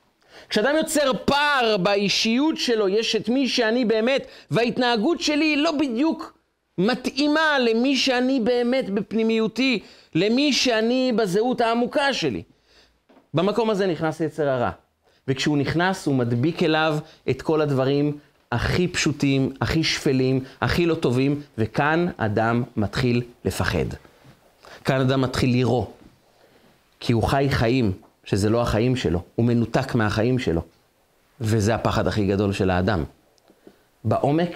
כשאדם 0.51 0.75
יוצר 0.75 1.11
פער 1.25 1.77
באישיות 1.77 2.57
שלו, 2.57 2.89
יש 2.89 3.15
את 3.15 3.29
מי 3.29 3.47
שאני 3.47 3.85
באמת, 3.85 4.27
וההתנהגות 4.51 5.21
שלי 5.21 5.45
היא 5.45 5.57
לא 5.57 5.71
בדיוק 5.71 6.37
מתאימה 6.77 7.59
למי 7.59 7.95
שאני 7.95 8.39
באמת 8.39 8.89
בפנימיותי, 8.89 9.79
למי 10.15 10.53
שאני 10.53 11.11
בזהות 11.15 11.61
העמוקה 11.61 12.13
שלי. 12.13 12.43
במקום 13.33 13.69
הזה 13.69 13.87
נכנס 13.87 14.19
יצר 14.19 14.49
הרע. 14.49 14.69
וכשהוא 15.27 15.57
נכנס, 15.57 16.05
הוא 16.05 16.15
מדביק 16.15 16.63
אליו 16.63 16.97
את 17.29 17.41
כל 17.41 17.61
הדברים 17.61 18.17
הכי 18.51 18.87
פשוטים, 18.87 19.53
הכי 19.61 19.83
שפלים, 19.83 20.43
הכי 20.61 20.85
לא 20.85 20.95
טובים, 20.95 21.41
וכאן 21.57 22.07
אדם 22.17 22.63
מתחיל 22.77 23.21
לפחד. 23.45 23.85
כאן 24.85 25.01
אדם 25.01 25.21
מתחיל 25.21 25.49
לירוא, 25.49 25.85
כי 26.99 27.13
הוא 27.13 27.23
חי 27.23 27.47
חיים 27.49 27.91
שזה 28.31 28.49
לא 28.49 28.61
החיים 28.61 28.95
שלו, 28.95 29.21
הוא 29.35 29.45
מנותק 29.45 29.95
מהחיים 29.95 30.39
שלו. 30.39 30.61
וזה 31.41 31.75
הפחד 31.75 32.07
הכי 32.07 32.27
גדול 32.27 32.53
של 32.53 32.69
האדם. 32.69 33.03
בעומק, 34.03 34.51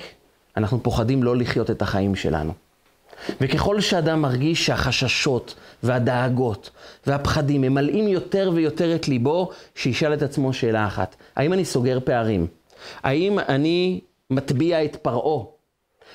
אנחנו 0.57 0.83
פוחדים 0.83 1.23
לא 1.23 1.37
לחיות 1.37 1.71
את 1.71 1.81
החיים 1.81 2.15
שלנו. 2.15 2.53
וככל 3.41 3.81
שאדם 3.81 4.21
מרגיש 4.21 4.65
שהחששות 4.65 5.55
והדאגות 5.83 6.69
והפחדים 7.07 7.61
ממלאים 7.61 8.07
יותר 8.07 8.51
ויותר 8.53 8.95
את 8.95 9.07
ליבו, 9.07 9.49
שישאל 9.75 10.13
את 10.13 10.21
עצמו 10.21 10.53
שאלה 10.53 10.87
אחת, 10.87 11.15
האם 11.35 11.53
אני 11.53 11.65
סוגר 11.65 11.99
פערים? 12.03 12.47
האם 13.03 13.39
אני 13.39 14.01
מטביע 14.29 14.85
את 14.85 14.95
פרעה? 14.95 15.45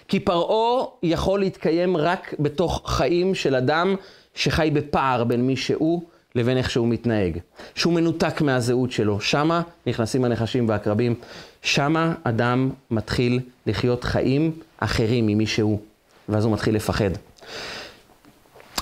כי 0.09 0.21
פרעה 0.21 0.85
יכול 1.03 1.41
להתקיים 1.41 1.97
רק 1.97 2.35
בתוך 2.39 2.83
חיים 2.85 3.35
של 3.35 3.55
אדם 3.55 3.97
שחי 4.35 4.71
בפער 4.75 5.25
בין 5.25 5.47
מי 5.47 5.57
שהוא 5.57 6.03
לבין 6.35 6.57
איך 6.57 6.71
שהוא 6.71 6.89
מתנהג. 6.89 7.39
שהוא 7.75 7.93
מנותק 7.93 8.41
מהזהות 8.41 8.93
שלו. 8.93 9.21
שמה 9.21 9.63
נכנסים 9.87 10.25
הנחשים 10.25 10.69
והעקרבים. 10.69 11.15
שמה 11.63 12.15
אדם 12.25 12.71
מתחיל 12.91 13.41
לחיות 13.67 14.05
חיים 14.05 14.53
אחרים 14.79 15.27
ממי 15.27 15.47
שהוא. 15.47 15.81
ואז 16.29 16.45
הוא 16.45 16.53
מתחיל 16.53 16.75
לפחד. 16.75 17.11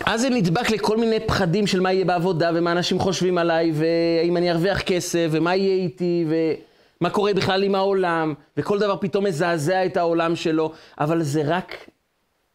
אז 0.06 0.20
זה 0.20 0.30
נדבק 0.30 0.70
לכל 0.70 0.96
מיני 0.96 1.20
פחדים 1.20 1.66
של 1.66 1.80
מה 1.80 1.92
יהיה 1.92 2.04
בעבודה, 2.04 2.50
ומה 2.54 2.72
אנשים 2.72 2.98
חושבים 2.98 3.38
עליי, 3.38 3.72
והאם 3.74 4.36
אני 4.36 4.50
ארוויח 4.50 4.80
כסף, 4.80 5.28
ומה 5.30 5.56
יהיה 5.56 5.74
איתי, 5.74 6.24
ומה 6.28 7.10
קורה 7.10 7.34
בכלל 7.34 7.62
עם 7.62 7.74
העולם, 7.74 8.34
וכל 8.56 8.78
דבר 8.78 8.96
פתאום 8.96 9.24
מזעזע 9.24 9.86
את 9.86 9.96
העולם 9.96 10.36
שלו, 10.36 10.72
אבל 11.00 11.22
זה 11.22 11.42
רק 11.44 11.74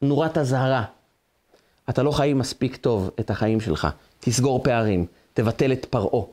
נורת 0.02 0.38
אזהרה. 0.38 0.84
אתה 1.90 2.04
לא 2.04 2.12
חי 2.12 2.34
מספיק 2.34 2.76
טוב 2.76 3.10
את 3.20 3.30
החיים 3.30 3.62
שלך. 3.62 3.88
תסגור 4.20 4.64
פערים, 4.64 5.06
תבטל 5.34 5.72
את 5.72 5.86
פרעה, 5.86 6.26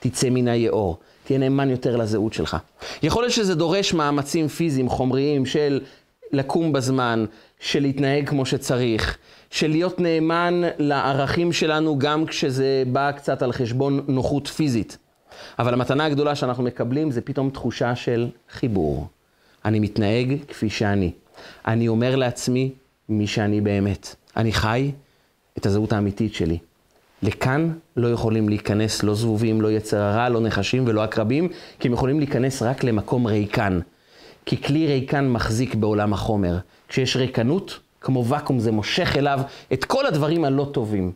תצא 0.00 0.30
מן 0.30 0.48
היאור, 0.48 0.98
תהיה 1.24 1.38
נאמן 1.38 1.70
יותר 1.70 1.96
לזהות 1.96 2.32
שלך. 2.32 2.56
יכול 3.02 3.22
להיות 3.22 3.32
שזה 3.32 3.54
דורש 3.54 3.94
מאמצים 3.94 4.48
פיזיים, 4.48 4.88
חומריים, 4.88 5.46
של 5.46 5.80
לקום 6.32 6.72
בזמן, 6.72 7.24
של 7.60 7.80
להתנהג 7.80 8.28
כמו 8.28 8.46
שצריך, 8.46 9.18
של 9.50 9.70
להיות 9.70 10.00
נאמן 10.00 10.62
לערכים 10.78 11.52
שלנו 11.52 11.98
גם 11.98 12.26
כשזה 12.26 12.82
בא 12.92 13.12
קצת 13.12 13.42
על 13.42 13.52
חשבון 13.52 14.04
נוחות 14.08 14.48
פיזית. 14.48 14.98
אבל 15.58 15.74
המתנה 15.74 16.04
הגדולה 16.04 16.34
שאנחנו 16.34 16.62
מקבלים 16.62 17.10
זה 17.10 17.20
פתאום 17.20 17.50
תחושה 17.50 17.96
של 17.96 18.28
חיבור. 18.50 19.06
אני 19.64 19.80
מתנהג 19.80 20.36
כפי 20.48 20.70
שאני. 20.70 21.12
אני 21.66 21.88
אומר 21.88 22.16
לעצמי 22.16 22.70
מי 23.08 23.26
שאני 23.26 23.60
באמת. 23.60 24.14
אני 24.36 24.52
חי 24.52 24.92
את 25.58 25.66
הזהות 25.66 25.92
האמיתית 25.92 26.34
שלי. 26.34 26.58
לכאן 27.22 27.72
לא 27.96 28.08
יכולים 28.08 28.48
להיכנס 28.48 29.02
לא 29.02 29.14
זבובים, 29.14 29.60
לא 29.60 29.72
יצר 29.72 30.00
הרע, 30.00 30.28
לא 30.28 30.40
נחשים 30.40 30.84
ולא 30.86 31.02
עקרבים, 31.02 31.48
כי 31.80 31.88
הם 31.88 31.94
יכולים 31.94 32.18
להיכנס 32.18 32.62
רק 32.62 32.84
למקום 32.84 33.26
ריקן. 33.26 33.80
כי 34.46 34.62
כלי 34.62 34.86
ריקן 34.86 35.28
מחזיק 35.28 35.74
בעולם 35.74 36.12
החומר. 36.12 36.58
כשיש 36.88 37.16
ריקנות, 37.16 37.78
כמו 38.00 38.26
ואקום 38.26 38.58
זה 38.58 38.72
מושך 38.72 39.16
אליו 39.16 39.40
את 39.72 39.84
כל 39.84 40.06
הדברים 40.06 40.44
הלא 40.44 40.70
טובים. 40.72 41.12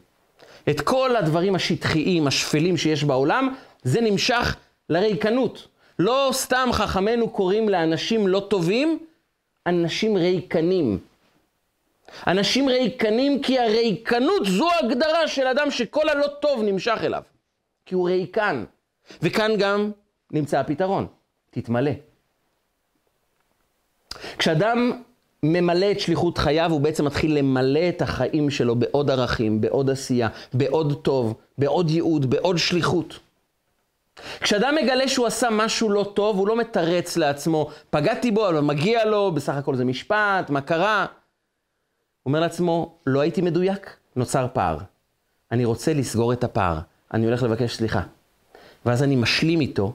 את 0.71 0.81
כל 0.81 1.17
הדברים 1.17 1.55
השטחיים, 1.55 2.27
השפלים 2.27 2.77
שיש 2.77 3.05
בעולם, 3.05 3.55
זה 3.83 4.01
נמשך 4.01 4.57
לריקנות. 4.91 5.69
לא 5.99 6.31
סתם 6.33 6.69
חכמינו 6.73 7.29
קוראים 7.29 7.69
לאנשים 7.69 8.29
לא 8.29 8.47
טובים, 8.49 8.99
אנשים 9.67 10.17
ריקנים. 10.17 10.99
אנשים 12.27 12.69
ריקנים 12.69 13.43
כי 13.43 13.59
הריקנות 13.59 14.47
זו 14.47 14.69
הגדרה 14.83 15.29
של 15.29 15.47
אדם 15.47 15.71
שכל 15.71 16.09
הלא 16.09 16.27
טוב 16.27 16.63
נמשך 16.63 16.99
אליו. 17.03 17.23
כי 17.87 17.95
הוא 17.95 18.09
ריקן. 18.09 18.65
וכאן 19.23 19.53
גם 19.59 19.91
נמצא 20.33 20.61
הפתרון, 20.61 21.07
תתמלא. 21.51 21.91
כשאדם 24.39 25.03
ממלא 25.43 25.91
את 25.91 26.01
שליחות 26.01 26.39
חייו, 26.39 26.71
הוא 26.71 26.81
בעצם 26.81 27.05
מתחיל 27.05 27.39
למלא 27.39 27.89
את 27.89 28.03
החיים 28.03 28.51
שלו 28.51 28.77
בעוד 28.77 29.11
ערכים, 29.11 29.61
בעוד 29.61 29.91
עשייה, 29.91 30.29
בעוד 30.53 31.01
טוב, 31.03 31.35
בעוד 31.59 31.91
ייעוד, 31.91 32.31
בעוד 32.31 32.59
שליחות. 32.59 33.19
כשאדם 34.41 34.75
מגלה 34.83 35.09
שהוא 35.09 35.27
עשה 35.27 35.51
משהו 35.51 35.91
לא 35.91 36.13
טוב, 36.15 36.39
הוא 36.39 36.49
לא 36.49 36.57
מתרץ 36.57 37.17
לעצמו, 37.17 37.71
פגעתי 37.91 38.31
בו, 38.31 38.49
אבל 38.49 38.61
מגיע 38.61 39.05
לו, 39.05 39.33
בסך 39.33 39.55
הכל 39.55 39.77
זה 39.77 39.85
משפט, 39.85 40.51
מה 40.51 40.61
קרה? 40.61 41.07
אומר 42.27 42.41
לעצמו, 42.41 42.95
לא 43.07 43.21
הייתי 43.21 43.43
מדויק, 43.43 43.97
נוצר 44.17 44.47
פער. 44.53 44.79
אני 45.53 45.65
רוצה 45.65 45.93
לסגור 45.95 46.33
את 46.33 46.45
הפער, 46.45 46.79
אני 47.15 47.27
הולך 47.27 47.43
לבקש 47.43 47.77
סליחה. 47.77 48.03
ואז 48.87 49.03
אני 49.03 49.17
משלים 49.17 49.61
איתו, 49.61 49.93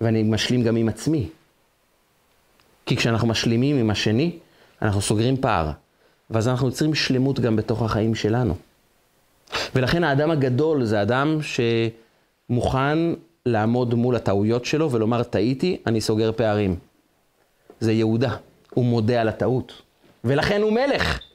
ואני 0.00 0.22
משלים 0.22 0.62
גם 0.62 0.76
עם 0.76 0.88
עצמי. 0.88 1.28
כי 2.86 2.96
כשאנחנו 2.96 3.28
משלימים 3.28 3.76
עם 3.76 3.90
השני, 3.90 4.38
אנחנו 4.82 5.00
סוגרים 5.00 5.36
פער. 5.36 5.70
ואז 6.30 6.48
אנחנו 6.48 6.66
יוצרים 6.66 6.94
שלמות 6.94 7.40
גם 7.40 7.56
בתוך 7.56 7.82
החיים 7.82 8.14
שלנו. 8.14 8.54
ולכן 9.74 10.04
האדם 10.04 10.30
הגדול 10.30 10.84
זה 10.84 11.02
אדם 11.02 11.38
שמוכן 11.42 12.98
לעמוד 13.46 13.94
מול 13.94 14.16
הטעויות 14.16 14.64
שלו 14.64 14.90
ולומר, 14.90 15.22
טעיתי, 15.22 15.82
אני 15.86 16.00
סוגר 16.00 16.32
פערים. 16.32 16.76
זה 17.80 17.92
יהודה, 17.92 18.36
הוא 18.70 18.84
מודה 18.84 19.20
על 19.20 19.28
הטעות. 19.28 19.82
ולכן 20.24 20.62
הוא 20.62 20.72
מלך. 20.72 21.31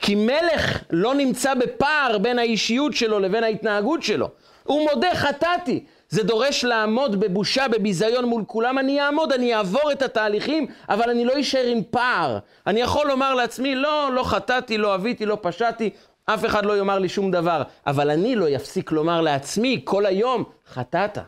כי 0.00 0.14
מלך 0.14 0.82
לא 0.90 1.14
נמצא 1.14 1.54
בפער 1.54 2.18
בין 2.18 2.38
האישיות 2.38 2.94
שלו 2.94 3.18
לבין 3.18 3.44
ההתנהגות 3.44 4.02
שלו. 4.02 4.28
הוא 4.64 4.88
מודה, 4.90 5.14
חטאתי. 5.14 5.84
זה 6.08 6.22
דורש 6.22 6.64
לעמוד 6.64 7.20
בבושה, 7.20 7.68
בביזיון 7.68 8.24
מול 8.24 8.44
כולם, 8.46 8.78
אני 8.78 9.00
אעמוד, 9.00 9.32
אני 9.32 9.54
אעבור 9.54 9.92
את 9.92 10.02
התהליכים, 10.02 10.66
אבל 10.88 11.10
אני 11.10 11.24
לא 11.24 11.40
אשאר 11.40 11.66
עם 11.66 11.82
פער. 11.90 12.38
אני 12.66 12.80
יכול 12.80 13.06
לומר 13.08 13.34
לעצמי, 13.34 13.74
לא, 13.74 14.10
לא 14.12 14.22
חטאתי, 14.22 14.78
לא 14.78 14.94
אביתי, 14.94 15.26
לא 15.26 15.38
פשעתי, 15.40 15.90
אף 16.26 16.44
אחד 16.44 16.64
לא 16.66 16.78
יאמר 16.78 16.98
לי 16.98 17.08
שום 17.08 17.30
דבר. 17.30 17.62
אבל 17.86 18.10
אני 18.10 18.36
לא 18.36 18.48
יפסיק 18.48 18.92
לומר 18.92 19.20
לעצמי 19.20 19.80
כל 19.84 20.06
היום, 20.06 20.44
חטאת, 20.72 21.18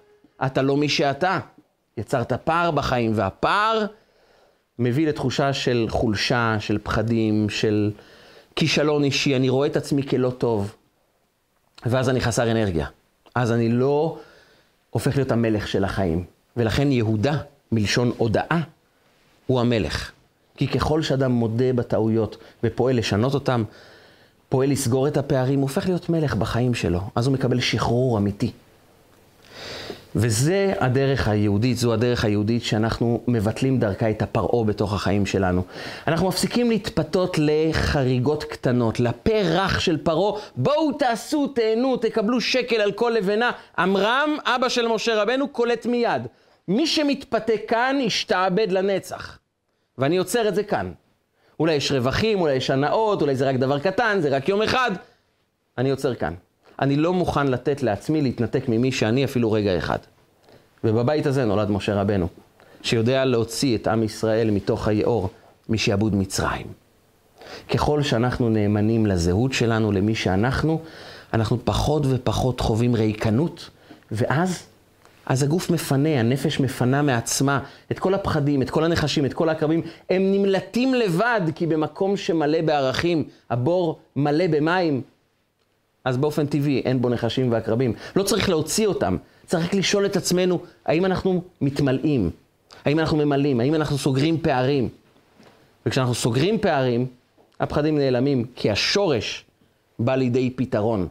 אתה 0.47 0.63
לא 0.63 0.77
מי 0.77 0.89
שאתה. 0.89 1.39
יצרת 1.97 2.33
פער 2.33 2.71
בחיים, 2.71 3.13
והפער 3.15 3.87
מביא 4.79 5.09
לתחושה 5.09 5.53
של 5.53 5.87
חולשה, 5.89 6.57
של 6.61 6.79
פחדים, 6.83 7.49
של... 7.49 7.91
כישלון 8.57 9.05
אישי, 9.05 9.37
אני 9.37 9.49
רואה 9.49 9.67
את 9.67 9.77
עצמי 9.77 10.03
כלא 10.03 10.31
טוב, 10.31 10.75
ואז 11.87 12.09
אני 12.09 12.21
חסר 12.21 12.51
אנרגיה. 12.51 12.87
אז 13.35 13.53
אני 13.53 13.69
לא 13.69 14.19
הופך 14.91 15.17
להיות 15.17 15.33
המלך 15.33 15.69
של 15.69 15.85
החיים. 15.85 16.25
ולכן 16.57 16.93
יהודה, 16.93 17.39
מלשון 17.73 18.13
הודאה, 18.17 18.61
הוא 19.47 19.61
המלך. 19.61 20.11
כי 20.57 20.69
ככל 20.69 21.03
שאדם 21.03 21.33
מודה 21.33 21.73
בטעויות 21.73 22.37
ופועל 22.65 22.97
לשנות 22.97 23.35
אותם, 23.35 23.65
פועל 24.49 24.71
לסגור 24.71 25.09
את 25.09 25.17
הפערים, 25.17 25.59
הוא 25.59 25.69
הופך 25.69 25.87
להיות 25.87 26.09
מלך 26.09 26.35
בחיים 26.35 26.75
שלו. 26.75 27.01
אז 27.15 27.27
הוא 27.27 27.35
מקבל 27.35 27.61
שחרור 27.61 28.19
אמיתי. 28.19 28.53
וזה 30.19 30.73
הדרך 30.81 31.29
היהודית, 31.29 31.77
זו 31.77 31.93
הדרך 31.93 32.25
היהודית 32.25 32.65
שאנחנו 32.65 33.23
מבטלים 33.29 33.79
דרכה 33.79 34.11
את 34.11 34.23
הפרעה 34.23 34.65
בתוך 34.65 34.95
החיים 34.95 35.27
שלנו. 35.27 35.63
אנחנו 36.07 36.29
מפסיקים 36.29 36.71
להתפתות 36.71 37.37
לחריגות 37.39 38.45
קטנות, 38.45 39.01
לפה 39.01 39.41
רך 39.45 39.81
של 39.81 39.97
פרעה, 39.97 40.41
בואו 40.57 40.93
תעשו, 40.93 41.47
תהנו, 41.47 41.97
תקבלו 41.97 42.41
שקל 42.41 42.81
על 42.81 42.93
כל 42.93 43.13
לבנה. 43.17 43.51
עמרם, 43.79 44.37
אבא 44.45 44.69
של 44.69 44.89
משה 44.89 45.23
רבנו, 45.23 45.49
קולט 45.49 45.87
מיד. 45.87 46.23
מי 46.69 46.87
שמתפתה 46.87 47.53
כאן, 47.69 47.97
ישתעבד 48.01 48.73
לנצח. 48.73 49.39
ואני 49.99 50.17
עוצר 50.17 50.49
את 50.49 50.55
זה 50.55 50.63
כאן. 50.63 50.93
אולי 51.61 51.75
יש 51.75 51.93
רווחים, 51.93 52.41
אולי 52.41 52.55
יש 52.55 52.71
הנאות, 52.71 53.23
אולי 53.23 53.37
זה 53.37 53.49
רק 53.49 53.57
דבר 53.57 53.79
קטן, 53.79 54.19
זה 54.21 54.37
רק 54.37 54.49
יום 54.49 54.63
אחד. 54.63 54.91
אני 55.79 55.91
עוצר 55.91 56.15
כאן. 56.15 56.35
אני 56.81 56.97
לא 56.97 57.13
מוכן 57.13 57.47
לתת 57.47 57.83
לעצמי 57.83 58.23
להתנתק 58.23 58.69
ממי 58.69 58.93
שאני 58.93 59.25
אפילו 59.25 59.53
רגע 59.53 59.79
אחד. 59.79 59.99
ובבית 60.85 61.27
הזה 61.27 61.45
נולד 61.45 61.71
משה 61.71 61.95
רבנו, 61.95 62.29
שיודע 62.83 63.25
להוציא 63.25 63.77
את 63.77 63.89
עם 63.89 64.03
ישראל 64.03 64.51
מתוך 64.51 64.89
היאור, 64.89 65.31
משעבוד 65.69 66.15
מצרים. 66.17 66.67
ככל 67.69 68.03
שאנחנו 68.03 68.49
נאמנים 68.49 69.07
לזהות 69.07 69.53
שלנו, 69.53 69.93
למי 69.93 70.15
שאנחנו, 70.15 70.81
אנחנו 71.33 71.59
פחות 71.65 72.03
ופחות 72.09 72.61
חווים 72.61 72.95
ריקנות, 72.95 73.71
ואז, 74.13 74.63
אז 75.27 75.43
הגוף 75.43 75.71
מפנה, 75.71 76.21
הנפש 76.21 76.61
מפנה 76.61 77.03
מעצמה 77.03 77.61
את 77.93 77.99
כל 77.99 78.15
הפחדים, 78.15 78.63
את 78.63 78.71
כל 78.71 78.85
הנחשים, 78.85 79.27
את 79.27 79.35
כל 79.35 79.49
העקבים, 79.49 79.83
הם 80.11 80.33
נמלטים 80.33 80.95
לבד, 80.95 81.41
כי 81.55 81.67
במקום 81.67 82.17
שמלא 82.17 82.61
בערכים, 82.61 83.25
הבור 83.51 83.99
מלא 84.17 84.47
במים, 84.47 85.03
אז 86.07 86.17
באופן 86.17 86.47
טבעי 86.47 86.83
אין 86.85 87.03
בו 87.03 87.09
נחשים 87.09 87.53
ועקרבים. 87.53 87.93
לא 88.17 88.23
צריך 88.23 88.49
להוציא 88.49 88.87
אותם, 88.87 89.17
צריך 89.47 89.75
לשאול 89.75 90.07
את 90.07 90.17
עצמנו, 90.17 90.59
האם 90.87 91.05
אנחנו 91.05 91.43
מתמלאים? 91.61 92.31
האם 92.85 92.99
אנחנו 92.99 93.17
ממלאים? 93.17 93.61
האם 93.61 93.75
אנחנו 93.75 93.99
סוגרים 93.99 94.39
פערים? 94.41 94.89
וכשאנחנו 95.87 96.15
סוגרים 96.15 96.59
פערים, 96.59 97.07
הפחדים 97.61 97.99
נעלמים, 97.99 98.45
כי 98.57 98.71
השורש 98.71 99.45
בא 99.99 100.15
לידי 100.15 100.51
פתרון. 100.51 101.09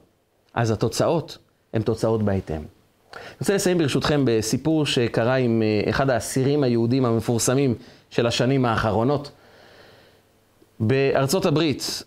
אז 0.54 0.72
התוצאות 0.72 1.38
הן 1.74 1.82
תוצאות 1.82 2.24
בהתאם. 2.24 2.56
אני 2.56 3.36
רוצה 3.40 3.56
לסיים 3.56 3.78
ברשותכם 3.78 4.22
בסיפור 4.26 4.86
שקרה 4.86 5.36
עם 5.36 5.62
אה, 5.62 5.90
אחד 5.90 6.10
האסירים 6.10 6.64
היהודים 6.64 7.06
המפורסמים 7.06 7.76
של 8.10 8.28
השנים 8.28 8.66
האחרונות. 8.66 9.32
בארצות 10.80 11.46
הברית, 11.46 12.04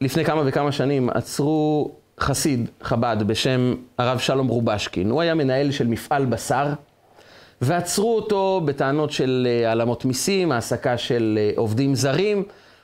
לפני 0.00 0.24
כמה 0.24 0.42
וכמה 0.46 0.72
שנים, 0.72 1.10
עצרו 1.10 1.90
חסיד 2.20 2.70
חב"ד 2.82 3.16
בשם 3.26 3.74
הרב 3.98 4.18
שלום 4.18 4.48
רובשקין. 4.48 5.10
הוא 5.10 5.20
היה 5.20 5.34
מנהל 5.34 5.70
של 5.70 5.86
מפעל 5.86 6.24
בשר, 6.24 6.66
ועצרו 7.60 8.16
אותו 8.16 8.60
בטענות 8.64 9.10
של 9.10 9.46
אה, 9.50 9.68
העלמות 9.68 10.04
מיסים, 10.04 10.52
העסקה 10.52 10.98
של 10.98 11.38
אה, 11.40 11.50
עובדים 11.56 11.94
זרים, 11.94 12.42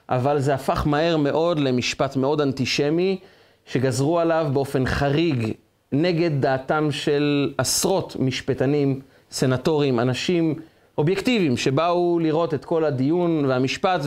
אבל 0.09 0.39
זה 0.39 0.55
הפך 0.55 0.87
מהר 0.87 1.17
מאוד 1.17 1.59
למשפט 1.61 2.17
מאוד 2.17 2.41
אנטישמי, 2.41 3.19
שגזרו 3.67 4.19
עליו 4.19 4.47
באופן 4.53 4.87
חריג 4.87 5.53
נגד 5.93 6.31
דעתם 6.41 6.89
של 6.91 7.53
עשרות 7.59 8.17
משפטנים, 8.19 9.01
סנטורים, 9.31 10.01
אנשים 10.01 10.55
אובייקטיביים, 10.99 11.57
שבאו 11.57 12.19
לראות 12.19 12.55
את 12.55 12.65
כל 12.65 12.85
הדיון 12.85 13.45
והמשפט 13.45 14.01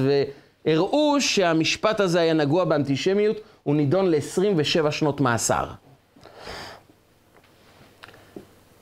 והראו 0.65 1.21
שהמשפט 1.21 1.99
הזה 1.99 2.19
היה 2.19 2.33
נגוע 2.33 2.63
באנטישמיות. 2.63 3.37
הוא 3.63 3.75
נידון 3.75 4.11
ל-27 4.11 4.91
שנות 4.91 5.21
מאסר. 5.21 5.65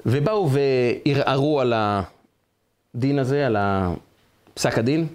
ובאו 0.05 0.49
וערערו 0.49 1.61
על 1.61 1.73
הדין 2.95 3.19
הזה, 3.19 3.47
על 3.47 3.57
פסק 4.53 4.77
הדין, 4.77 5.07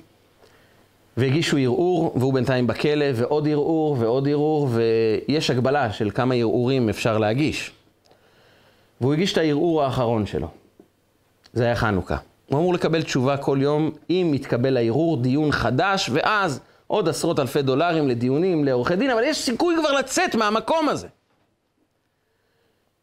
והגישו 1.17 1.57
ערעור, 1.57 2.13
והוא 2.17 2.35
בינתיים 2.35 2.67
בכלא, 2.67 3.07
ועוד 3.15 3.49
ערעור, 3.49 3.97
ועוד 3.99 4.29
ערעור, 4.29 4.69
ויש 4.73 5.51
הגבלה 5.51 5.93
של 5.93 6.11
כמה 6.11 6.35
ערעורים 6.35 6.89
אפשר 6.89 7.19
להגיש. 7.19 7.73
והוא 9.01 9.13
הגיש 9.13 9.33
את 9.33 9.39
הערעור 9.39 9.83
האחרון 9.83 10.27
שלו. 10.27 10.49
זה 11.53 11.65
היה 11.65 11.77
חנוכה. 11.77 12.17
הוא 12.47 12.59
אמור 12.59 12.75
לקבל 12.75 13.03
תשובה 13.03 13.37
כל 13.37 13.59
יום, 13.61 13.91
אם 14.11 14.33
יתקבל 14.35 14.77
הערעור, 14.77 15.17
דיון 15.17 15.53
חדש, 15.53 16.11
ואז 16.13 16.61
עוד 16.93 17.09
עשרות 17.09 17.39
אלפי 17.39 17.63
דולרים 17.63 18.09
לדיונים, 18.09 18.65
לעורכי 18.65 18.97
דין, 18.97 19.11
אבל 19.11 19.23
יש 19.25 19.39
סיכוי 19.39 19.75
כבר 19.79 19.93
לצאת 19.93 20.35
מהמקום 20.35 20.89
הזה. 20.89 21.09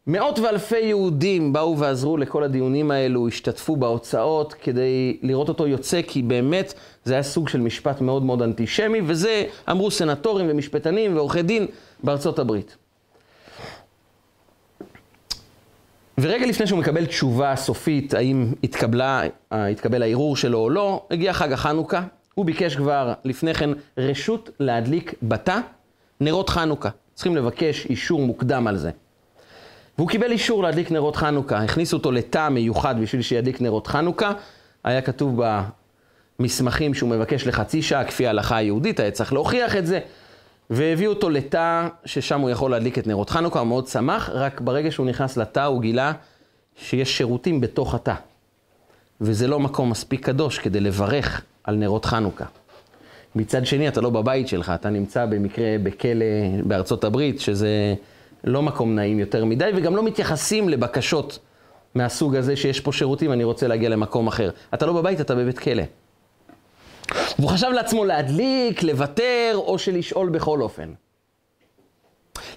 מאות 0.06 0.38
ואלפי 0.38 0.80
יהודים 0.80 1.52
באו 1.52 1.78
ועזרו 1.78 2.16
לכל 2.16 2.44
הדיונים 2.44 2.90
האלו, 2.90 3.28
השתתפו 3.28 3.76
בהוצאות 3.76 4.52
כדי 4.52 5.18
לראות 5.22 5.48
אותו 5.48 5.66
יוצא, 5.66 6.00
כי 6.06 6.22
באמת 6.22 6.74
זה 7.04 7.14
היה 7.14 7.22
סוג 7.22 7.48
של 7.48 7.60
משפט 7.60 8.00
מאוד 8.00 8.22
מאוד 8.22 8.42
אנטישמי, 8.42 9.00
וזה 9.06 9.44
אמרו 9.70 9.90
סנטורים 9.90 10.46
ומשפטנים 10.50 11.16
ועורכי 11.16 11.42
דין 11.42 11.66
בארצות 12.04 12.38
הברית. 12.38 12.76
ורגע 16.18 16.46
לפני 16.46 16.66
שהוא 16.66 16.78
מקבל 16.78 17.06
תשובה 17.06 17.56
סופית, 17.56 18.14
האם 18.14 18.52
התקבלה, 18.64 19.22
התקבל 19.50 20.02
הערעור 20.02 20.36
שלו 20.36 20.58
או 20.58 20.70
לא, 20.70 21.06
הגיע 21.10 21.32
חג 21.32 21.52
החנוכה, 21.52 22.02
הוא 22.40 22.46
ביקש 22.46 22.76
כבר 22.76 23.12
לפני 23.24 23.54
כן 23.54 23.70
רשות 23.98 24.50
להדליק 24.60 25.14
בתא 25.22 25.58
נרות 26.20 26.50
חנוכה. 26.50 26.88
צריכים 27.14 27.36
לבקש 27.36 27.86
אישור 27.86 28.20
מוקדם 28.20 28.66
על 28.66 28.76
זה. 28.76 28.90
והוא 29.98 30.08
קיבל 30.08 30.32
אישור 30.32 30.62
להדליק 30.62 30.90
נרות 30.90 31.16
חנוכה, 31.16 31.62
הכניסו 31.62 31.96
אותו 31.96 32.12
לתא 32.12 32.48
מיוחד 32.48 33.00
בשביל 33.00 33.22
שידליק 33.22 33.60
נרות 33.60 33.86
חנוכה. 33.86 34.32
היה 34.84 35.02
כתוב 35.02 35.40
במסמכים 36.38 36.94
שהוא 36.94 37.10
מבקש 37.10 37.46
לחצי 37.46 37.82
שעה, 37.82 38.04
כפי 38.04 38.26
ההלכה 38.26 38.56
היהודית, 38.56 39.00
היה 39.00 39.10
צריך 39.10 39.32
להוכיח 39.32 39.76
את 39.76 39.86
זה. 39.86 40.00
והביאו 40.70 41.12
אותו 41.12 41.30
לתא 41.30 41.88
ששם 42.04 42.40
הוא 42.40 42.50
יכול 42.50 42.70
להדליק 42.70 42.98
את 42.98 43.06
נרות 43.06 43.30
חנוכה, 43.30 43.58
הוא 43.58 43.68
מאוד 43.68 43.86
שמח, 43.86 44.30
רק 44.32 44.60
ברגע 44.60 44.90
שהוא 44.90 45.06
נכנס 45.06 45.36
לתא 45.36 45.64
הוא 45.64 45.80
גילה 45.80 46.12
שיש 46.76 47.16
שירותים 47.16 47.60
בתוך 47.60 47.94
התא. 47.94 48.14
וזה 49.20 49.48
לא 49.48 49.60
מקום 49.60 49.90
מספיק 49.90 50.26
קדוש 50.26 50.58
כדי 50.58 50.80
לברך 50.80 51.42
על 51.64 51.74
נרות 51.76 52.04
חנוכה. 52.04 52.44
מצד 53.34 53.66
שני, 53.66 53.88
אתה 53.88 54.00
לא 54.00 54.10
בבית 54.10 54.48
שלך, 54.48 54.72
אתה 54.74 54.90
נמצא 54.90 55.26
במקרה 55.26 55.76
בכלא 55.82 56.24
בארצות 56.64 57.04
הברית, 57.04 57.40
שזה 57.40 57.94
לא 58.44 58.62
מקום 58.62 58.94
נעים 58.94 59.18
יותר 59.18 59.44
מדי, 59.44 59.70
וגם 59.76 59.96
לא 59.96 60.02
מתייחסים 60.02 60.68
לבקשות 60.68 61.38
מהסוג 61.94 62.36
הזה 62.36 62.56
שיש 62.56 62.80
פה 62.80 62.92
שירותים, 62.92 63.32
אני 63.32 63.44
רוצה 63.44 63.68
להגיע 63.68 63.88
למקום 63.88 64.26
אחר. 64.26 64.50
אתה 64.74 64.86
לא 64.86 64.92
בבית, 64.92 65.20
אתה 65.20 65.34
בבית 65.34 65.58
כלא. 65.58 65.82
והוא 67.38 67.50
חשב 67.50 67.68
לעצמו 67.74 68.04
להדליק, 68.04 68.82
לוותר, 68.82 69.52
או 69.54 69.78
שלשאול 69.78 70.28
בכל 70.28 70.62
אופן. 70.62 70.92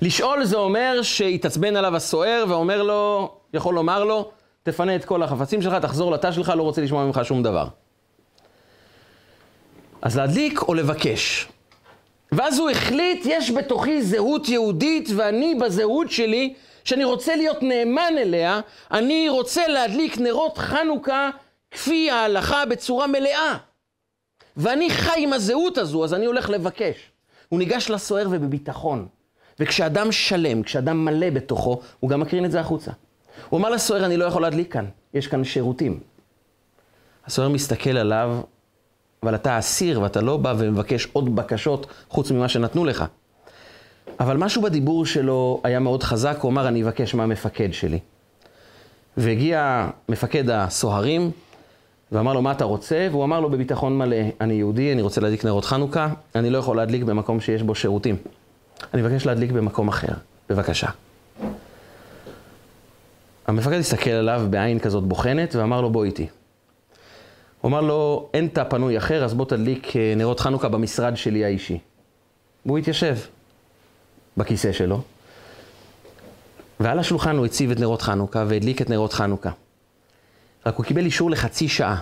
לשאול 0.02 0.44
זה 0.44 0.58
אומר 0.58 1.00
שהתעצבן 1.02 1.76
עליו 1.76 1.96
הסוער 1.96 2.46
ואומר 2.50 2.84
לו, 2.84 3.32
יכול 3.54 3.76
לומר 3.76 4.04
לו, 4.04 4.32
תפנה 4.64 4.96
את 4.96 5.06
כל 5.06 5.24
החפצים 5.24 5.62
שלך, 5.62 5.74
תחזור 5.74 6.12
לתא 6.12 6.32
שלך, 6.32 6.54
לא 6.58 6.64
רוצה 6.64 6.82
לשמוע 6.82 7.06
ממך 7.06 7.20
שום 7.24 7.44
דבר. 7.44 7.68
אז 10.04 10.18
להדליק 10.18 10.62
או 10.62 10.74
לבקש. 10.74 11.48
ואז 12.32 12.60
הוא 12.60 12.70
החליט, 12.70 13.22
יש 13.26 13.52
בתוכי 13.52 14.02
זהות 14.02 14.50
יהודית, 14.50 15.10
ואני 15.16 15.56
בזהות 15.56 16.12
שלי, 16.12 16.54
שאני 16.84 17.04
רוצה 17.04 17.36
להיות 17.36 17.64
נאמן 17.64 18.14
אליה, 18.18 18.62
אני 18.92 19.30
רוצה 19.30 19.68
להדליק 19.68 20.18
נרות 20.18 20.58
חנוכה 20.58 21.30
כפי 21.72 22.12
ההלכה 22.12 22.66
בצורה 22.66 23.08
מלאה. 23.08 23.58
ואני 24.58 24.90
חי 24.90 25.24
עם 25.24 25.34
הזהות 25.34 25.78
הזו, 25.78 26.04
אז 26.04 26.14
אני 26.14 26.26
הולך 26.26 26.50
לבקש. 26.50 26.96
הוא 27.50 27.60
ניגש 27.60 27.90
לסוער 27.90 28.28
ובביטחון. 28.32 29.08
וכשאדם 29.60 30.12
שלם, 30.12 30.64
כשאדם 30.64 31.06
מלא 31.06 31.30
בתוכו, 31.30 31.82
הוא 32.00 32.10
גם 32.10 32.20
מקרין 32.20 32.46
את 32.46 32.52
זה 32.52 32.60
החוצה. 32.60 32.92
הוא 33.50 33.60
אמר 33.60 33.70
לסוער, 33.70 34.06
אני 34.06 34.18
לא 34.18 34.26
יכול 34.26 34.42
להדליק 34.42 34.74
כאן, 34.74 34.86
יש 35.14 35.28
כאן 35.28 35.44
שירותים. 35.44 36.00
הסוער 37.26 37.50
מסתכל 37.50 37.98
עליו 37.98 38.42
אבל 39.24 39.36
אתה 39.36 39.60
אסיר 39.60 40.02
ואתה 40.02 40.22
לא 40.22 40.38
בא 40.38 40.54
ומבקש 40.58 41.08
עוד 41.14 41.36
בקשות 41.36 41.88
חוץ 42.10 42.32
ממה 42.32 42.50
שנתנו 42.50 42.86
לך. 42.86 43.06
אבל 44.20 44.38
משהו 44.38 44.62
בדיבור 44.62 45.06
שלו 45.06 45.62
היה 45.64 45.80
מאוד 45.80 46.04
חזק, 46.04 46.38
הוא 46.42 46.52
אמר, 46.52 46.68
אני 46.68 46.84
אבקש 46.84 47.16
מהמפקד 47.16 47.70
שלי. 47.74 48.00
והגיע 49.18 49.90
מפקד 50.10 50.50
הסוהרים, 50.50 51.32
ואמר 52.12 52.34
לו, 52.34 52.42
מה 52.42 52.52
אתה 52.52 52.64
רוצה? 52.64 53.08
והוא 53.12 53.24
אמר 53.24 53.40
לו 53.40 53.50
בביטחון 53.50 53.98
מלא, 53.98 54.18
אני 54.42 54.54
יהודי, 54.54 54.94
אני 54.94 55.02
רוצה 55.02 55.22
להדליק 55.22 55.46
נרות 55.46 55.66
חנוכה, 55.66 56.08
אני 56.36 56.50
לא 56.50 56.58
יכול 56.58 56.78
להדליק 56.78 57.04
במקום 57.04 57.40
שיש 57.40 57.64
בו 57.64 57.76
שירותים. 57.76 58.16
אני 58.94 59.02
מבקש 59.02 59.26
להדליק 59.26 59.52
במקום 59.52 59.88
אחר, 59.88 60.14
בבקשה. 60.50 60.88
המפקד 63.48 63.78
הסתכל 63.80 64.10
עליו 64.10 64.42
בעין 64.50 64.80
כזאת 64.80 65.04
בוחנת 65.04 65.56
ואמר 65.56 65.82
לו, 65.82 65.90
בוא 65.90 66.04
איתי. 66.04 66.28
הוא 67.64 67.70
אמר 67.70 67.82
לו, 67.82 68.30
אין 68.34 68.48
תא 68.48 68.64
פנוי 68.64 68.98
אחר, 68.98 69.24
אז 69.24 69.34
בוא 69.34 69.46
תדליק 69.46 69.96
אה, 69.96 70.14
נרות 70.16 70.40
חנוכה 70.40 70.70
במשרד 70.70 71.18
שלי 71.18 71.46
האישי. 71.46 71.80
והוא 72.66 72.78
התיישב 72.78 73.18
בכיסא 74.38 74.72
שלו, 74.72 75.02
ועל 76.80 77.00
השולחן 77.00 77.38
הוא 77.38 77.46
הציב 77.46 77.72
את 77.72 77.80
נרות 77.80 78.02
חנוכה 78.02 78.44
והדליק 78.48 78.82
את 78.82 78.90
נרות 78.90 79.14
חנוכה. 79.14 79.50
רק 80.66 80.76
הוא 80.76 80.86
קיבל 80.86 81.06
אישור 81.06 81.32
לחצי 81.32 81.68
שעה. 81.68 82.00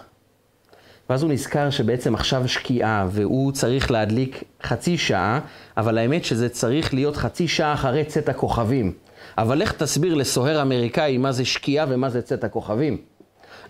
ואז 1.09 1.24
הוא 1.24 1.32
נזכר 1.32 1.70
שבעצם 1.70 2.16
עכשיו 2.16 2.47
שקיעה, 2.47 3.07
והוא 3.12 3.51
צריך 3.51 3.91
להדליק 3.91 4.43
חצי 4.64 4.97
שעה, 4.97 5.39
אבל 5.78 5.97
האמת 5.97 6.26
שזה 6.26 6.49
צריך 6.49 6.93
להיות 6.93 7.16
חצי 7.18 7.47
שעה 7.47 7.74
אחרי 7.74 8.05
צאת 8.05 8.30
הכוכבים. 8.30 8.93
אבל 9.38 9.57
לך 9.57 9.72
תסביר 9.72 10.14
לסוהר 10.14 10.62
אמריקאי 10.62 11.18
מה 11.18 11.32
זה 11.32 11.45
שקיעה 11.45 11.86
ומה 11.89 12.09
זה 12.09 12.22
צאת 12.22 12.43
הכוכבים. 12.43 13.11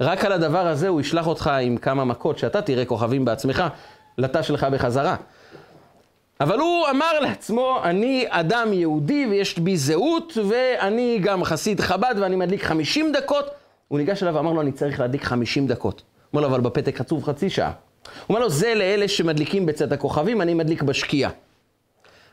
רק 0.02 0.26
על 0.26 0.32
הדבר 0.32 0.68
הזה 0.68 0.88
הוא 0.88 1.02
ישלח 1.02 1.28
אותך 1.28 1.52
עם 1.62 1.78
כמה 1.78 2.06
מכות, 2.06 2.38
שאתה 2.38 2.62
תראה 2.62 2.86
כוכבים 2.86 3.26
בעצמך, 3.26 3.64
לתא 4.18 4.42
שלך 4.42 4.64
בחזרה. 4.64 5.16
אבל 6.40 6.60
הוא 6.60 6.88
אמר 6.90 7.20
לעצמו, 7.20 7.80
אני 7.84 8.26
אדם 8.30 8.74
יהודי 8.74 9.28
ויש 9.30 9.60
בי 9.60 9.78
זהות, 9.78 10.38
ואני 10.50 11.20
גם 11.24 11.44
חסיד 11.44 11.80
חב"ד 11.80 12.16
ואני 12.20 12.36
מדליק 12.36 12.64
50 12.64 13.12
דקות. 13.12 13.50
הוא 13.88 14.00
ניגש 14.00 14.24
אליו 14.24 14.36
ואמר 14.36 14.52
לו, 14.52 14.62
אני 14.62 14.72
צריך 14.72 15.00
להדליק 15.00 15.24
50 15.24 15.68
דקות. 15.68 16.02
אומר 16.34 16.42
לו, 16.42 16.48
אבל 16.48 16.62
בפתק 16.62 16.98
כתוב 16.98 17.24
חצי 17.24 17.50
שעה. 17.50 17.72
הוא 17.72 18.14
אומר 18.30 18.40
לו, 18.40 18.50
זה 18.50 18.74
לאלה 18.76 19.08
שמדליקים 19.08 19.66
בצאת 19.66 19.92
הכוכבים, 19.92 20.42
אני 20.42 20.54
מדליק 20.54 20.84
בשקיעה. 20.84 21.32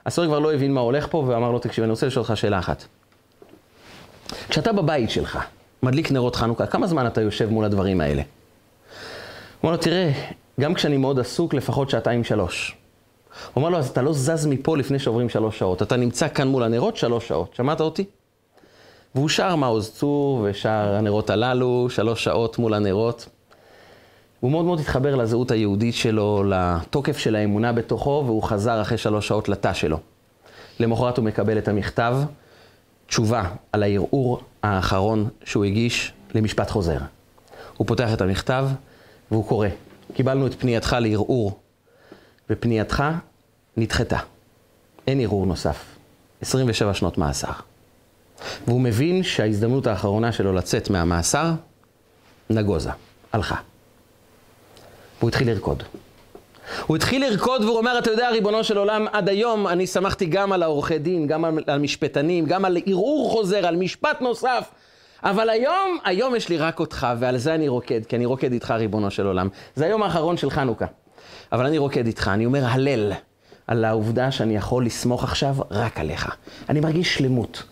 הסוהר 0.06 0.28
כבר 0.28 0.38
לא 0.38 0.54
הבין 0.54 0.74
מה 0.74 0.80
הולך 0.80 1.06
פה, 1.10 1.24
ואמר 1.26 1.50
לו, 1.50 1.58
תקשיב, 1.58 1.84
אני 1.84 1.90
רוצה 1.90 2.06
לשאול 2.06 2.24
אותך 2.24 2.36
שאלה 2.36 2.58
אחת. 2.58 2.84
כשאתה 4.48 4.72
בבית 4.72 5.10
שלך, 5.10 5.38
מדליק 5.82 6.12
נרות 6.12 6.36
חנוכה, 6.36 6.66
כמה 6.66 6.86
זמן 6.86 7.06
אתה 7.06 7.20
יושב 7.20 7.50
מול 7.50 7.64
הדברים 7.64 8.00
האלה? 8.00 8.22
הוא 8.22 8.26
אומר 9.62 9.72
לו, 9.72 9.82
תראה, 9.82 10.12
גם 10.60 10.74
כשאני 10.74 10.96
מאוד 10.96 11.18
עסוק, 11.18 11.54
לפחות 11.54 11.90
שעתיים 11.90 12.24
שלוש. 12.24 12.76
הוא 13.54 13.62
אומר 13.62 13.68
לו, 13.68 13.78
אז 13.78 13.88
אתה 13.88 14.02
לא 14.02 14.12
זז 14.12 14.46
מפה 14.46 14.76
לפני 14.76 14.98
שעוברים 14.98 15.28
שלוש 15.28 15.58
שעות. 15.58 15.82
אתה 15.82 15.96
נמצא 15.96 16.28
כאן 16.28 16.48
מול 16.48 16.62
הנרות 16.62 16.96
שלוש 16.96 17.28
שעות. 17.28 17.54
שמעת 17.54 17.80
אותי? 17.80 18.04
והוא 19.14 19.28
שר 19.28 19.56
מעוז 19.56 19.90
צור 19.90 20.40
ושר 20.44 20.94
הנרות 20.98 21.30
הללו, 21.30 21.86
שלוש 21.90 22.24
שעות 22.24 22.58
מול 22.58 22.74
הנרות. 22.74 23.28
הוא 24.40 24.50
מאוד 24.50 24.64
מאוד 24.64 24.80
התחבר 24.80 25.16
לזהות 25.16 25.50
היהודית 25.50 25.94
שלו, 25.94 26.44
לתוקף 26.46 27.18
של 27.18 27.36
האמונה 27.36 27.72
בתוכו, 27.72 28.22
והוא 28.26 28.42
חזר 28.42 28.82
אחרי 28.82 28.98
שלוש 28.98 29.28
שעות 29.28 29.48
לתא 29.48 29.72
שלו. 29.72 29.98
למחרת 30.80 31.16
הוא 31.16 31.24
מקבל 31.24 31.58
את 31.58 31.68
המכתב, 31.68 32.16
תשובה 33.06 33.44
על 33.72 33.82
הערעור 33.82 34.40
האחרון 34.62 35.28
שהוא 35.44 35.64
הגיש 35.64 36.12
למשפט 36.34 36.70
חוזר. 36.70 36.98
הוא 37.76 37.86
פותח 37.86 38.12
את 38.12 38.20
המכתב 38.20 38.68
והוא 39.30 39.48
קורא, 39.48 39.68
קיבלנו 40.14 40.46
את 40.46 40.54
פנייתך 40.54 40.96
לערעור, 41.00 41.60
ופנייתך 42.50 43.04
נדחתה. 43.76 44.18
אין 45.06 45.20
ערעור 45.20 45.46
נוסף. 45.46 45.84
27 46.40 46.94
שנות 46.94 47.18
מאסר. 47.18 47.52
והוא 48.66 48.80
מבין 48.80 49.22
שההזדמנות 49.22 49.86
האחרונה 49.86 50.32
שלו 50.32 50.52
לצאת 50.52 50.90
מהמאסר 50.90 51.52
נגוזה, 52.50 52.90
הלכה. 53.32 53.56
והוא 55.18 55.28
התחיל 55.28 55.50
לרקוד. 55.50 55.82
הוא 56.86 56.96
התחיל 56.96 57.26
לרקוד 57.26 57.64
והוא 57.64 57.78
אומר, 57.78 57.98
אתה 57.98 58.10
יודע, 58.10 58.30
ריבונו 58.30 58.64
של 58.64 58.78
עולם, 58.78 59.06
עד 59.12 59.28
היום 59.28 59.66
אני 59.66 59.86
שמחתי 59.86 60.26
גם 60.26 60.52
על 60.52 60.62
העורכי 60.62 60.98
דין, 60.98 61.26
גם 61.26 61.44
על 61.44 61.58
המשפטנים, 61.66 62.46
גם 62.46 62.64
על 62.64 62.76
ערעור 62.86 63.30
חוזר, 63.30 63.66
על 63.66 63.76
משפט 63.76 64.20
נוסף. 64.20 64.70
אבל 65.22 65.50
היום, 65.50 65.98
היום 66.04 66.34
יש 66.34 66.48
לי 66.48 66.56
רק 66.56 66.80
אותך, 66.80 67.06
ועל 67.18 67.38
זה 67.38 67.54
אני 67.54 67.68
רוקד, 67.68 68.06
כי 68.06 68.16
אני 68.16 68.26
רוקד 68.26 68.52
איתך, 68.52 68.70
ריבונו 68.70 69.10
של 69.10 69.26
עולם. 69.26 69.48
זה 69.74 69.84
היום 69.84 70.02
האחרון 70.02 70.36
של 70.36 70.50
חנוכה. 70.50 70.86
אבל 71.52 71.66
אני 71.66 71.78
רוקד 71.78 72.06
איתך, 72.06 72.30
אני 72.34 72.46
אומר 72.46 72.64
הלל 72.64 73.12
על 73.66 73.84
העובדה 73.84 74.30
שאני 74.30 74.56
יכול 74.56 74.86
לסמוך 74.86 75.24
עכשיו 75.24 75.56
רק 75.70 76.00
עליך. 76.00 76.34
אני 76.68 76.80
מרגיש 76.80 77.14
שלמות 77.14 77.62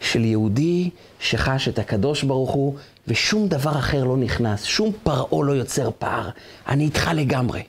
של 0.00 0.24
יהודי 0.24 0.90
שחש 1.20 1.68
את 1.68 1.78
הקדוש 1.78 2.22
ברוך 2.22 2.50
הוא, 2.50 2.74
ושום 3.08 3.48
דבר 3.48 3.70
אחר 3.70 4.04
לא 4.04 4.16
נכנס, 4.16 4.64
שום 4.64 4.92
פרעה 5.02 5.44
לא 5.44 5.52
יוצר 5.52 5.90
פער. 5.98 6.28
אני 6.68 6.84
איתך 6.84 7.10
לגמרי. 7.14 7.62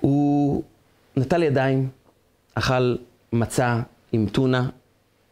הוא 0.00 0.62
נטל 1.16 1.42
ידיים, 1.42 1.88
אכל 2.54 2.96
מצה 3.32 3.80
עם 4.12 4.26
טונה 4.32 4.68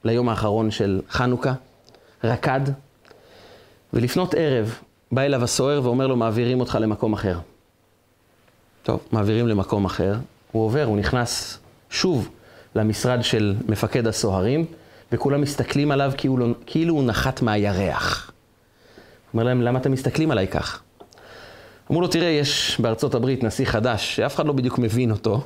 ליום 0.05 0.29
האחרון 0.29 0.71
של 0.71 1.01
חנוכה, 1.11 1.53
רקד, 2.25 2.61
ולפנות 3.93 4.35
ערב 4.35 4.79
בא 5.12 5.23
אליו 5.23 5.45
הסוהר 5.45 5.81
ואומר 5.85 6.07
לו, 6.07 6.16
מעבירים 6.16 6.61
אותך 6.61 6.79
למקום 6.81 7.12
אחר. 7.12 7.39
טוב, 8.83 9.01
מעבירים 9.12 9.49
למקום 9.49 9.85
אחר, 9.85 10.14
הוא 10.53 10.64
עובר, 10.64 10.85
הוא 10.85 10.97
נכנס 10.97 11.59
שוב 11.91 12.29
למשרד 12.75 13.23
של 13.23 13.55
מפקד 13.69 14.07
הסוהרים, 14.07 14.66
וכולם 15.12 15.41
מסתכלים 15.41 15.91
עליו 15.91 16.12
כאילו, 16.16 16.55
כאילו 16.66 16.95
הוא 16.95 17.05
נחת 17.05 17.43
מהירח. 17.43 18.31
הוא 18.31 18.35
אומר 19.33 19.45
להם, 19.45 19.62
למה 19.62 19.79
אתם 19.79 19.93
מסתכלים 19.93 20.31
עליי 20.31 20.49
כך? 20.49 20.83
אמרו 21.91 22.01
לו, 22.01 22.09
תראה, 22.09 22.28
יש 22.28 22.80
בארצות 22.80 23.14
הברית 23.14 23.45
נשיא 23.45 23.66
חדש, 23.66 24.16
שאף 24.16 24.34
אחד 24.34 24.47
לא 24.47 24.53
בדיוק 24.53 24.78
מבין 24.78 25.11
אותו, 25.11 25.41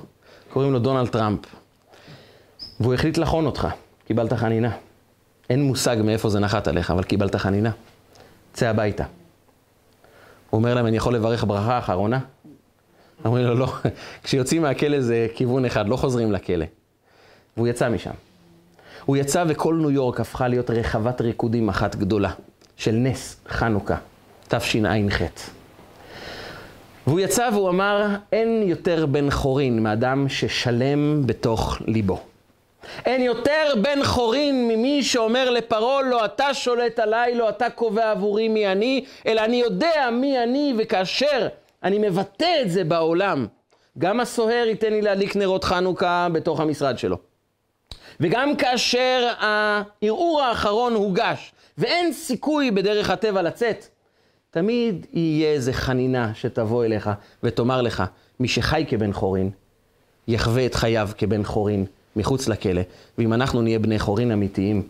קוראים 0.53 0.72
לו 0.72 0.78
דונלד 0.78 1.09
טראמפ. 1.09 1.40
והוא 2.80 2.95
החליט 2.95 3.18
לחון 3.18 3.47
אותך, 3.47 3.68
קיבלת 4.07 4.32
חנינה. 4.32 4.70
אין 5.51 5.62
מושג 5.62 5.97
מאיפה 6.05 6.28
זה 6.28 6.40
נחת 6.40 6.68
עליך, 6.68 6.90
אבל 6.90 7.03
קיבלת 7.03 7.36
חנינה. 7.36 7.70
צא 8.53 8.68
הביתה. 8.68 9.05
הוא 10.51 10.59
אומר 10.59 10.74
להם, 10.74 10.86
אני 10.86 10.97
יכול 10.97 11.14
לברך 11.14 11.45
ברכה 11.45 11.78
אחרונה? 11.78 12.20
אומרים 13.24 13.47
לו, 13.47 13.55
לא, 13.55 13.72
כשיוצאים 14.24 14.62
מהכלא 14.62 15.01
זה 15.01 15.26
כיוון 15.34 15.64
אחד, 15.64 15.88
לא 15.88 15.97
חוזרים 15.97 16.32
לכלא. 16.32 16.66
והוא 17.57 17.68
יצא 17.68 17.88
משם. 17.88 18.11
הוא 19.05 19.16
יצא 19.16 19.45
וכל 19.49 19.74
ניו 19.74 19.90
יורק 19.90 20.20
הפכה 20.20 20.49
להיות 20.49 20.70
רחבת 20.70 21.20
ריקודים 21.20 21.68
אחת 21.68 21.97
גדולה, 21.97 22.30
של 22.76 22.93
נס 22.93 23.36
חנוכה, 23.49 23.97
תשע"ח. 24.49 25.62
והוא 27.07 27.21
יצא 27.21 27.49
והוא 27.53 27.69
אמר, 27.69 28.07
אין 28.33 28.63
יותר 28.63 29.07
בן 29.07 29.31
חורין 29.31 29.83
מאדם 29.83 30.29
ששלם 30.29 31.27
בתוך 31.27 31.79
ליבו. 31.87 32.21
אין 33.07 33.23
יותר 33.23 33.75
בן 33.83 34.05
חורין 34.05 34.69
ממי 34.69 35.03
שאומר 35.03 35.51
לפרעה, 35.51 36.03
לא 36.03 36.25
אתה 36.25 36.55
שולט 36.55 36.99
עליי, 36.99 37.35
לא 37.35 37.49
אתה 37.49 37.71
קובע 37.71 38.11
עבורי 38.11 38.49
מי 38.49 38.67
אני, 38.73 39.05
אלא 39.27 39.41
אני 39.41 39.57
יודע 39.57 40.09
מי 40.13 40.43
אני, 40.43 40.75
וכאשר 40.79 41.49
אני 41.83 41.99
מבטא 41.99 42.61
את 42.63 42.71
זה 42.71 42.85
בעולם, 42.85 43.47
גם 43.99 44.21
הסוהר 44.21 44.67
ייתן 44.69 44.93
לי 44.93 45.03
להדליק 45.03 45.37
נרות 45.37 45.65
חנוכה 45.65 46.29
בתוך 46.33 46.61
המשרד 46.61 46.99
שלו. 46.99 47.17
וגם 48.21 48.57
כאשר 48.57 49.33
הערעור 49.39 50.43
האחרון 50.43 50.95
הוגש, 50.95 51.53
ואין 51.79 52.13
סיכוי 52.13 52.71
בדרך 52.71 53.11
הטבע 53.11 53.43
לצאת, 53.43 53.87
תמיד 54.55 55.07
יהיה 55.13 55.53
איזה 55.53 55.73
חנינה 55.73 56.35
שתבוא 56.35 56.85
אליך 56.85 57.11
ותאמר 57.43 57.83
לך, 57.83 58.03
מי 58.41 58.49
שחי 58.49 58.85
כבן 58.89 59.13
חורין, 59.13 59.51
יחווה 60.29 60.67
את 60.67 60.75
חייו 60.75 61.09
כבן 61.19 61.45
חורין 61.45 61.85
מחוץ 62.17 62.49
לכלא. 62.49 62.83
ואם 63.19 63.33
אנחנו 63.33 63.63
נהיה 63.63 63.79
בני 63.79 63.99
חורין 63.99 64.31
אמיתיים, 64.31 64.83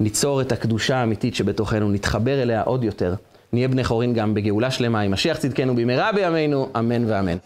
ניצור 0.00 0.40
את 0.40 0.52
הקדושה 0.52 0.96
האמיתית 0.96 1.34
שבתוכנו, 1.34 1.90
נתחבר 1.90 2.42
אליה 2.42 2.62
עוד 2.62 2.84
יותר, 2.84 3.14
נהיה 3.52 3.68
בני 3.68 3.84
חורין 3.84 4.14
גם 4.14 4.34
בגאולה 4.34 4.70
שלמה, 4.70 5.00
עם 5.00 5.12
משיח 5.12 5.38
צדקנו 5.38 5.76
במהרה 5.76 6.12
בימינו, 6.12 6.68
אמן 6.78 7.04
ואמן. 7.10 7.36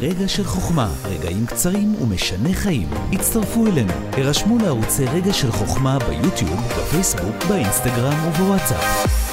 רגע 0.00 0.28
של 0.28 0.44
חוכמה, 0.44 0.92
רגעים 1.04 1.46
קצרים 1.46 1.94
ומשנה 2.02 2.52
חיים. 2.52 2.88
הצטרפו 3.12 3.66
אלינו, 3.66 3.92
הרשמו 4.12 4.58
לערוצי 4.58 5.04
רגע 5.04 5.32
של 5.32 5.50
חוכמה 5.50 5.98
ביוטיוב, 5.98 6.72
בפייסבוק, 6.78 7.44
באינסטגרם 7.48 8.28
ובוואטסאפ. 8.28 9.25